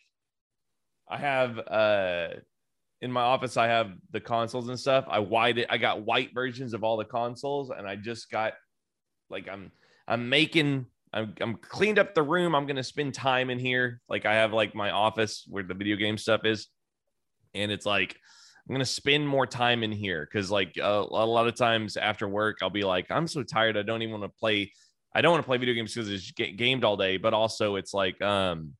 I 1.08 1.18
have 1.18 1.58
uh 1.58 2.28
in 3.00 3.12
my 3.12 3.22
office 3.22 3.56
I 3.56 3.68
have 3.68 3.92
the 4.10 4.20
consoles 4.20 4.68
and 4.68 4.78
stuff. 4.78 5.04
I 5.08 5.20
white 5.20 5.58
it 5.58 5.68
I 5.70 5.78
got 5.78 6.02
white 6.04 6.34
versions 6.34 6.74
of 6.74 6.82
all 6.82 6.96
the 6.96 7.04
consoles 7.04 7.70
and 7.70 7.86
I 7.86 7.96
just 7.96 8.30
got 8.30 8.54
like 9.30 9.48
I'm 9.48 9.70
I'm 10.06 10.28
making 10.28 10.86
I'm 11.12 11.34
I'm 11.40 11.56
cleaned 11.56 11.98
up 11.98 12.14
the 12.14 12.22
room. 12.22 12.54
I'm 12.54 12.66
gonna 12.66 12.82
spend 12.82 13.14
time 13.14 13.50
in 13.50 13.58
here. 13.58 14.00
Like 14.08 14.26
I 14.26 14.34
have 14.34 14.52
like 14.52 14.74
my 14.74 14.90
office 14.90 15.44
where 15.48 15.62
the 15.62 15.74
video 15.74 15.96
game 15.96 16.18
stuff 16.18 16.44
is, 16.44 16.68
and 17.54 17.70
it's 17.70 17.86
like 17.86 18.16
I'm 18.68 18.74
gonna 18.74 18.84
spend 18.84 19.26
more 19.26 19.46
time 19.46 19.82
in 19.82 19.92
here 19.92 20.26
because 20.30 20.50
like 20.50 20.76
a, 20.76 20.82
a 20.82 21.26
lot 21.26 21.46
of 21.46 21.54
times 21.54 21.96
after 21.96 22.28
work 22.28 22.58
I'll 22.62 22.70
be 22.70 22.84
like 22.84 23.06
I'm 23.10 23.26
so 23.26 23.42
tired 23.42 23.76
I 23.76 23.82
don't 23.82 24.02
even 24.02 24.20
want 24.20 24.32
to 24.32 24.38
play. 24.38 24.72
I 25.18 25.20
don't 25.20 25.32
want 25.32 25.42
to 25.42 25.48
play 25.48 25.58
video 25.58 25.74
games 25.74 25.92
because 25.92 26.08
it's 26.08 26.30
ga- 26.30 26.52
gamed 26.52 26.84
all 26.84 26.96
day, 26.96 27.16
but 27.16 27.34
also 27.34 27.74
it's 27.74 27.92
like 27.92 28.22
um 28.22 28.74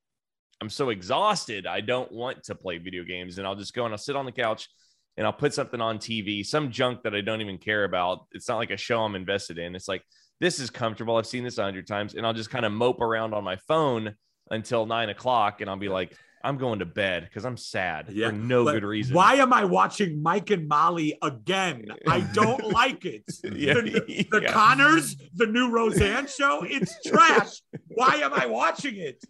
I'm 0.60 0.70
so 0.70 0.90
exhausted 0.90 1.66
I 1.66 1.80
don't 1.80 2.12
want 2.12 2.44
to 2.44 2.54
play 2.54 2.78
video 2.78 3.02
games, 3.02 3.38
and 3.38 3.46
I'll 3.46 3.56
just 3.56 3.74
go 3.74 3.84
and 3.86 3.92
I'll 3.92 3.98
sit 3.98 4.14
on 4.14 4.24
the 4.24 4.30
couch 4.30 4.68
and 5.16 5.26
I'll 5.26 5.32
put 5.32 5.52
something 5.52 5.80
on 5.80 5.98
TV, 5.98 6.46
some 6.46 6.70
junk 6.70 7.02
that 7.02 7.12
I 7.12 7.22
don't 7.22 7.40
even 7.40 7.58
care 7.58 7.82
about. 7.82 8.20
It's 8.30 8.48
not 8.48 8.58
like 8.58 8.70
a 8.70 8.76
show 8.76 9.00
I'm 9.00 9.16
invested 9.16 9.58
in. 9.58 9.74
It's 9.74 9.88
like 9.88 10.04
this 10.38 10.60
is 10.60 10.70
comfortable. 10.70 11.16
I've 11.16 11.26
seen 11.26 11.42
this 11.42 11.58
a 11.58 11.64
hundred 11.64 11.88
times, 11.88 12.14
and 12.14 12.24
I'll 12.24 12.32
just 12.32 12.50
kind 12.50 12.64
of 12.64 12.70
mope 12.70 13.00
around 13.00 13.34
on 13.34 13.42
my 13.42 13.56
phone 13.66 14.14
until 14.52 14.86
nine 14.86 15.08
o'clock, 15.08 15.60
and 15.60 15.68
I'll 15.68 15.76
be 15.76 15.88
like, 15.88 16.16
I'm 16.44 16.56
going 16.58 16.78
to 16.78 16.84
bed 16.86 17.24
because 17.24 17.44
I'm 17.44 17.56
sad 17.56 18.08
Yeah. 18.10 18.28
for 18.28 18.32
no 18.36 18.62
Like, 18.62 18.74
good 18.76 18.84
reason. 18.84 19.14
Why 19.14 19.34
am 19.34 19.52
I 19.52 19.64
watching 19.64 20.22
Mike 20.22 20.50
and 20.50 20.68
Molly 20.68 21.18
again? 21.22 21.86
I 22.06 22.20
don't 22.34 22.64
like 22.72 23.04
it. 23.04 23.24
Yeah, 23.44 23.74
The, 23.74 24.26
the 24.30 24.40
yeah. 24.42 24.52
Connors, 24.52 25.16
the 25.34 25.46
new 25.46 25.70
Roseanne 25.70 26.26
show, 26.38 26.64
it's 26.64 26.94
trash. 27.06 27.60
Why 27.88 28.16
am 28.22 28.32
I 28.34 28.46
watching 28.46 28.96
it? 28.96 29.22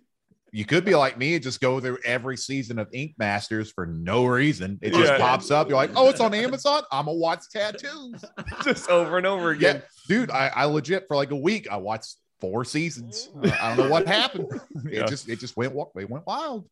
You 0.51 0.65
could 0.65 0.85
be 0.85 0.95
like 0.95 1.19
me 1.19 1.35
and 1.35 1.43
just 1.43 1.61
go 1.61 1.79
through 1.79 1.99
every 2.07 2.37
season 2.39 2.79
of 2.79 2.89
Ink 2.95 3.13
Masters 3.19 3.71
for 3.71 3.85
no 3.87 4.25
reason. 4.25 4.79
It 4.81 4.95
just 4.95 5.13
Yeah. 5.13 5.19
pops 5.19 5.51
up. 5.51 5.69
You're 5.69 5.77
like, 5.77 5.91
oh, 5.95 6.09
it's 6.09 6.21
on 6.21 6.33
Amazon. 6.33 6.83
I'm 6.91 7.05
gonna 7.05 7.19
watch 7.19 7.41
tattoos. 7.53 8.25
just 8.65 8.89
over 8.89 9.19
and 9.19 9.27
over 9.27 9.53
Yeah, 9.53 9.69
again? 9.71 9.83
dude. 10.09 10.31
I, 10.31 10.51
I 10.55 10.65
legit 10.65 11.05
for 11.07 11.17
like 11.17 11.33
a 11.33 11.37
week. 11.37 11.69
I 11.71 11.77
watched 11.77 12.17
four 12.41 12.65
seasons. 12.65 13.29
I 13.61 13.75
don't 13.77 13.87
know 13.87 13.91
what 13.93 14.07
happened. 14.07 14.47
Yeah. 14.91 15.03
It 15.03 15.09
just 15.09 15.29
it 15.29 15.39
just 15.39 15.55
went 15.57 15.75
wa- 15.75 15.89
it 15.97 16.09
went 16.09 16.27
wild. 16.27 16.67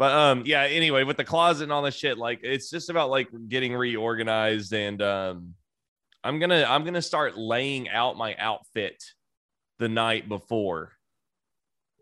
But 0.00 0.12
um, 0.12 0.44
yeah. 0.46 0.62
Anyway, 0.62 1.04
with 1.04 1.18
the 1.18 1.24
closet 1.24 1.64
and 1.64 1.72
all 1.72 1.82
this 1.82 1.94
shit, 1.94 2.16
like 2.16 2.40
it's 2.42 2.70
just 2.70 2.88
about 2.88 3.10
like 3.10 3.28
getting 3.48 3.74
reorganized, 3.74 4.72
and 4.72 5.02
um, 5.02 5.54
I'm 6.24 6.38
gonna 6.38 6.64
I'm 6.66 6.84
gonna 6.84 7.02
start 7.02 7.36
laying 7.36 7.86
out 7.90 8.16
my 8.16 8.34
outfit 8.36 8.96
the 9.78 9.90
night 9.90 10.26
before 10.26 10.92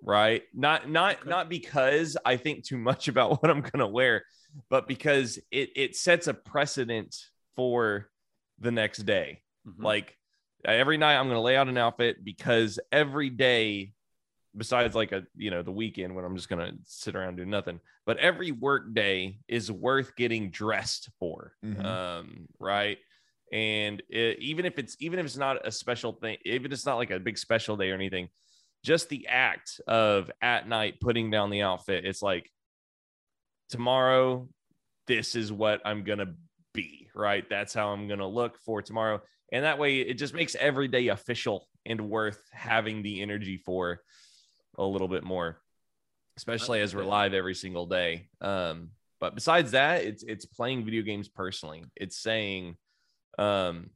right 0.04 0.44
not 0.54 0.88
not 0.88 1.16
Okay. 1.22 1.28
not 1.28 1.48
because 1.48 2.16
i 2.24 2.36
think 2.36 2.64
too 2.64 2.78
much 2.78 3.08
about 3.12 3.42
what 3.42 3.50
i'm 3.50 3.60
going 3.62 3.80
to 3.80 3.86
wear 3.86 4.22
but 4.70 4.86
because 4.86 5.40
it 5.50 5.70
it 5.74 5.96
sets 5.96 6.28
a 6.28 6.34
precedent 6.34 7.16
for 7.56 8.08
the 8.60 8.70
next 8.70 8.98
day 8.98 9.42
Mhm. 9.66 9.82
like 9.82 10.16
every 10.64 10.98
night 10.98 11.16
i'm 11.16 11.26
going 11.26 11.34
to 11.36 11.40
lay 11.40 11.56
out 11.56 11.66
an 11.68 11.76
outfit 11.76 12.24
because 12.24 12.78
every 12.92 13.28
day 13.28 13.92
besides 14.58 14.94
like 14.94 15.12
a 15.12 15.22
you 15.36 15.50
know 15.50 15.62
the 15.62 15.72
weekend 15.72 16.14
when 16.14 16.24
i'm 16.24 16.36
just 16.36 16.48
to 16.50 16.72
sit 16.84 17.16
around 17.16 17.36
do 17.36 17.46
nothing 17.46 17.80
but 18.04 18.18
every 18.18 18.50
work 18.52 18.92
day 18.92 19.38
is 19.48 19.72
worth 19.72 20.14
getting 20.16 20.50
dressed 20.50 21.08
for 21.18 21.54
Mhm. 21.64 21.84
um 21.84 22.46
right? 22.58 22.98
And 23.50 24.02
it, 24.10 24.40
even 24.40 24.66
if 24.66 24.78
it's 24.78 24.96
even 25.00 25.18
if 25.18 25.24
it's 25.24 25.38
not 25.38 25.66
a 25.66 25.72
special 25.72 26.12
thing 26.12 26.36
even 26.44 26.66
if 26.66 26.72
it's 26.72 26.84
not 26.84 26.96
like 26.96 27.10
a 27.10 27.18
big 27.18 27.38
special 27.38 27.78
day 27.78 27.90
or 27.90 27.94
anything 27.94 28.28
just 28.84 29.08
the 29.08 29.26
act 29.28 29.80
of 29.88 30.30
at 30.42 30.68
night 30.68 31.00
putting 31.00 31.30
down 31.30 31.48
the 31.48 31.62
outfit 31.62 32.04
it's 32.04 32.20
like 32.20 32.50
tomorrow 33.70 34.46
this 35.06 35.34
is 35.34 35.50
what 35.52 35.80
i'm 35.84 36.04
gonna 36.04 36.34
be 36.74 37.08
right? 37.14 37.48
That's 37.48 37.74
how 37.74 37.88
i'm 37.88 38.06
gonna 38.08 38.28
look 38.28 38.58
for 38.58 38.82
tomorrow. 38.82 39.20
And 39.50 39.64
that 39.64 39.78
way 39.78 40.00
it 40.00 40.14
just 40.14 40.34
makes 40.34 40.54
every 40.54 40.88
day 40.88 41.08
official 41.08 41.66
and 41.86 42.08
worth 42.10 42.40
having 42.52 43.02
the 43.02 43.22
energy 43.22 43.56
for 43.56 44.02
a 44.78 44.84
little 44.84 45.08
bit 45.08 45.24
more 45.24 45.60
especially 46.36 46.80
as 46.80 46.94
we're 46.94 47.04
live 47.04 47.34
every 47.34 47.54
single 47.54 47.84
day. 47.86 48.28
Um 48.40 48.90
but 49.20 49.34
besides 49.34 49.72
that 49.72 50.04
it's 50.04 50.22
it's 50.22 50.46
playing 50.46 50.84
video 50.84 51.02
games 51.02 51.28
personally. 51.28 51.84
It's 51.96 52.16
saying 52.16 52.76
um 53.38 53.90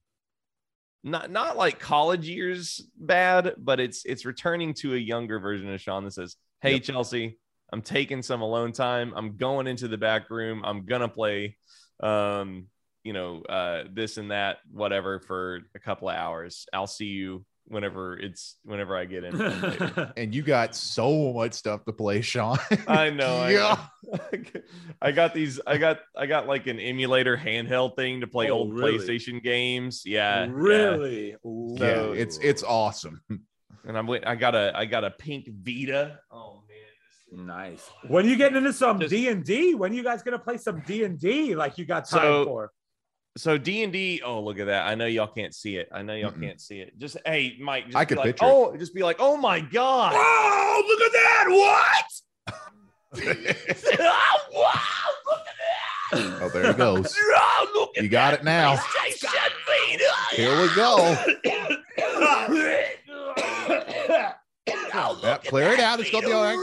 not 1.04 1.30
not 1.30 1.56
like 1.56 1.78
college 1.80 2.28
years 2.28 2.80
bad 2.96 3.54
but 3.58 3.80
it's 3.80 4.04
it's 4.04 4.24
returning 4.24 4.72
to 4.74 4.94
a 4.94 4.98
younger 4.98 5.38
version 5.40 5.72
of 5.72 5.80
sean 5.80 6.04
that 6.04 6.12
says 6.12 6.36
hey 6.60 6.74
Yep. 6.74 6.82
chelsea 6.82 7.38
i'm 7.72 7.82
taking 7.82 8.22
some 8.22 8.40
alone 8.40 8.70
time. 8.70 9.12
I'm 9.16 9.36
going 9.36 9.66
into 9.66 9.88
the 9.88 9.98
back 9.98 10.30
room. 10.30 10.62
I'm 10.64 10.84
gonna 10.84 11.08
play 11.08 11.56
um 12.02 12.66
you 13.04 13.12
know 13.12 13.42
uh 13.42 13.84
this 13.92 14.16
and 14.16 14.30
that 14.30 14.58
whatever 14.70 15.18
for 15.20 15.60
a 15.74 15.78
couple 15.78 16.08
of 16.08 16.16
hours. 16.16 16.66
I'll 16.72 16.86
see 16.86 17.06
you 17.06 17.44
whenever 17.66 18.18
it's 18.18 18.56
whenever 18.64 18.96
i 18.96 19.04
get 19.04 19.24
in. 19.24 19.34
And 20.16 20.34
you 20.34 20.42
got 20.42 20.74
so 20.74 21.32
much 21.32 21.52
stuff 21.54 21.84
to 21.86 21.92
play, 21.92 22.20
Sean. 22.20 22.58
I 22.86 23.10
know. 23.10 23.36
I 23.36 23.50
yeah. 23.50 23.78
know. 24.12 24.18
I 25.02 25.12
got 25.12 25.32
these. 25.34 25.60
I 25.66 25.78
got. 25.78 26.00
I 26.16 26.26
got 26.26 26.46
like 26.46 26.66
an 26.66 26.78
emulator 26.78 27.36
handheld 27.36 27.96
thing 27.96 28.20
to 28.20 28.26
play 28.26 28.50
Oh, 28.50 28.54
old 28.54 28.74
really? 28.74 28.98
PlayStation 28.98 29.42
games. 29.42 30.02
Yeah. 30.04 30.44
yeah. 30.44 30.50
really? 30.52 31.30
Yeah, 31.30 31.78
So- 31.78 32.12
it's 32.12 32.38
it's 32.38 32.62
awesome. 32.62 33.22
And 33.84 33.96
I'm. 33.98 34.06
wait- 34.06 34.26
I 34.26 34.34
got 34.34 34.54
a. 34.54 34.72
I 34.74 34.84
got 34.84 35.04
a 35.04 35.10
pink 35.10 35.48
Vita. 35.50 36.18
Oh 36.30 36.62
man. 37.32 37.46
nice. 37.46 37.88
When 38.06 38.26
are 38.26 38.28
you 38.28 38.36
getting 38.36 38.58
into 38.58 38.72
some 38.72 38.98
D 38.98 39.28
and 39.28 39.42
D? 39.44 39.74
When 39.74 39.94
you 39.94 40.02
guys 40.02 40.22
gonna 40.22 40.38
play 40.38 40.58
some 40.58 40.80
D 40.86 41.04
and 41.04 41.18
D? 41.18 41.54
Like 41.54 41.78
you 41.78 41.84
got 41.86 42.08
time 42.08 42.20
So- 42.22 42.44
for? 42.44 42.70
So 43.36 43.56
D 43.56 43.82
and 43.82 43.90
D. 43.92 44.20
Oh, 44.24 44.42
look 44.42 44.58
at 44.58 44.66
that. 44.66 44.86
I 44.86 44.94
know 44.94 45.06
y'all 45.06 45.26
can't 45.26 45.54
see 45.54 45.76
it. 45.76 45.88
I 45.90 46.02
know 46.02 46.14
y'all 46.14 46.32
Mm-mm. 46.32 46.42
can't 46.42 46.60
see 46.60 46.80
it. 46.80 46.98
Just 46.98 47.16
hey, 47.24 47.56
Mike. 47.58 47.86
Just 47.86 47.96
I 47.96 48.04
be 48.04 48.08
could 48.08 48.18
like, 48.18 48.26
picture 48.26 48.44
it. 48.44 48.48
Oh, 48.48 48.76
just 48.76 48.94
be 48.94 49.02
like, 49.02 49.16
oh 49.20 49.38
my 49.38 49.60
god. 49.60 50.12
Oh, 50.14 50.84
look 50.86 51.00
at 51.00 51.12
that! 51.12 51.46
What? 51.48 52.04
oh, 54.00 54.38
wow, 54.52 54.70
look 55.26 55.40
at 55.40 55.56
that! 55.58 56.42
Oh, 56.42 56.48
there 56.50 56.66
it 56.70 56.76
goes. 56.76 57.16
Oh, 57.34 57.66
look 57.74 57.96
at 57.96 58.02
You 58.02 58.08
got 58.10 58.34
it 58.34 58.44
now. 58.44 58.76
Here 60.32 60.60
we 60.60 60.68
go. 60.74 60.96
Oh, 60.98 61.24
Yeah, 61.44 61.68
look 65.08 65.24
at 65.24 65.44
clear 65.44 65.72
it 65.72 65.78
that 65.78 65.80
out. 65.80 66.00
It's 66.00 66.10
gonna 66.10 66.26
be 66.26 66.32
all 66.32 66.44
right. 66.44 66.58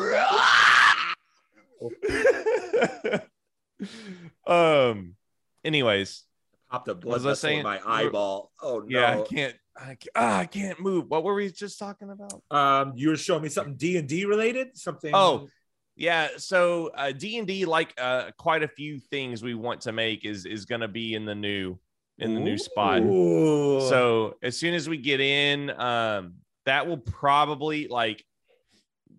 um. 4.48 5.16
Anyways, 5.64 6.24
Popped 6.70 6.88
a 6.88 6.94
Was 6.94 7.02
blood 7.02 7.22
vessel 7.22 7.36
saying- 7.36 7.60
in 7.60 7.64
my 7.64 7.80
eyeball. 7.86 8.52
Oh 8.62 8.80
no! 8.80 8.86
yeah, 8.88 9.20
I 9.20 9.22
can't. 9.24 9.56
I 9.76 9.86
can't, 9.96 10.10
ah, 10.16 10.40
I 10.40 10.46
can't 10.46 10.80
move. 10.80 11.10
What 11.10 11.24
were 11.24 11.34
we 11.34 11.50
just 11.52 11.80
talking 11.80 12.10
about? 12.10 12.42
Um, 12.52 12.94
you 12.96 13.10
were 13.10 13.16
showing 13.16 13.42
me 13.44 13.50
something 13.50 13.76
D 13.76 13.98
and 13.98 14.08
D 14.08 14.26
related. 14.26 14.78
Something. 14.78 15.12
Oh, 15.16 15.48
Yeah, 15.96 16.28
so 16.38 16.92
uh, 16.96 17.12
D 17.12 17.38
and 17.38 17.48
D, 17.48 17.66
like 17.66 17.94
uh, 17.98 18.32
quite 18.38 18.62
a 18.62 18.68
few 18.68 19.00
things 19.00 19.42
we 19.42 19.54
want 19.56 19.82
to 19.82 19.92
make, 19.94 20.26
is 20.26 20.46
is 20.46 20.66
going 20.66 20.82
to 20.82 20.88
be 20.90 21.16
in 21.16 21.26
the 21.26 21.34
new 21.36 21.78
in 22.20 22.34
the 22.34 22.40
new 22.42 22.58
spot. 22.58 23.02
So 23.04 24.36
as 24.44 24.58
soon 24.58 24.74
as 24.74 24.90
we 24.90 24.98
get 24.98 25.22
in, 25.22 25.70
um, 25.80 26.36
that 26.66 26.86
will 26.88 26.98
probably 26.98 27.88
like. 27.88 28.24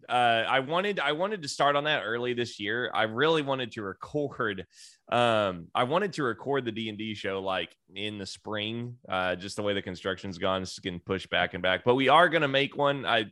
Uh, 0.09 0.45
I 0.49 0.61
wanted 0.61 0.99
I 0.99 1.13
wanted 1.13 1.43
to 1.43 1.49
start 1.49 1.77
on 1.77 1.85
that 1.85 2.03
early 2.05 2.35
this 2.35 2.59
year. 2.59 2.91
I 2.93 3.05
really 3.05 3.43
wanted 3.43 3.73
to 3.73 3.83
record. 3.83 4.67
Um, 5.11 5.67
I 5.75 5.85
wanted 5.85 6.13
to 6.15 6.23
record 6.23 6.65
the 6.65 6.73
D 6.73 6.89
and 6.89 6.97
D 6.97 7.15
show 7.15 7.41
like 7.43 7.75
in 7.95 8.19
the 8.19 8.27
spring. 8.27 8.97
Uh, 9.09 9.35
just 9.37 9.57
the 9.57 9.63
way 9.63 9.75
the 9.75 9.83
construction's 9.83 10.39
gone, 10.39 10.63
it's 10.63 10.79
getting 10.79 11.01
pushed 11.01 11.31
back 11.31 11.55
and 11.55 11.63
back. 11.63 11.83
But 11.85 11.97
we 11.97 12.09
are 12.09 12.29
gonna 12.29 12.49
make 12.49 12.77
one. 12.77 13.05
I 13.05 13.27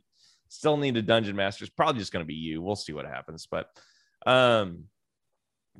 still 0.49 0.77
need 0.77 0.97
a 0.97 1.01
dungeon 1.01 1.35
master. 1.35 1.63
It's 1.63 1.73
probably 1.73 1.99
just 1.99 2.11
gonna 2.11 2.25
be 2.25 2.33
you. 2.35 2.61
We'll 2.61 2.75
see 2.75 2.91
what 2.93 3.05
happens. 3.05 3.47
But 3.49 3.67
um, 4.25 4.85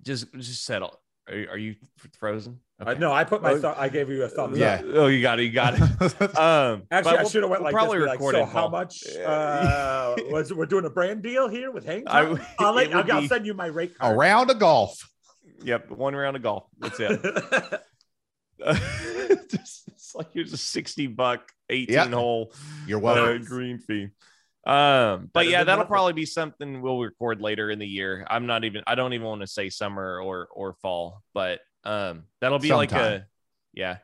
just 0.02 0.32
just 0.34 0.64
settle. 0.66 1.00
Are, 1.28 1.36
you- 1.38 1.48
are 1.50 1.58
you 1.58 1.76
frozen? 2.18 2.60
Uh, 2.80 2.94
no, 2.96 3.12
I 3.12 3.24
put 3.26 3.42
my. 3.44 3.52
Oh. 3.52 3.62
Th- 3.62 3.76
I 3.78 3.88
gave 3.90 4.10
you 4.10 4.24
a 4.24 4.30
thumbs 4.30 4.58
Yeah. 4.58 4.76
up. 4.76 4.86
Oh, 4.94 5.08
you 5.08 5.22
got 5.22 5.40
it. 5.40 5.44
You 5.44 5.52
got 5.52 5.74
it. 5.76 5.82
Um, 6.40 6.84
Actually, 6.90 7.18
I 7.18 7.22
we'll- 7.22 7.30
should 7.30 7.44
have 7.44 7.50
went 7.52 7.62
we'll 7.62 7.72
like 7.72 7.74
probably 7.74 8.00
this. 8.00 8.18
be 8.18 8.24
Like, 8.24 8.34
so 8.36 8.46
how 8.46 8.68
much? 8.70 9.04
Uh, 9.18 10.16
was 10.32 10.52
we're 10.54 10.66
doing 10.66 10.86
a 10.86 10.90
brand 10.90 11.22
deal 11.22 11.48
here 11.50 11.72
with 11.72 11.86
hank 11.86 12.06
I, 12.08 12.22
I'll, 12.60 12.74
let, 12.74 12.96
I'll, 12.96 13.12
I'll 13.12 13.22
be- 13.22 13.28
send 13.28 13.46
you 13.46 13.54
my 13.54 13.68
rate 13.68 13.92
A 13.98 14.00
card. 14.00 14.18
round 14.18 14.50
of 14.50 14.60
golf. 14.60 15.08
Yep, 15.64 15.92
one 15.92 16.16
round 16.16 16.36
of 16.36 16.44
golf. 16.44 16.66
That's 16.80 17.00
it. 17.00 17.22
just, 19.50 19.88
it's 19.88 20.16
like 20.16 20.28
here's 20.34 20.54
a 20.54 20.58
60 20.58 21.08
buck 21.08 21.52
18 21.70 21.94
Yeah. 21.94 22.10
hole 22.10 22.54
You're 22.86 23.00
uh, 23.00 23.02
welcome. 23.02 23.46
green 23.46 23.80
fee. 23.80 24.10
Um, 24.68 25.30
but 25.34 25.48
yeah, 25.48 25.64
that'll 25.64 25.86
probably 25.86 26.14
be 26.14 26.26
something 26.26 26.82
we'll 26.82 27.00
record 27.00 27.42
later 27.42 27.72
in 27.72 27.80
the 27.80 27.88
year. 27.88 28.28
I'm 28.30 28.46
not 28.46 28.66
even 28.66 28.84
I 28.86 28.96
don't 28.96 29.14
even 29.14 29.26
want 29.26 29.42
to 29.42 29.48
say 29.48 29.70
summer 29.70 30.20
or 30.20 30.48
or 30.52 30.74
fall, 30.82 31.24
but 31.34 31.62
um 31.86 32.24
that'll 32.42 32.60
be 32.60 32.74
like 32.74 32.92
a 32.92 33.26
yeah. 33.74 33.98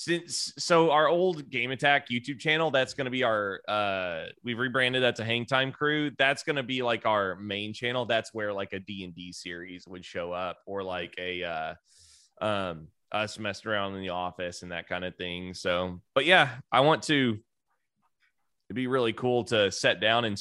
Since 0.00 0.52
so 0.58 0.92
our 0.92 1.08
old 1.08 1.50
game 1.50 1.72
attack 1.72 2.08
YouTube 2.08 2.38
channel, 2.38 2.70
that's 2.70 2.94
gonna 2.94 3.10
be 3.10 3.24
our 3.24 3.60
uh 3.66 4.26
we've 4.44 4.56
rebranded 4.56 5.02
that 5.02 5.16
to 5.16 5.24
Hang 5.24 5.44
Time 5.44 5.72
Crew. 5.72 6.12
That's 6.16 6.44
gonna 6.44 6.62
be 6.62 6.84
like 6.84 7.04
our 7.04 7.34
main 7.34 7.72
channel. 7.72 8.06
That's 8.06 8.32
where 8.32 8.52
like 8.52 8.72
a 8.72 8.78
D&D 8.78 9.32
series 9.32 9.88
would 9.88 10.04
show 10.04 10.30
up 10.30 10.58
or 10.66 10.84
like 10.84 11.16
a 11.18 11.42
uh 11.42 11.74
um 12.40 12.86
us 13.10 13.40
messing 13.40 13.72
around 13.72 13.96
in 13.96 14.02
the 14.02 14.10
office 14.10 14.62
and 14.62 14.70
that 14.70 14.88
kind 14.88 15.04
of 15.04 15.16
thing. 15.16 15.52
So, 15.52 16.00
but 16.14 16.24
yeah, 16.24 16.50
I 16.70 16.82
want 16.82 17.02
to. 17.04 17.36
It'd 18.68 18.76
be 18.76 18.86
really 18.86 19.14
cool 19.14 19.42
to 19.46 19.72
set 19.72 20.00
down 20.00 20.24
and 20.24 20.40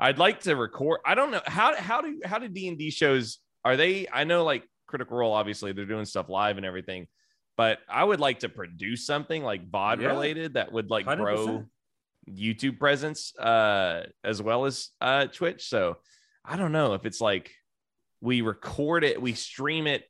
I'd 0.00 0.18
like 0.18 0.40
to 0.44 0.56
record. 0.56 1.00
I 1.04 1.14
don't 1.14 1.32
know 1.32 1.42
how 1.44 1.76
how 1.76 2.00
do 2.00 2.22
how 2.24 2.38
do 2.38 2.48
D 2.48 2.66
and 2.68 2.78
D 2.78 2.88
shows 2.88 3.40
are 3.62 3.76
they? 3.76 4.06
I 4.10 4.24
know 4.24 4.42
like 4.42 4.66
Critical 4.86 5.18
Role, 5.18 5.34
obviously 5.34 5.72
they're 5.72 5.84
doing 5.84 6.06
stuff 6.06 6.30
live 6.30 6.56
and 6.56 6.64
everything, 6.64 7.08
but 7.56 7.78
I 7.88 8.04
would 8.04 8.20
like 8.20 8.40
to 8.40 8.48
produce 8.48 9.06
something 9.06 9.42
like 9.42 9.70
VOD 9.70 10.00
Yeah. 10.02 10.08
related 10.08 10.54
that 10.54 10.72
would 10.72 10.90
like 10.90 11.06
grow 11.06 11.46
100%. 11.46 11.66
YouTube 12.28 12.78
presence 12.78 13.36
uh 13.38 14.04
as 14.24 14.42
well 14.42 14.64
as 14.64 14.90
uh 15.00 15.26
Twitch. 15.26 15.68
So 15.68 15.96
I 16.44 16.56
don't 16.56 16.72
know 16.72 16.94
if 16.94 17.06
it's 17.06 17.20
like 17.20 17.52
we 18.20 18.40
record 18.40 19.04
it, 19.04 19.20
we 19.22 19.34
stream 19.34 19.86
it, 19.86 20.04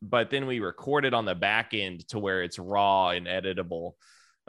but 0.00 0.30
then 0.30 0.46
we 0.46 0.60
record 0.60 1.04
it 1.04 1.12
on 1.12 1.24
the 1.26 1.34
back 1.34 1.74
end 1.74 2.08
to 2.08 2.18
where 2.18 2.42
it's 2.42 2.58
raw 2.58 3.10
and 3.10 3.26
editable. 3.26 3.92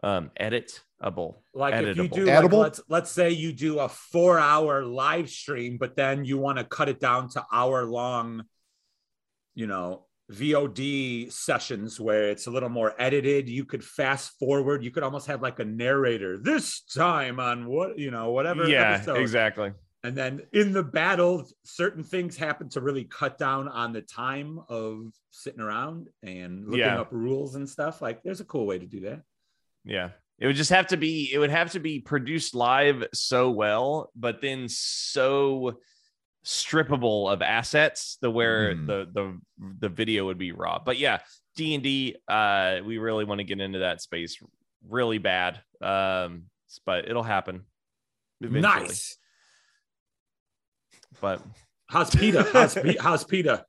Um 0.01 0.31
editable. 0.39 1.39
Like 1.53 1.73
if 1.73 1.97
you 1.97 2.03
Editable. 2.03 2.13
do, 2.13 2.25
like, 2.25 2.51
let's 2.53 2.81
let's 2.87 3.11
say 3.11 3.31
you 3.31 3.51
do 3.51 3.79
a 3.79 3.89
four-hour 3.89 4.85
live 4.85 5.29
stream, 5.29 5.77
but 5.77 5.95
then 5.97 6.23
you 6.23 6.37
want 6.37 6.57
to 6.57 6.63
cut 6.63 6.87
it 6.87 6.99
down 7.01 7.27
to 7.31 7.45
hour-long, 7.51 8.43
you 9.55 9.67
know, 9.67 10.05
VOD 10.31 11.31
sessions 11.31 11.99
where 11.99 12.29
it's 12.29 12.47
a 12.47 12.51
little 12.51 12.69
more 12.69 12.93
edited. 12.99 13.49
You 13.49 13.65
could 13.65 13.83
fast 13.83 14.31
forward. 14.39 14.83
You 14.83 14.91
could 14.91 15.03
almost 15.03 15.27
have 15.27 15.41
like 15.41 15.59
a 15.59 15.65
narrator. 15.65 16.37
This 16.37 16.81
time 16.81 17.39
on 17.39 17.65
what 17.67 17.97
you 17.97 18.11
know, 18.11 18.31
whatever. 18.31 18.67
yeah, 18.67 18.93
episode. 18.95 19.17
exactly. 19.17 19.71
And 20.03 20.15
then 20.15 20.43
in 20.53 20.71
the 20.71 20.83
battle, 20.83 21.45
certain 21.65 22.03
things 22.03 22.37
happen 22.37 22.69
to 22.69 22.79
really 22.81 23.03
cut 23.03 23.37
down 23.37 23.67
on 23.67 23.91
the 23.91 24.01
time 24.01 24.59
of 24.69 25.11
sitting 25.31 25.59
around 25.59 26.07
and 26.23 26.65
looking 26.65 26.79
Yeah. 26.79 27.01
up 27.01 27.09
rules 27.11 27.55
and 27.55 27.67
stuff. 27.67 28.01
Like, 28.01 28.23
there's 28.23 28.39
a 28.39 28.45
cool 28.45 28.65
way 28.65 28.79
to 28.79 28.85
do 28.85 29.01
that. 29.01 29.23
Yeah. 29.83 30.11
It 30.37 30.47
would 30.47 30.55
just 30.55 30.69
have 30.69 30.87
to 30.87 30.97
be 30.97 31.29
it 31.33 31.37
would 31.37 31.49
have 31.49 31.71
to 31.71 31.81
be 31.81 31.99
produced 31.99 32.55
live 32.55 33.03
so 33.13 33.49
well, 33.51 34.09
but 34.15 34.39
then 34.41 34.69
so 34.69 35.79
strippable 36.49 37.31
of 37.31 37.41
assets 37.43 38.17
the 38.21 38.31
where 38.31 38.73
Mm. 38.73 38.87
the 38.87 39.07
the 39.13 39.39
the 39.81 39.89
video 39.89 40.25
would 40.25 40.37
be 40.39 40.51
raw. 40.51 40.79
But 40.83 40.97
yeah, 40.97 41.19
D&D 41.55 42.15
uh 42.27 42.79
we 42.83 42.97
really 42.97 43.23
want 43.25 43.37
to 43.39 43.43
get 43.43 43.59
into 43.61 43.79
that 43.79 44.01
space 44.01 44.41
really 44.87 45.19
bad. 45.19 45.61
Um 45.81 46.45
but 46.85 47.07
it'll 47.07 47.23
happen. 47.23 47.65
eventually. 48.41 48.61
Nice. 48.61 49.17
But 51.21 51.41
How's 51.87 52.09
peter 52.15 52.43
How's, 52.53 52.73
Pe- 52.75 52.97
how's 52.97 53.23
Peta? 53.23 53.65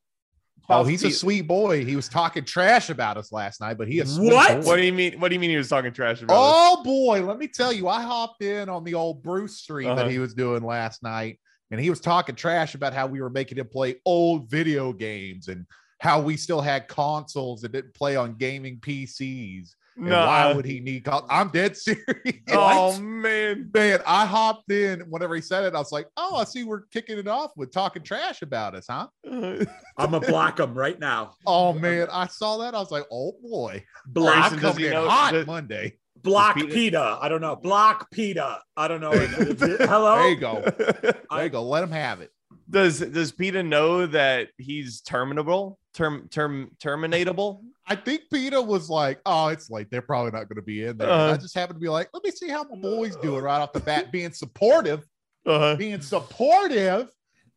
Oh, 0.69 0.83
he's 0.85 1.03
a 1.03 1.11
sweet 1.11 1.41
boy. 1.47 1.83
He 1.83 1.95
was 1.97 2.07
talking 2.07 2.45
trash 2.45 2.89
about 2.89 3.17
us 3.17 3.31
last 3.33 3.59
night, 3.59 3.77
but 3.77 3.87
he 3.89 3.99
is 3.99 4.15
sweet 4.15 4.31
What? 4.31 4.61
boy. 4.61 4.67
What 4.67 4.75
do 4.77 4.85
you 4.85 4.93
mean? 4.93 5.19
What 5.19 5.27
do 5.29 5.33
you 5.35 5.39
mean 5.39 5.49
he 5.49 5.57
was 5.57 5.67
talking 5.67 5.91
trash 5.91 6.21
about? 6.21 6.33
us? 6.35 6.39
Oh 6.55 6.83
boy, 6.83 7.25
let 7.25 7.37
me 7.39 7.47
tell 7.47 7.73
you, 7.73 7.89
I 7.89 8.01
hopped 8.01 8.41
in 8.41 8.69
on 8.69 8.83
the 8.85 8.93
old 8.93 9.21
Bruce 9.21 9.57
stream 9.57 9.87
Uh-huh. 9.89 9.95
that 10.03 10.11
he 10.11 10.19
was 10.19 10.33
doing 10.33 10.63
last 10.63 11.03
night, 11.03 11.39
and 11.71 11.79
he 11.79 11.89
was 11.89 11.99
talking 11.99 12.35
trash 12.35 12.75
about 12.75 12.93
how 12.93 13.07
we 13.07 13.21
were 13.21 13.29
making 13.29 13.57
him 13.57 13.67
play 13.67 13.95
old 14.05 14.49
video 14.49 14.93
games 14.93 15.47
and 15.47 15.65
how 15.99 16.19
we 16.19 16.35
still 16.37 16.61
had 16.61 16.87
consoles 16.87 17.61
that 17.61 17.71
didn't 17.71 17.93
play 17.93 18.15
on 18.15 18.35
gaming 18.35 18.79
PCs. 18.79 19.75
And 19.97 20.09
why 20.09 20.51
would 20.53 20.65
he 20.65 20.79
need? 20.79 21.03
Con- 21.03 21.25
I'm 21.29 21.49
dead 21.49 21.75
serious. 21.77 22.05
Oh 22.49 22.97
man. 22.99 23.69
Man, 23.73 23.99
I 24.07 24.25
hopped 24.25 24.71
in 24.71 25.01
whenever 25.01 25.35
he 25.35 25.41
said 25.41 25.65
it. 25.65 25.75
I 25.75 25.79
was 25.79 25.91
like, 25.91 26.07
"Oh, 26.15 26.37
I 26.37 26.45
see 26.45 26.63
we're 26.63 26.83
kicking 26.93 27.17
it 27.19 27.27
off 27.27 27.51
with 27.57 27.71
talking 27.71 28.01
trash 28.01 28.41
about 28.41 28.73
us, 28.73 28.85
huh?" 28.89 29.07
I'm 29.29 29.65
gonna 30.11 30.21
block 30.21 30.59
him 30.61 30.73
right 30.75 30.97
now. 30.97 31.33
Oh 31.45 31.73
man, 31.73 32.07
I 32.09 32.27
saw 32.27 32.57
that. 32.59 32.73
I 32.73 32.79
was 32.79 32.89
like, 32.89 33.03
"Oh 33.11 33.33
boy, 33.43 33.83
Block, 34.07 34.33
Grayson, 34.51 34.53
does 34.59 34.61
coming 34.61 34.79
he 34.79 34.87
in 34.87 34.93
know- 34.93 35.09
hot 35.09 35.33
does- 35.33 35.45
Monday." 35.45 35.97
Block 36.23 36.55
Does 36.55 36.65
Peta- 36.65 36.73
Peta. 36.75 37.17
I 37.21 37.29
don't 37.29 37.41
know. 37.41 37.55
Block 37.55 38.09
Peta. 38.11 38.59
I 38.77 38.87
don't 38.87 39.01
know. 39.01 39.11
Hello. 39.11 40.15
There 40.17 40.29
you 40.29 40.35
go. 40.37 40.63
There 41.31 41.43
you 41.43 41.49
go. 41.49 41.63
Let 41.63 41.83
him 41.83 41.91
have 41.91 42.21
it. 42.21 42.31
does 42.69 42.99
does 42.99 43.31
Peter 43.31 43.63
know 43.63 44.05
that 44.07 44.49
he's 44.57 45.01
terminable? 45.01 45.79
Term 45.93 46.27
term 46.29 46.71
terminatable? 46.83 47.61
I 47.87 47.95
think 47.95 48.23
Peter 48.31 48.61
was 48.61 48.89
like, 48.89 49.19
"Oh, 49.25 49.47
it's 49.47 49.69
late. 49.69 49.87
They're 49.91 50.01
probably 50.01 50.31
not 50.31 50.47
going 50.47 50.55
to 50.57 50.61
be 50.61 50.83
in 50.85 50.97
there." 50.97 51.09
Uh-huh. 51.09 51.33
I 51.33 51.37
just 51.37 51.55
happened 51.55 51.77
to 51.77 51.81
be 51.81 51.89
like, 51.89 52.09
"Let 52.13 52.23
me 52.23 52.31
see 52.31 52.47
how 52.49 52.63
my 52.63 52.77
boy's 52.79 53.15
doing 53.17 53.41
right 53.43 53.59
off 53.59 53.73
the 53.73 53.79
bat, 53.81 54.11
being 54.11 54.31
supportive, 54.31 55.05
Uh-huh. 55.45 55.75
being 55.75 55.99
supportive." 56.01 57.09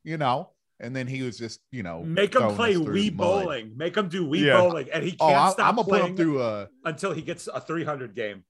You 0.03 0.19
know, 0.19 0.51
and 0.81 0.95
then 0.95 1.07
he 1.07 1.23
was 1.23 1.39
just, 1.39 1.61
you 1.73 1.83
know, 1.83 2.03
Make 2.03 2.35
him 2.35 2.55
play 2.55 2.75
us 2.77 2.83
through 2.83 2.95
Wii 2.95 3.17
bowling. 3.17 3.73
Make 3.77 3.97
him 3.97 4.09
do 4.09 4.27
Wii 4.27 4.41
Yeah. 4.47 4.61
bowling, 4.61 4.89
and 4.93 5.03
he 5.05 5.17
Oh, 5.21 5.29
can't 5.29 5.39
I, 5.41 5.51
stop 5.51 5.69
I'm 5.69 5.77
gonna 5.77 5.85
put 5.85 5.91
playing 5.91 6.07
him 6.09 6.17
through 6.17 6.43
a. 6.43 6.69
until 6.85 7.13
he 7.13 7.23
gets 7.23 7.47
a 7.49 7.61
300 7.61 8.15
game. 8.15 8.45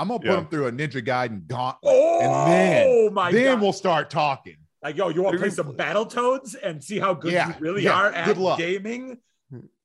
I'm 0.00 0.08
gonna 0.08 0.20
put 0.20 0.28
Yeah. 0.28 0.38
him 0.38 0.46
through 0.48 0.66
a 0.68 0.72
Ninja 0.72 1.04
Gaiden 1.04 1.46
gauntlet. 1.46 1.78
Oh, 1.94 2.20
And 2.20 2.50
then- 2.52 2.86
oh 2.88 3.10
my 3.10 3.30
then 3.32 3.54
god! 3.56 3.62
we'll 3.62 3.72
start 3.72 4.10
talking. 4.10 4.56
like, 4.82 4.96
yo, 4.96 5.08
you 5.10 5.22
want 5.22 5.34
to 5.34 5.38
play 5.40 5.50
some 5.50 5.72
Battle 5.76 6.06
Toads 6.06 6.54
and 6.54 6.82
see 6.82 6.98
how 6.98 7.12
good 7.14 7.32
Yeah, 7.32 7.48
you 7.48 7.54
really 7.60 7.82
yeah, 7.84 7.92
are 7.92 8.06
at 8.12 8.24
good 8.26 8.38
luck. 8.38 8.58
gaming? 8.58 9.18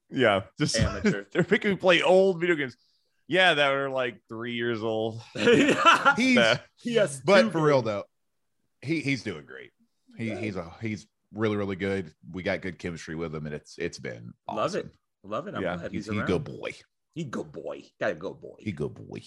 Yeah, 0.10 0.42
just 0.58 0.78
Amateur. 0.80 1.26
they're 1.34 1.46
making 1.50 1.72
me 1.72 1.78
play 1.78 2.02
old 2.02 2.40
video 2.40 2.56
games. 2.56 2.78
Yeah, 3.28 3.56
that 3.56 3.72
were 3.72 3.90
like 3.90 4.22
three 4.30 4.54
years 4.54 4.84
old. 4.84 5.20
He's, 5.36 6.36
Nah. 6.36 6.56
yes, 6.84 7.22
but 7.26 7.52
for 7.52 7.60
real 7.62 7.82
though, 7.82 8.04
he 8.82 9.02
he's 9.02 9.24
doing 9.24 9.46
great. 9.46 9.72
He 10.18 10.32
Right. 10.32 10.44
he's 10.44 10.56
a 10.56 10.72
he's 10.82 11.08
really 11.34 11.58
really 11.58 11.76
good. 11.76 12.14
We 12.32 12.44
got 12.44 12.62
good 12.62 12.78
chemistry 12.80 13.16
with 13.16 13.34
him, 13.36 13.48
and 13.48 13.56
it's 13.56 13.78
it's 13.80 13.98
been 14.00 14.34
love 14.48 14.76
it, 14.76 14.88
love 15.24 15.48
it. 15.48 15.56
I'm 15.56 15.62
Yeah, 15.64 15.76
glad 15.78 15.92
He's, 15.92 16.06
he's, 16.06 16.14
he's 16.14 16.22
a 16.24 16.26
good 16.26 16.44
boy. 16.44 16.72
He 17.16 17.24
good 17.24 17.52
boy. 17.52 17.84
Got 18.00 18.12
a 18.12 18.16
good 18.16 18.40
boy. 18.40 18.56
He 18.60 18.72
good 18.72 18.94
boy. 18.94 19.22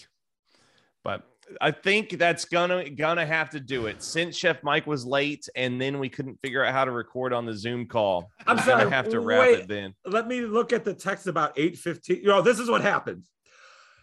But 1.08 1.22
I 1.62 1.70
think 1.70 2.10
that's 2.18 2.44
gonna 2.44 2.90
gonna 2.90 3.24
have 3.24 3.48
to 3.50 3.60
do 3.60 3.86
it 3.86 4.02
since 4.02 4.36
Chef 4.36 4.62
Mike 4.62 4.86
was 4.86 5.06
late, 5.06 5.48
and 5.56 5.80
then 5.80 5.98
we 5.98 6.10
couldn't 6.10 6.38
figure 6.42 6.62
out 6.62 6.74
how 6.74 6.84
to 6.84 6.90
record 6.90 7.32
on 7.32 7.46
the 7.46 7.54
Zoom 7.54 7.86
call. 7.86 8.30
I'm 8.46 8.58
sorry, 8.58 8.84
gonna 8.84 8.94
have 8.94 9.08
to 9.08 9.20
wrap 9.20 9.40
wait. 9.40 9.58
it 9.60 9.68
then. 9.68 9.94
Let 10.04 10.28
me 10.28 10.42
look 10.42 10.74
at 10.74 10.84
the 10.84 10.92
text 10.92 11.26
about 11.26 11.56
8:15. 11.56 12.22
Yo, 12.22 12.42
this 12.42 12.58
is 12.58 12.68
what 12.68 12.82
happened. 12.82 13.24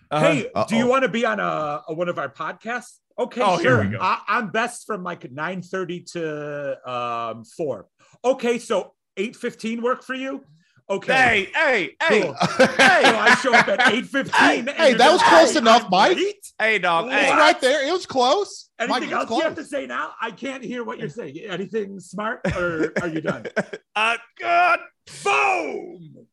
Uh-huh. 0.09 0.25
Hey, 0.25 0.41
do 0.43 0.49
Uh-oh. 0.55 0.75
you 0.77 0.87
want 0.87 1.03
to 1.03 1.09
be 1.09 1.23
on 1.25 1.39
a, 1.39 1.83
a- 1.87 1.93
one 1.93 2.09
of 2.09 2.17
our 2.17 2.29
podcasts? 2.29 2.97
Okay, 3.19 3.41
Oh, 3.41 3.57
here 3.57 3.75
sure. 3.75 3.83
we 3.83 3.89
go. 3.91 3.99
I, 4.01 4.21
I'm 4.27 4.49
best 4.49 4.87
from 4.87 5.03
like 5.03 5.21
9:30 5.31 6.11
to 6.13 6.91
um 6.91 7.43
4. 7.45 7.85
Okay, 8.23 8.57
so 8.57 8.93
8:15 9.17 9.83
work 9.83 10.01
for 10.03 10.15
you? 10.15 10.43
Okay. 10.87 11.13
Hey, 11.13 11.49
hey, 11.55 11.95
hey, 12.07 12.21
Cool. 12.21 12.35
So 12.35 12.47
I 12.59 13.35
show 13.41 13.53
up 13.55 13.67
at 13.67 13.79
8:15. 13.79 14.29
Hey, 14.35 14.61
hey, 14.75 14.93
that 14.93 15.11
was 15.11 15.19
like, 15.21 15.29
close 15.29 15.53
"Hey, 15.53 15.57
enough, 15.59 15.83
I'm 15.85 15.89
Mike." 15.89 16.17
late?" 16.17 16.51
hey, 16.59 16.77
dog. 16.79 17.05
It's 17.07 17.15
Hey, 17.15 17.31
right 17.31 17.59
there. 17.59 17.87
It 17.87 17.91
was 17.91 18.05
close. 18.05 18.69
Anything 18.77 19.09
Mike, 19.09 19.11
else 19.11 19.29
was 19.29 19.37
you 19.39 19.43
have 19.45 19.55
to 19.55 19.63
say 19.63 19.87
now? 19.87 20.11
I 20.21 20.29
can't 20.31 20.63
hear 20.63 20.83
what 20.83 20.99
you're 20.99 21.09
saying. 21.09 21.37
Anything 21.39 21.99
smart 21.99 22.41
or 22.55 22.93
are 23.01 23.07
you 23.07 23.21
done? 23.21 23.47
uh, 23.95 24.17
God. 24.39 24.79
Boom. 25.23 26.27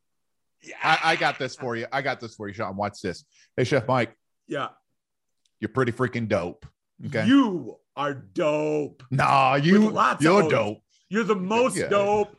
Yeah. 0.62 0.74
I, 0.82 0.98
I 1.12 1.16
got 1.16 1.38
this 1.38 1.56
for 1.56 1.74
you. 1.74 1.86
I 1.90 2.02
got 2.02 2.20
this 2.20 2.34
for 2.34 2.46
you, 2.46 2.54
Sean. 2.54 2.76
Watch 2.76 3.00
this. 3.02 3.24
Hey, 3.56 3.64
Chef 3.64 3.86
Mike, 3.88 4.14
yeah. 4.46 4.68
you're 5.60 5.68
pretty 5.70 5.92
freaking 5.92 6.28
dope. 6.28 6.66
Okay. 7.06 7.26
You 7.26 7.78
are 7.96 8.14
dope. 8.14 9.02
nah, 9.10 9.54
you. 9.54 9.90
Lots 9.90 10.20
of. 10.20 10.22
You're 10.24 10.48
dope. 10.50 10.82
You're 11.08 11.24
the 11.24 11.34
most 11.36 11.76
Yeah. 11.76 11.88
dope. 11.88 12.36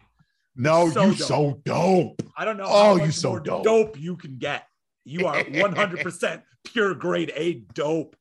No, 0.55 0.89
So 0.89 1.05
you 1.05 1.15
dope. 1.15 1.27
so 1.27 1.61
dope. 1.65 2.21
I 2.37 2.45
don't 2.45 2.57
know 2.57 2.65
Oh, 2.67 2.83
how 2.83 2.95
you 2.95 3.05
much 3.05 3.15
so 3.15 3.29
more 3.29 3.39
dope. 3.39 3.63
dope. 3.63 3.99
you 3.99 4.15
can 4.15 4.37
get. 4.37 4.67
You 5.05 5.27
are 5.27 5.35
100% 5.43 6.41
pure 6.65 6.93
grade 6.95 7.31
A 7.35 7.53
dope. 7.73 8.15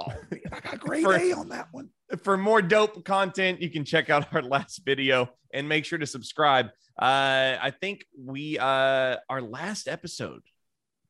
Oh 0.00 0.08
man, 0.30 0.40
I 0.52 0.60
got 0.60 0.80
great 0.80 1.04
For- 1.04 1.14
A 1.14 1.32
on 1.32 1.48
that 1.50 1.68
one. 1.72 1.88
For 2.22 2.36
more 2.36 2.60
dope 2.62 3.04
content, 3.04 3.60
you 3.62 3.70
can 3.70 3.84
check 3.84 4.10
out 4.10 4.26
our 4.34 4.42
last 4.42 4.82
video 4.84 5.30
and 5.52 5.68
make 5.68 5.84
sure 5.84 5.98
to 5.98 6.06
subscribe. 6.06 6.66
Uh, 7.00 7.56
I 7.60 7.72
think 7.80 8.04
we 8.18 8.58
uh 8.58 9.16
our 9.28 9.40
last 9.42 9.88
episode 9.88 10.42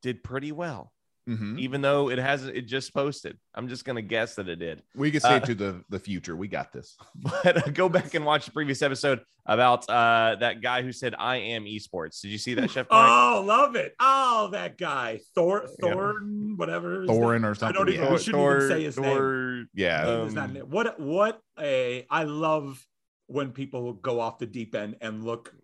did 0.01 0.23
pretty 0.23 0.53
well, 0.53 0.93
Mhm. 1.29 1.59
even 1.61 1.81
though 1.83 2.11
it 2.11 2.19
hasn't 2.19 2.57
it 2.57 2.63
just 2.63 2.93
posted. 2.93 3.39
I'm 3.55 3.69
just 3.69 3.85
gonna 3.85 4.03
guess 4.03 4.35
that 4.35 4.49
it 4.49 4.57
did. 4.57 4.83
We 4.97 5.11
can 5.13 5.21
say 5.21 5.37
Uh, 5.37 5.41
to 5.41 5.55
the 5.55 5.85
the 5.89 5.99
future. 6.01 6.35
We 6.35 6.49
got 6.49 6.73
this. 6.73 6.97
But 7.45 7.69
uh, 7.69 7.71
go 7.71 7.89
back 7.89 8.15
and 8.15 8.25
watch 8.25 8.47
the 8.47 8.51
previous 8.53 8.83
episode 8.83 9.21
about 9.47 9.89
uh 9.89 10.37
that 10.41 10.61
guy 10.63 10.83
who 10.83 10.91
said 10.93 11.15
I 11.19 11.37
am 11.37 11.65
esports. 11.65 12.21
Did 12.23 12.33
you 12.33 12.39
see 12.39 12.55
that, 12.55 12.71
Chef? 12.71 12.87
Mike? 12.91 13.09
Oh, 13.09 13.45
love 13.47 13.77
it. 13.77 13.95
Oh, 14.01 14.49
that 14.53 14.79
guy. 14.79 15.21
Thor 15.35 15.67
Yeah. 15.83 15.93
Thorn, 15.93 16.55
whatever. 16.57 17.03
his 17.03 17.11
Thorin 17.11 17.45
or 17.45 17.51
I 17.51 17.53
something. 17.55 17.75
don't 17.75 17.89
even- 17.89 18.05
yeah. 18.05 18.11
we 18.13 18.19
shouldn't 18.19 18.43
even 18.57 18.69
say 18.69 18.83
his 18.85 18.99
name. 18.99 19.17
Thor- 19.17 19.65
yeah. 19.75 20.05
name 20.05 20.27
is 20.27 20.35
not 20.35 20.51
Um, 20.51 20.57
in. 20.57 20.63
What 20.71 20.99
what 21.01 21.41
a 21.61 22.05
I 22.11 22.25
love 22.25 22.85
when 23.29 23.53
people 23.53 23.93
go 23.93 24.19
off 24.21 24.39
the 24.39 24.47
deep 24.47 24.75
end 24.75 24.97
and 25.01 25.25
look 25.25 25.55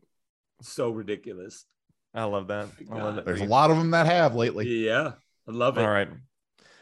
so 0.63 0.91
ridiculous. 0.91 1.65
I 2.15 2.25
love 2.25 2.49
that. 2.49 2.69
I 2.91 2.95
love 3.03 3.17
that. 3.17 3.25
There's 3.27 3.41
a 3.43 3.45
lot 3.45 3.71
of 3.71 3.77
them 3.77 3.91
that 3.91 4.07
have 4.07 4.35
lately. 4.35 4.67
Yeah. 4.87 5.13
I 5.49 5.53
love 5.53 5.79
it. 5.79 5.83
All 5.83 5.91
right. 5.91 6.09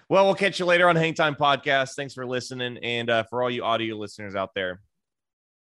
Well, 0.08 0.24
we'll 0.24 0.34
catch 0.34 0.58
you 0.58 0.66
later 0.66 0.88
on 0.88 0.96
Hang 0.96 1.14
Time 1.14 1.34
Podcast. 1.34 1.94
Thanks 1.94 2.14
for 2.14 2.26
listening. 2.26 2.78
And 2.78 3.10
uh, 3.10 3.22
for 3.24 3.42
all 3.42 3.50
you 3.50 3.64
audio 3.64 3.96
listeners 3.96 4.34
out 4.34 4.54
there, 4.54 4.80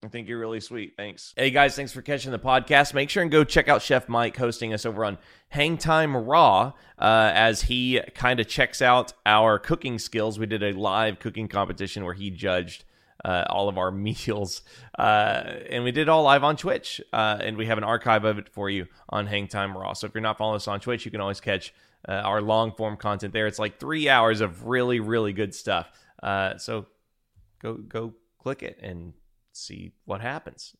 I 0.03 0.09
think 0.09 0.27
you're 0.27 0.39
really 0.39 0.59
sweet. 0.59 0.93
Thanks. 0.95 1.33
Hey, 1.35 1.49
guys, 1.49 1.75
thanks 1.75 1.91
for 1.91 2.03
catching 2.03 2.31
the 2.31 2.39
podcast. 2.39 2.93
Make 2.93 3.09
sure 3.09 3.23
and 3.23 3.31
go 3.31 3.43
check 3.43 3.67
out 3.67 3.81
Chef 3.81 4.07
Mike 4.07 4.37
hosting 4.37 4.73
us 4.73 4.85
over 4.85 5.03
on 5.03 5.17
Hang 5.49 5.77
Time 5.77 6.15
Raw 6.15 6.73
uh, 6.99 7.31
as 7.33 7.63
he 7.63 7.99
kind 8.13 8.39
of 8.39 8.47
checks 8.47 8.81
out 8.81 9.13
our 9.25 9.57
cooking 9.57 9.97
skills. 9.97 10.37
We 10.37 10.45
did 10.45 10.61
a 10.61 10.73
live 10.73 11.17
cooking 11.19 11.47
competition 11.47 12.05
where 12.05 12.13
he 12.13 12.29
judged 12.29 12.83
uh, 13.25 13.45
all 13.49 13.69
of 13.69 13.77
our 13.79 13.89
meals. 13.91 14.61
Uh, 14.97 15.43
and 15.69 15.83
we 15.83 15.91
did 15.91 16.03
it 16.03 16.09
all 16.09 16.21
live 16.23 16.43
on 16.43 16.57
Twitch. 16.57 17.01
Uh, 17.11 17.39
and 17.41 17.57
we 17.57 17.65
have 17.65 17.79
an 17.79 17.83
archive 17.83 18.23
of 18.23 18.37
it 18.37 18.49
for 18.49 18.69
you 18.69 18.85
on 19.09 19.25
Hang 19.25 19.47
Time 19.47 19.75
Raw. 19.75 19.93
So 19.93 20.05
if 20.05 20.13
you're 20.13 20.21
not 20.21 20.37
following 20.37 20.57
us 20.57 20.67
on 20.67 20.79
Twitch, 20.79 21.05
you 21.05 21.11
can 21.11 21.21
always 21.21 21.41
catch 21.41 21.73
uh, 22.07 22.13
our 22.13 22.41
long 22.41 22.73
form 22.73 22.97
content 22.97 23.33
there. 23.33 23.47
It's 23.47 23.59
like 23.59 23.79
three 23.79 24.09
hours 24.09 24.41
of 24.41 24.65
really, 24.65 24.99
really 24.99 25.33
good 25.33 25.53
stuff. 25.53 25.89
Uh, 26.21 26.57
so 26.57 26.87
go 27.61 27.75
go 27.75 28.13
click 28.39 28.63
it 28.63 28.79
and 28.81 29.13
see 29.53 29.91
what 30.05 30.21
happens. 30.21 30.75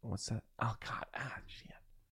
What's 0.00 0.26
that? 0.26 0.42
Oh 0.60 0.74
God! 0.84 1.06
Ah, 1.14 1.38
yeah. 1.64 1.76